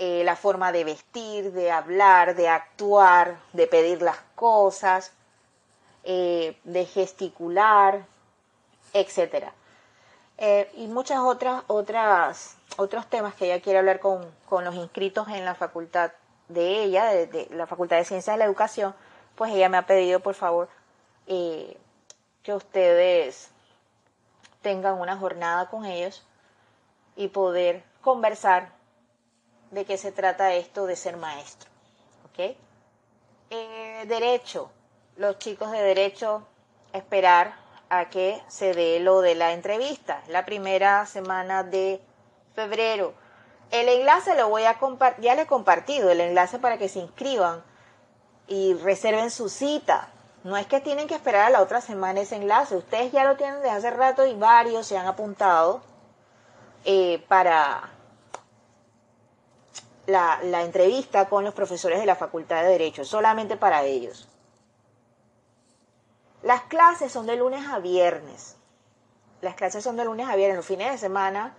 Eh, 0.00 0.22
la 0.22 0.36
forma 0.36 0.70
de 0.70 0.84
vestir, 0.84 1.50
de 1.50 1.72
hablar, 1.72 2.36
de 2.36 2.48
actuar, 2.48 3.36
de 3.52 3.66
pedir 3.66 4.00
las 4.00 4.18
cosas, 4.36 5.12
eh, 6.04 6.56
de 6.62 6.84
gesticular, 6.86 8.06
etc. 8.92 9.48
Eh, 10.36 10.70
y 10.76 10.86
muchas 10.86 11.18
otras, 11.18 11.64
otras, 11.66 12.56
otros 12.76 13.08
temas 13.08 13.34
que 13.34 13.46
ella 13.46 13.60
quiere 13.60 13.80
hablar 13.80 13.98
con, 13.98 14.24
los 14.48 14.74
inscritos 14.76 15.26
en 15.30 15.44
la 15.44 15.56
facultad 15.56 16.12
de 16.46 16.84
ella, 16.84 17.06
de, 17.06 17.48
la 17.50 17.66
Facultad 17.66 17.96
de 17.96 18.04
Ciencias 18.04 18.34
de 18.34 18.38
la 18.38 18.44
Educación, 18.44 18.94
pues 19.34 19.52
ella 19.52 19.68
me 19.68 19.78
ha 19.78 19.86
pedido, 19.86 20.20
por 20.20 20.34
favor, 20.36 20.68
que 21.26 22.54
ustedes 22.54 23.50
tengan 24.62 25.00
una 25.00 25.16
jornada 25.16 25.68
con 25.68 25.84
ellos 25.84 26.24
y 27.16 27.28
poder 27.28 27.82
conversar 28.00 28.77
de 29.70 29.84
qué 29.84 29.96
se 29.96 30.12
trata 30.12 30.54
esto 30.54 30.86
de 30.86 30.96
ser 30.96 31.16
maestro. 31.16 31.68
¿Ok? 32.26 32.56
Derecho. 34.06 34.70
Los 35.16 35.38
chicos 35.38 35.70
de 35.72 35.82
derecho 35.82 36.46
esperar 36.92 37.54
a 37.90 38.08
que 38.08 38.42
se 38.48 38.74
dé 38.74 39.00
lo 39.00 39.20
de 39.20 39.34
la 39.34 39.52
entrevista, 39.52 40.22
la 40.28 40.44
primera 40.44 41.06
semana 41.06 41.62
de 41.62 42.00
febrero. 42.54 43.14
El 43.70 43.88
enlace 43.88 44.34
lo 44.34 44.48
voy 44.48 44.64
a 44.64 44.78
compartir, 44.78 45.24
ya 45.24 45.34
le 45.34 45.42
he 45.42 45.46
compartido 45.46 46.10
el 46.10 46.20
enlace 46.20 46.58
para 46.58 46.78
que 46.78 46.88
se 46.88 47.00
inscriban 47.00 47.62
y 48.46 48.74
reserven 48.74 49.30
su 49.30 49.48
cita. 49.48 50.08
No 50.44 50.56
es 50.56 50.66
que 50.66 50.80
tienen 50.80 51.08
que 51.08 51.14
esperar 51.14 51.46
a 51.46 51.50
la 51.50 51.60
otra 51.60 51.80
semana 51.80 52.20
ese 52.20 52.36
enlace, 52.36 52.76
ustedes 52.76 53.12
ya 53.12 53.24
lo 53.24 53.36
tienen 53.36 53.56
desde 53.56 53.70
hace 53.70 53.90
rato 53.90 54.26
y 54.26 54.34
varios 54.34 54.86
se 54.86 54.96
han 54.96 55.06
apuntado 55.06 55.82
eh, 56.84 57.22
para 57.28 57.90
la, 60.08 60.62
entrevista 60.62 61.28
con 61.28 61.44
los 61.44 61.52
profesores 61.52 62.00
de 62.00 62.06
la 62.06 62.16
Facultad 62.16 62.62
de 62.62 62.70
Derecho, 62.70 63.04
solamente 63.04 63.58
para 63.58 63.84
ellos. 63.84 64.26
Las 66.42 66.62
clases 66.62 67.12
son 67.12 67.26
de 67.26 67.36
lunes 67.36 67.66
a 67.68 67.78
viernes. 67.78 68.56
Las 69.42 69.54
clases 69.54 69.84
son 69.84 69.96
de 69.96 70.06
lunes 70.06 70.26
a 70.26 70.34
viernes. 70.34 70.56
Los 70.56 70.66
fines 70.66 70.90
de 70.90 70.98
semana 70.98 71.54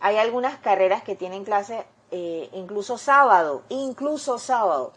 hay 0.00 0.16
algunas 0.16 0.58
carreras 0.60 1.02
que 1.02 1.14
tienen 1.14 1.44
clase 1.44 1.84
eh, 2.10 2.48
incluso 2.54 2.96
sábado, 2.96 3.62
incluso 3.68 4.38
sábado, 4.38 4.94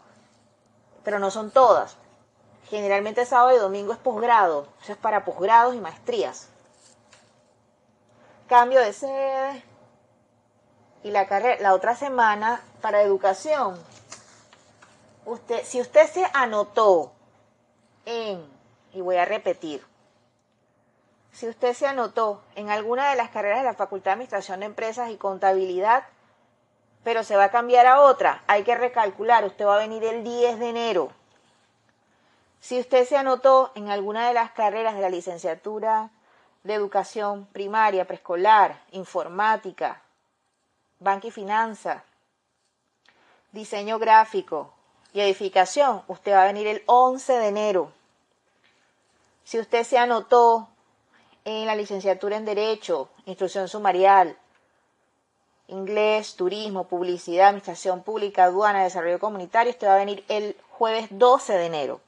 pero 1.04 1.20
no 1.20 1.30
son 1.30 1.52
todas. 1.52 1.98
Generalmente 2.70 3.26
sábado 3.26 3.54
y 3.54 3.60
domingo 3.60 3.92
es 3.92 4.00
posgrado, 4.00 4.68
eso 4.82 4.94
es 4.94 4.98
para 4.98 5.26
posgrados 5.26 5.76
y 5.76 5.80
maestrías. 5.80 6.48
Cambio 8.48 8.80
de 8.80 8.94
sede 8.94 9.71
y 11.04 11.12
la 11.12 11.28
carrera, 11.28 11.62
la 11.62 11.74
otra 11.74 11.96
semana 11.96 12.62
para 12.82 13.02
educación. 13.02 13.78
Usted, 15.26 15.64
si 15.64 15.82
usted 15.82 16.10
se 16.10 16.26
anotó 16.34 17.12
en, 18.06 18.44
y 18.94 19.02
voy 19.02 19.18
a 19.18 19.26
repetir, 19.26 19.86
si 21.32 21.48
usted 21.48 21.74
se 21.74 21.88
anotó 21.88 22.42
en 22.56 22.70
alguna 22.70 23.10
de 23.10 23.16
las 23.16 23.30
carreras 23.30 23.60
de 23.60 23.66
la 23.66 23.74
Facultad 23.74 24.12
de 24.12 24.14
Administración 24.14 24.60
de 24.60 24.66
Empresas 24.66 25.10
y 25.10 25.18
Contabilidad, 25.18 26.04
pero 27.04 27.24
se 27.24 27.36
va 27.36 27.46
a 27.46 27.52
cambiar 27.52 27.88
a 27.88 28.02
otra, 28.02 28.44
hay 28.48 28.64
que 28.64 28.76
recalcular, 28.76 29.46
usted 29.46 29.66
va 29.66 29.76
a 29.76 29.80
venir 29.80 30.04
el 30.04 30.24
10 30.24 30.60
de 30.60 30.70
enero. 30.70 31.12
Si 32.60 32.80
usted 32.80 33.08
se 33.08 33.18
anotó 33.18 33.72
en 33.74 33.90
alguna 33.90 34.28
de 34.28 34.34
las 34.34 34.52
carreras 34.52 34.94
de 34.94 35.02
la 35.02 35.10
licenciatura 35.10 36.12
de 36.64 36.76
educación 36.76 37.48
primaria, 37.48 38.06
preescolar, 38.06 38.80
informática, 38.92 40.01
banca 41.02 41.28
y 41.28 41.32
finanza, 41.32 42.04
diseño 43.52 44.00
gráfico 44.00 44.72
y 45.14 45.20
edificación, 45.20 46.04
usted 46.08 46.32
va 46.32 46.44
a 46.44 46.46
venir 46.46 46.68
el 46.68 46.84
11 46.86 47.34
de 47.34 47.48
enero. 47.48 47.92
Si 49.44 49.60
usted 49.60 49.84
se 49.84 49.98
anotó 49.98 50.70
en 51.44 51.66
la 51.66 51.76
licenciatura 51.76 52.38
en 52.38 52.46
Derecho, 52.46 53.10
Instrucción 53.26 53.68
Sumarial, 53.68 54.38
Inglés, 55.68 56.36
Turismo, 56.36 56.84
Publicidad, 56.84 57.48
Administración 57.48 58.04
Pública, 58.04 58.46
Aduana, 58.46 58.84
Desarrollo 58.84 59.20
Comunitario. 59.20 59.72
Este 59.72 59.88
va 59.88 59.96
a 59.96 60.00
venir 60.00 60.24
el 60.28 60.56
jueves 60.70 61.08
12 61.10 61.54
de 61.54 61.66
enero. 61.66 62.02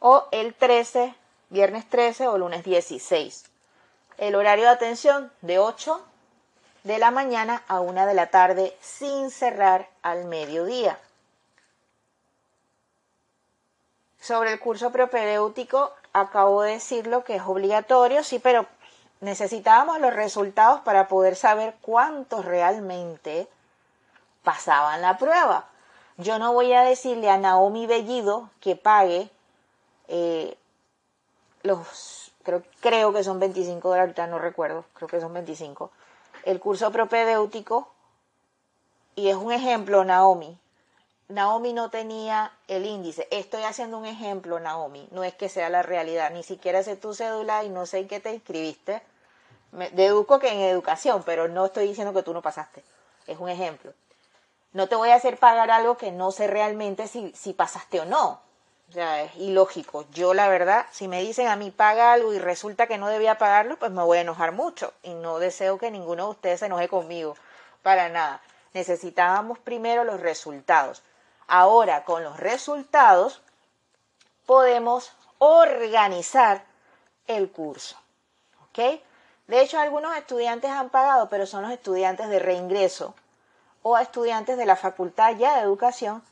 O 0.00 0.26
el 0.30 0.54
13, 0.54 1.14
viernes 1.50 1.88
13 1.88 2.28
o 2.28 2.38
lunes 2.38 2.64
16. 2.64 3.44
El 4.16 4.36
horario 4.36 4.64
de 4.64 4.70
atención 4.70 5.30
de 5.42 5.58
8 5.58 6.00
de 6.88 6.98
la 6.98 7.10
mañana 7.10 7.62
a 7.68 7.80
1 7.80 8.06
de 8.06 8.14
la 8.14 8.28
tarde 8.28 8.74
sin 8.80 9.30
cerrar 9.30 9.90
al 10.00 10.24
mediodía. 10.24 10.98
Sobre 14.18 14.54
el 14.54 14.58
curso 14.58 14.90
propedéutico, 14.90 15.92
acabo 16.14 16.62
de 16.62 16.72
decirlo 16.72 17.24
que 17.24 17.36
es 17.36 17.42
obligatorio, 17.42 18.24
sí, 18.24 18.38
pero 18.38 18.64
necesitábamos 19.20 20.00
los 20.00 20.14
resultados 20.14 20.80
para 20.80 21.08
poder 21.08 21.36
saber 21.36 21.74
cuántos 21.82 22.46
realmente 22.46 23.48
pasaban 24.42 25.02
la 25.02 25.18
prueba. 25.18 25.66
Yo 26.16 26.38
no 26.38 26.54
voy 26.54 26.72
a 26.72 26.84
decirle 26.84 27.28
a 27.28 27.36
Naomi 27.36 27.86
Bellido 27.86 28.48
que 28.62 28.76
pague 28.76 29.28
eh, 30.08 30.56
los, 31.64 32.32
creo, 32.44 32.62
creo 32.80 33.12
que 33.12 33.22
son 33.22 33.38
25 33.38 33.90
dólares, 33.90 34.04
ahorita 34.04 34.26
no 34.26 34.38
recuerdo, 34.38 34.86
creo 34.94 35.06
que 35.06 35.20
son 35.20 35.34
25, 35.34 35.90
el 36.50 36.60
curso 36.60 36.90
propedéutico, 36.90 37.88
y 39.14 39.28
es 39.28 39.36
un 39.36 39.52
ejemplo, 39.52 40.04
Naomi, 40.04 40.58
Naomi 41.28 41.74
no 41.74 41.90
tenía 41.90 42.52
el 42.68 42.86
índice. 42.86 43.28
Estoy 43.30 43.62
haciendo 43.64 43.98
un 43.98 44.06
ejemplo, 44.06 44.58
Naomi. 44.60 45.06
No 45.10 45.24
es 45.24 45.34
que 45.34 45.50
sea 45.50 45.68
la 45.68 45.82
realidad. 45.82 46.30
Ni 46.30 46.42
siquiera 46.42 46.82
sé 46.82 46.96
tu 46.96 47.12
cédula 47.12 47.64
y 47.64 47.68
no 47.68 47.84
sé 47.84 47.98
en 47.98 48.08
qué 48.08 48.18
te 48.18 48.32
inscribiste. 48.32 49.02
Me 49.72 49.90
deduzco 49.90 50.38
que 50.38 50.48
en 50.48 50.60
educación, 50.60 51.22
pero 51.26 51.46
no 51.46 51.66
estoy 51.66 51.86
diciendo 51.86 52.14
que 52.14 52.22
tú 52.22 52.32
no 52.32 52.40
pasaste. 52.40 52.82
Es 53.26 53.38
un 53.38 53.50
ejemplo. 53.50 53.92
No 54.72 54.88
te 54.88 54.96
voy 54.96 55.10
a 55.10 55.16
hacer 55.16 55.36
pagar 55.36 55.70
algo 55.70 55.98
que 55.98 56.12
no 56.12 56.30
sé 56.32 56.46
realmente 56.46 57.08
si, 57.08 57.30
si 57.32 57.52
pasaste 57.52 58.00
o 58.00 58.06
no. 58.06 58.40
O 58.94 58.98
es 58.98 59.36
ilógico. 59.36 60.06
Yo, 60.12 60.32
la 60.32 60.48
verdad, 60.48 60.86
si 60.92 61.08
me 61.08 61.20
dicen 61.20 61.48
a 61.48 61.56
mí 61.56 61.70
paga 61.70 62.14
algo 62.14 62.32
y 62.32 62.38
resulta 62.38 62.86
que 62.86 62.96
no 62.96 63.08
debía 63.08 63.36
pagarlo, 63.36 63.78
pues 63.78 63.90
me 63.90 64.02
voy 64.02 64.16
a 64.16 64.22
enojar 64.22 64.52
mucho. 64.52 64.94
Y 65.02 65.12
no 65.12 65.38
deseo 65.38 65.76
que 65.76 65.90
ninguno 65.90 66.24
de 66.24 66.30
ustedes 66.30 66.60
se 66.60 66.66
enoje 66.66 66.88
conmigo. 66.88 67.36
Para 67.82 68.08
nada. 68.08 68.40
Necesitábamos 68.72 69.58
primero 69.58 70.04
los 70.04 70.20
resultados. 70.20 71.02
Ahora, 71.46 72.04
con 72.04 72.24
los 72.24 72.38
resultados, 72.38 73.42
podemos 74.46 75.12
organizar 75.36 76.64
el 77.26 77.50
curso. 77.50 77.96
¿Ok? 78.62 79.02
De 79.48 79.60
hecho, 79.60 79.78
algunos 79.78 80.16
estudiantes 80.16 80.70
han 80.70 80.88
pagado, 80.88 81.28
pero 81.28 81.46
son 81.46 81.62
los 81.62 81.72
estudiantes 81.72 82.30
de 82.30 82.38
reingreso 82.38 83.14
o 83.82 83.98
estudiantes 83.98 84.56
de 84.56 84.66
la 84.66 84.76
facultad 84.76 85.36
ya 85.36 85.56
de 85.56 85.62
educación 85.62 86.22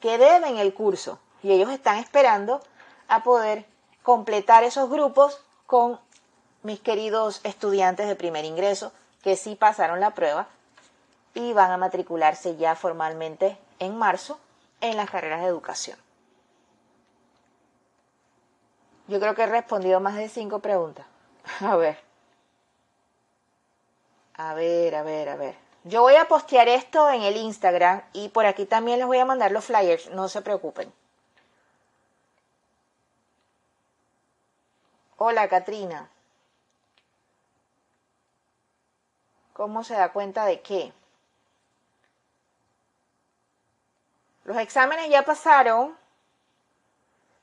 que 0.00 0.18
deben 0.18 0.58
el 0.58 0.74
curso 0.74 1.18
y 1.42 1.52
ellos 1.52 1.70
están 1.70 1.98
esperando 1.98 2.60
a 3.08 3.22
poder 3.22 3.66
completar 4.02 4.64
esos 4.64 4.88
grupos 4.88 5.40
con 5.66 5.98
mis 6.62 6.80
queridos 6.80 7.40
estudiantes 7.44 8.06
de 8.06 8.16
primer 8.16 8.44
ingreso 8.44 8.92
que 9.22 9.36
sí 9.36 9.54
pasaron 9.54 10.00
la 10.00 10.14
prueba 10.14 10.48
y 11.34 11.52
van 11.52 11.70
a 11.70 11.76
matricularse 11.76 12.56
ya 12.56 12.74
formalmente 12.74 13.56
en 13.78 13.96
marzo 13.96 14.38
en 14.80 14.96
las 14.96 15.10
carreras 15.10 15.40
de 15.40 15.46
educación. 15.46 15.98
Yo 19.08 19.20
creo 19.20 19.34
que 19.34 19.42
he 19.42 19.46
respondido 19.46 20.00
más 20.00 20.16
de 20.16 20.28
cinco 20.28 20.60
preguntas. 20.60 21.06
A 21.60 21.76
ver. 21.76 21.98
A 24.34 24.54
ver, 24.54 24.94
a 24.94 25.02
ver, 25.02 25.28
a 25.28 25.36
ver. 25.36 25.54
Yo 25.84 26.00
voy 26.00 26.14
a 26.14 26.26
postear 26.26 26.68
esto 26.68 27.10
en 27.10 27.22
el 27.22 27.36
Instagram 27.36 28.02
y 28.12 28.28
por 28.30 28.46
aquí 28.46 28.64
también 28.64 28.98
les 28.98 29.06
voy 29.06 29.18
a 29.18 29.24
mandar 29.24 29.52
los 29.52 29.64
flyers, 29.64 30.10
no 30.10 30.28
se 30.28 30.40
preocupen. 30.40 30.92
Hola, 35.24 35.46
Katrina. 35.46 36.08
¿Cómo 39.52 39.84
se 39.84 39.94
da 39.94 40.12
cuenta 40.12 40.46
de 40.46 40.62
qué? 40.62 40.92
Los 44.42 44.56
exámenes 44.56 45.08
ya 45.10 45.24
pasaron. 45.24 45.96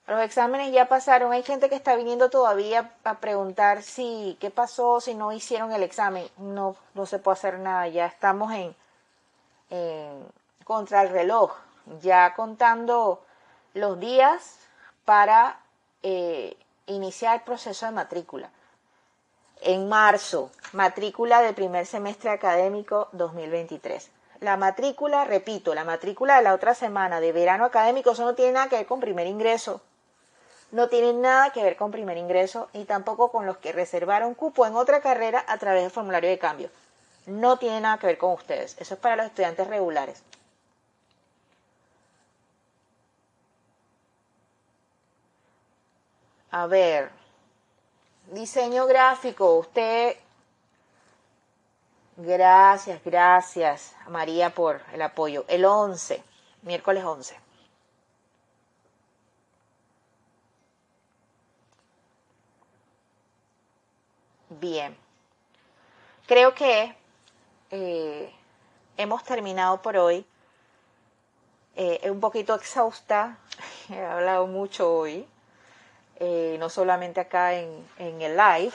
Los 0.07 0.21
exámenes 0.21 0.73
ya 0.73 0.89
pasaron. 0.89 1.31
Hay 1.31 1.41
gente 1.41 1.69
que 1.69 1.75
está 1.75 1.95
viniendo 1.95 2.29
todavía 2.29 2.91
a 3.05 3.19
preguntar 3.21 3.81
si 3.81 4.37
qué 4.41 4.51
pasó, 4.51 4.99
si 4.99 5.15
no 5.15 5.31
hicieron 5.31 5.71
el 5.71 5.83
examen. 5.83 6.27
No, 6.35 6.75
no 6.95 7.05
se 7.05 7.17
puede 7.17 7.37
hacer 7.37 7.59
nada. 7.59 7.87
Ya 7.87 8.07
estamos 8.07 8.51
en, 8.51 8.75
contra 10.65 11.03
el 11.03 11.11
reloj, 11.11 11.55
ya 12.01 12.33
contando 12.35 13.23
los 13.73 13.97
días 14.01 14.59
para 15.05 15.61
eh, 16.03 16.57
iniciar 16.89 17.35
el 17.35 17.41
proceso 17.41 17.85
de 17.85 17.91
matrícula. 17.93 18.49
En 19.61 19.89
marzo, 19.89 20.51
matrícula 20.73 21.41
del 21.41 21.55
primer 21.55 21.85
semestre 21.85 22.29
académico 22.29 23.09
2023 23.13 24.11
la 24.41 24.55
matrícula, 24.55 25.25
repito, 25.25 25.75
la 25.75 25.83
matrícula 25.83 26.37
de 26.37 26.43
la 26.43 26.53
otra 26.53 26.73
semana 26.73 27.19
de 27.19 27.33
verano 27.33 27.65
académico, 27.65 28.11
eso 28.11 28.23
no 28.23 28.35
tiene 28.35 28.53
nada 28.53 28.69
que 28.69 28.77
ver 28.77 28.85
con 28.85 29.01
primer 29.01 29.27
ingreso. 29.27 29.81
No 30.71 30.87
tiene 30.87 31.13
nada 31.13 31.49
que 31.51 31.63
ver 31.63 31.75
con 31.75 31.91
primer 31.91 32.17
ingreso 32.17 32.69
y 32.73 32.85
tampoco 32.85 33.31
con 33.31 33.45
los 33.45 33.57
que 33.57 33.73
reservaron 33.73 34.35
cupo 34.35 34.65
en 34.65 34.75
otra 34.75 35.01
carrera 35.01 35.43
a 35.47 35.57
través 35.57 35.81
del 35.81 35.91
formulario 35.91 36.29
de 36.29 36.39
cambio. 36.39 36.69
No 37.25 37.57
tiene 37.57 37.81
nada 37.81 37.97
que 37.97 38.07
ver 38.07 38.17
con 38.17 38.31
ustedes. 38.31 38.77
Eso 38.79 38.93
es 38.93 38.99
para 38.99 39.17
los 39.17 39.25
estudiantes 39.25 39.67
regulares. 39.67 40.23
A 46.51 46.67
ver, 46.67 47.11
diseño 48.31 48.85
gráfico. 48.87 49.55
Usted 49.55 50.17
Gracias, 52.21 53.01
gracias 53.05 53.95
María 54.09 54.49
por 54.53 54.81
el 54.91 55.01
apoyo. 55.01 55.45
El 55.47 55.63
11, 55.63 56.21
miércoles 56.63 57.01
11. 57.01 57.39
Bien. 64.49 64.97
Creo 66.27 66.53
que 66.53 66.93
eh, 67.71 68.33
hemos 68.97 69.23
terminado 69.23 69.81
por 69.81 69.95
hoy. 69.95 70.25
Eh, 71.77 72.11
un 72.11 72.19
poquito 72.19 72.53
exhausta, 72.53 73.37
he 73.89 74.03
hablado 74.03 74.45
mucho 74.45 74.93
hoy, 74.93 75.25
eh, 76.19 76.57
no 76.59 76.69
solamente 76.69 77.19
acá 77.21 77.53
en, 77.53 77.85
en 77.97 78.21
el 78.21 78.35
live, 78.35 78.73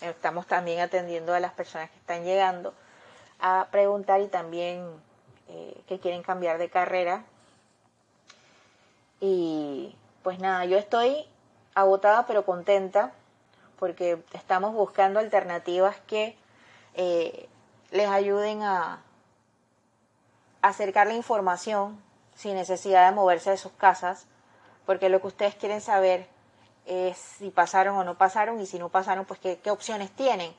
estamos 0.00 0.46
también 0.46 0.80
atendiendo 0.80 1.34
a 1.34 1.40
las 1.40 1.52
personas 1.52 1.90
que 1.90 1.96
están 1.96 2.24
llegando 2.24 2.74
a 3.40 3.68
preguntar 3.70 4.20
y 4.20 4.28
también 4.28 4.86
eh, 5.48 5.82
que 5.86 5.98
quieren 5.98 6.22
cambiar 6.22 6.58
de 6.58 6.70
carrera. 6.70 7.24
Y 9.20 9.94
pues 10.22 10.38
nada, 10.38 10.64
yo 10.64 10.78
estoy 10.78 11.26
agotada 11.74 12.26
pero 12.26 12.44
contenta 12.44 13.12
porque 13.78 14.22
estamos 14.32 14.72
buscando 14.72 15.20
alternativas 15.20 15.96
que 16.06 16.36
eh, 16.94 17.48
les 17.90 18.08
ayuden 18.08 18.62
a 18.62 19.02
acercar 20.62 21.06
la 21.06 21.14
información 21.14 22.00
sin 22.34 22.54
necesidad 22.54 23.08
de 23.08 23.14
moverse 23.14 23.50
de 23.50 23.56
sus 23.56 23.72
casas, 23.72 24.26
porque 24.86 25.08
lo 25.08 25.20
que 25.20 25.26
ustedes 25.26 25.54
quieren 25.54 25.80
saber 25.80 26.26
si 27.14 27.50
pasaron 27.50 27.96
o 27.96 28.04
no 28.04 28.16
pasaron 28.16 28.60
y 28.60 28.66
si 28.66 28.78
no 28.78 28.88
pasaron, 28.88 29.24
pues 29.24 29.40
qué, 29.40 29.70
opciones 29.70 30.10
tienen. 30.10 30.54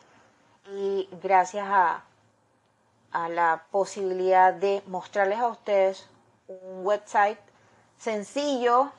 Y 0.71 1.07
gracias 1.21 1.67
a, 1.69 2.03
a 3.11 3.29
la 3.29 3.63
posibilidad 3.71 4.53
de 4.53 4.81
mostrarles 4.87 5.39
a 5.39 5.47
ustedes 5.47 6.07
un 6.47 6.85
website 6.85 7.39
sencillo, 7.97 8.91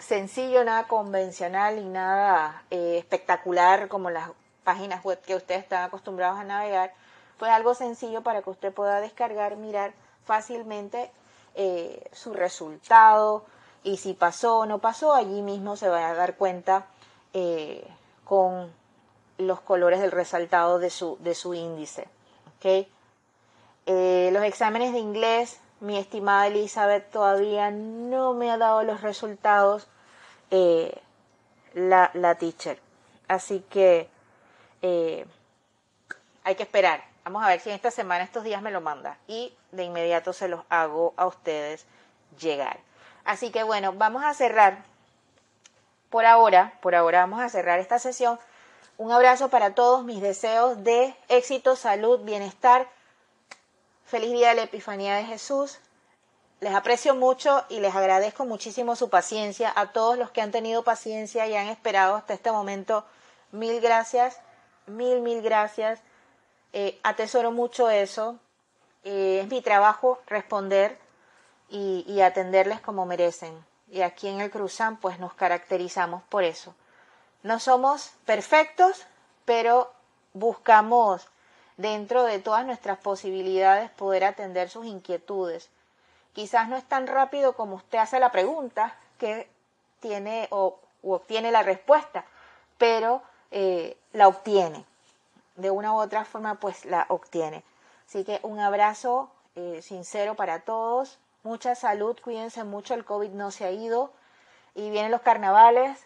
sencillo, 0.00 0.64
nada 0.64 0.86
convencional 0.86 1.78
y 1.78 1.84
nada 1.84 2.62
eh, 2.70 2.98
espectacular 2.98 3.88
como 3.88 4.10
las 4.10 4.30
páginas 4.64 5.04
web 5.04 5.20
que 5.20 5.34
ustedes 5.34 5.62
están 5.62 5.84
acostumbrados 5.84 6.38
a 6.38 6.44
navegar, 6.44 6.92
pues 7.38 7.50
algo 7.50 7.74
sencillo 7.74 8.22
para 8.22 8.42
que 8.42 8.50
usted 8.50 8.72
pueda 8.72 9.00
descargar, 9.00 9.56
mirar 9.56 9.92
fácilmente 10.24 11.10
eh, 11.54 12.08
su 12.12 12.32
resultado 12.32 13.44
y 13.84 13.98
si 13.98 14.14
pasó 14.14 14.58
o 14.58 14.66
no 14.66 14.78
pasó, 14.78 15.14
allí 15.14 15.42
mismo 15.42 15.76
se 15.76 15.88
va 15.88 16.08
a 16.08 16.14
dar 16.14 16.36
cuenta 16.36 16.86
eh, 17.32 17.86
con 18.24 18.72
los 19.38 19.60
colores 19.60 20.00
del 20.00 20.10
resaltado 20.10 20.78
de 20.78 20.90
su, 20.90 21.18
de 21.20 21.34
su 21.34 21.54
índice. 21.54 22.08
¿okay? 22.58 22.88
los 23.86 24.42
exámenes 24.44 24.94
de 24.94 24.98
inglés 24.98 25.60
mi 25.84 25.98
estimada 25.98 26.46
Elizabeth 26.46 27.10
todavía 27.10 27.70
no 27.70 28.32
me 28.32 28.50
ha 28.50 28.56
dado 28.56 28.82
los 28.84 29.02
resultados 29.02 29.86
eh, 30.50 30.98
la, 31.74 32.10
la, 32.14 32.36
teacher. 32.36 32.78
Así 33.28 33.60
que 33.68 34.08
eh, 34.80 35.26
hay 36.42 36.54
que 36.54 36.62
esperar. 36.62 37.04
Vamos 37.24 37.44
a 37.44 37.48
ver 37.48 37.60
si 37.60 37.68
en 37.68 37.74
esta 37.74 37.90
semana, 37.90 38.24
estos 38.24 38.44
días 38.44 38.62
me 38.62 38.70
lo 38.70 38.80
manda. 38.80 39.18
Y 39.26 39.52
de 39.72 39.84
inmediato 39.84 40.32
se 40.32 40.48
los 40.48 40.62
hago 40.70 41.12
a 41.16 41.26
ustedes 41.26 41.86
llegar. 42.38 42.78
Así 43.24 43.50
que 43.50 43.62
bueno, 43.62 43.92
vamos 43.92 44.24
a 44.24 44.34
cerrar. 44.34 44.84
Por 46.10 46.26
ahora, 46.26 46.78
por 46.80 46.94
ahora 46.94 47.20
vamos 47.20 47.40
a 47.40 47.48
cerrar 47.48 47.78
esta 47.78 47.98
sesión. 47.98 48.38
Un 48.98 49.10
abrazo 49.10 49.48
para 49.48 49.74
todos, 49.74 50.04
mis 50.04 50.20
deseos 50.20 50.84
de 50.84 51.14
éxito, 51.28 51.74
salud, 51.74 52.20
bienestar 52.20 52.86
Feliz 54.06 54.32
día 54.32 54.50
de 54.50 54.54
la 54.54 54.62
Epifanía 54.64 55.16
de 55.16 55.24
Jesús. 55.24 55.78
Les 56.60 56.74
aprecio 56.74 57.14
mucho 57.14 57.64
y 57.70 57.80
les 57.80 57.94
agradezco 57.94 58.44
muchísimo 58.44 58.96
su 58.96 59.08
paciencia. 59.08 59.72
A 59.74 59.92
todos 59.92 60.18
los 60.18 60.30
que 60.30 60.42
han 60.42 60.50
tenido 60.50 60.84
paciencia 60.84 61.46
y 61.46 61.56
han 61.56 61.68
esperado 61.68 62.14
hasta 62.14 62.34
este 62.34 62.52
momento, 62.52 63.04
mil 63.50 63.80
gracias, 63.80 64.38
mil, 64.86 65.20
mil 65.20 65.40
gracias. 65.40 66.00
Eh, 66.74 67.00
atesoro 67.02 67.50
mucho 67.50 67.88
eso. 67.88 68.38
Eh, 69.04 69.40
es 69.42 69.48
mi 69.48 69.62
trabajo 69.62 70.20
responder 70.26 70.98
y, 71.68 72.20
atenderles 72.20 72.80
como 72.80 73.06
merecen. 73.06 73.64
Y 73.90 74.02
aquí 74.02 74.28
en 74.28 74.40
el 74.40 74.50
Cruzán 74.50 74.96
pues 74.96 75.18
nos 75.18 75.34
caracterizamos 75.34 76.22
por 76.24 76.44
eso. 76.44 76.74
No 77.42 77.58
somos 77.58 78.12
perfectos, 78.24 79.06
pero 79.44 79.92
buscamos 80.32 81.28
dentro 81.76 82.24
de 82.24 82.38
todas 82.38 82.64
nuestras 82.64 82.98
posibilidades 82.98 83.90
poder 83.90 84.24
atender 84.24 84.70
sus 84.70 84.86
inquietudes. 84.86 85.68
Quizás 86.32 86.68
no 86.68 86.76
es 86.76 86.84
tan 86.84 87.06
rápido 87.06 87.54
como 87.54 87.76
usted 87.76 87.98
hace 87.98 88.18
la 88.18 88.32
pregunta 88.32 88.96
que 89.18 89.48
tiene 90.00 90.48
o 90.50 90.78
obtiene 91.02 91.50
la 91.50 91.62
respuesta, 91.62 92.24
pero 92.78 93.22
eh, 93.50 93.96
la 94.12 94.28
obtiene. 94.28 94.84
De 95.56 95.70
una 95.70 95.92
u 95.92 96.00
otra 96.00 96.24
forma, 96.24 96.56
pues 96.56 96.84
la 96.84 97.06
obtiene. 97.08 97.62
Así 98.08 98.24
que 98.24 98.40
un 98.42 98.58
abrazo 98.58 99.30
eh, 99.54 99.80
sincero 99.82 100.34
para 100.34 100.60
todos. 100.60 101.18
Mucha 101.44 101.74
salud, 101.74 102.16
cuídense 102.24 102.64
mucho, 102.64 102.94
el 102.94 103.04
COVID 103.04 103.28
no 103.32 103.50
se 103.50 103.66
ha 103.66 103.70
ido. 103.70 104.10
Y 104.74 104.88
vienen 104.88 105.10
los 105.10 105.20
carnavales, 105.20 106.00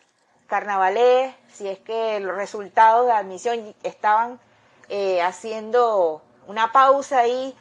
carnavalés, 0.49 1.33
si 1.53 1.69
es 1.69 1.79
que 1.79 2.19
los 2.19 2.35
resultados 2.35 3.07
de 3.07 3.13
admisión 3.13 3.73
estaban 3.85 4.41
eh, 4.89 5.23
haciendo 5.23 6.23
una 6.49 6.73
pausa 6.73 7.21
ahí 7.21 7.57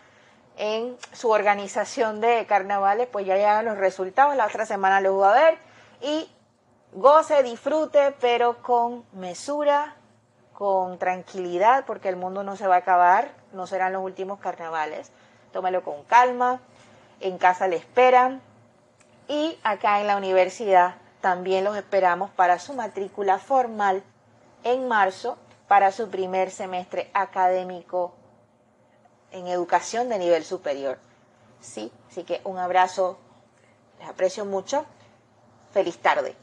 en 0.58 0.98
su 1.14 1.30
organización 1.30 2.20
de 2.20 2.48
carnavales, 2.48 3.08
pues 3.12 3.28
ya 3.28 3.36
llegan 3.36 3.66
los 3.66 3.78
resultados, 3.78 4.36
la 4.36 4.48
otra 4.48 4.66
semana 4.66 5.00
los 5.00 5.14
voy 5.14 5.28
a 5.28 5.34
ver 5.34 5.60
y 6.02 6.28
goce, 6.94 7.44
disfrute, 7.44 8.16
pero 8.20 8.64
con 8.64 9.06
mesura, 9.14 9.96
con 10.54 10.98
tranquilidad, 10.98 11.86
porque 11.86 12.10
el 12.10 12.16
mundo 12.16 12.42
no 12.42 12.56
se 12.56 12.66
va 12.66 12.74
a 12.74 12.80
acabar, 12.80 13.30
no 13.54 13.68
serán 13.68 13.94
los 13.94 14.04
últimos 14.04 14.40
carnavales. 14.40 15.12
Tómelo 15.52 15.84
con 15.84 16.04
calma, 16.06 16.60
en 17.20 17.38
casa 17.38 17.68
le 17.68 17.76
esperan 17.76 18.42
y 19.28 19.58
acá 19.64 20.00
en 20.02 20.08
la 20.08 20.18
universidad 20.18 20.96
también 21.22 21.64
los 21.64 21.76
esperamos 21.76 22.30
para 22.32 22.60
su 22.60 22.74
matrícula 22.74 23.40
formal 23.40 24.04
en 24.64 24.88
marzo 24.88 25.38
para 25.68 25.92
su 25.92 26.10
primer 26.10 26.52
semestre 26.52 27.10
académico 27.14 28.14
en 29.32 29.48
educación 29.48 30.10
de 30.10 30.20
nivel 30.20 30.44
superior. 30.44 30.98
Sí, 31.60 31.92
así 32.10 32.24
que 32.24 32.42
un 32.44 32.58
abrazo, 32.58 33.18
les 34.00 34.08
aprecio 34.08 34.46
mucho. 34.46 34.86
Feliz 35.74 35.98
tarde. 35.98 36.36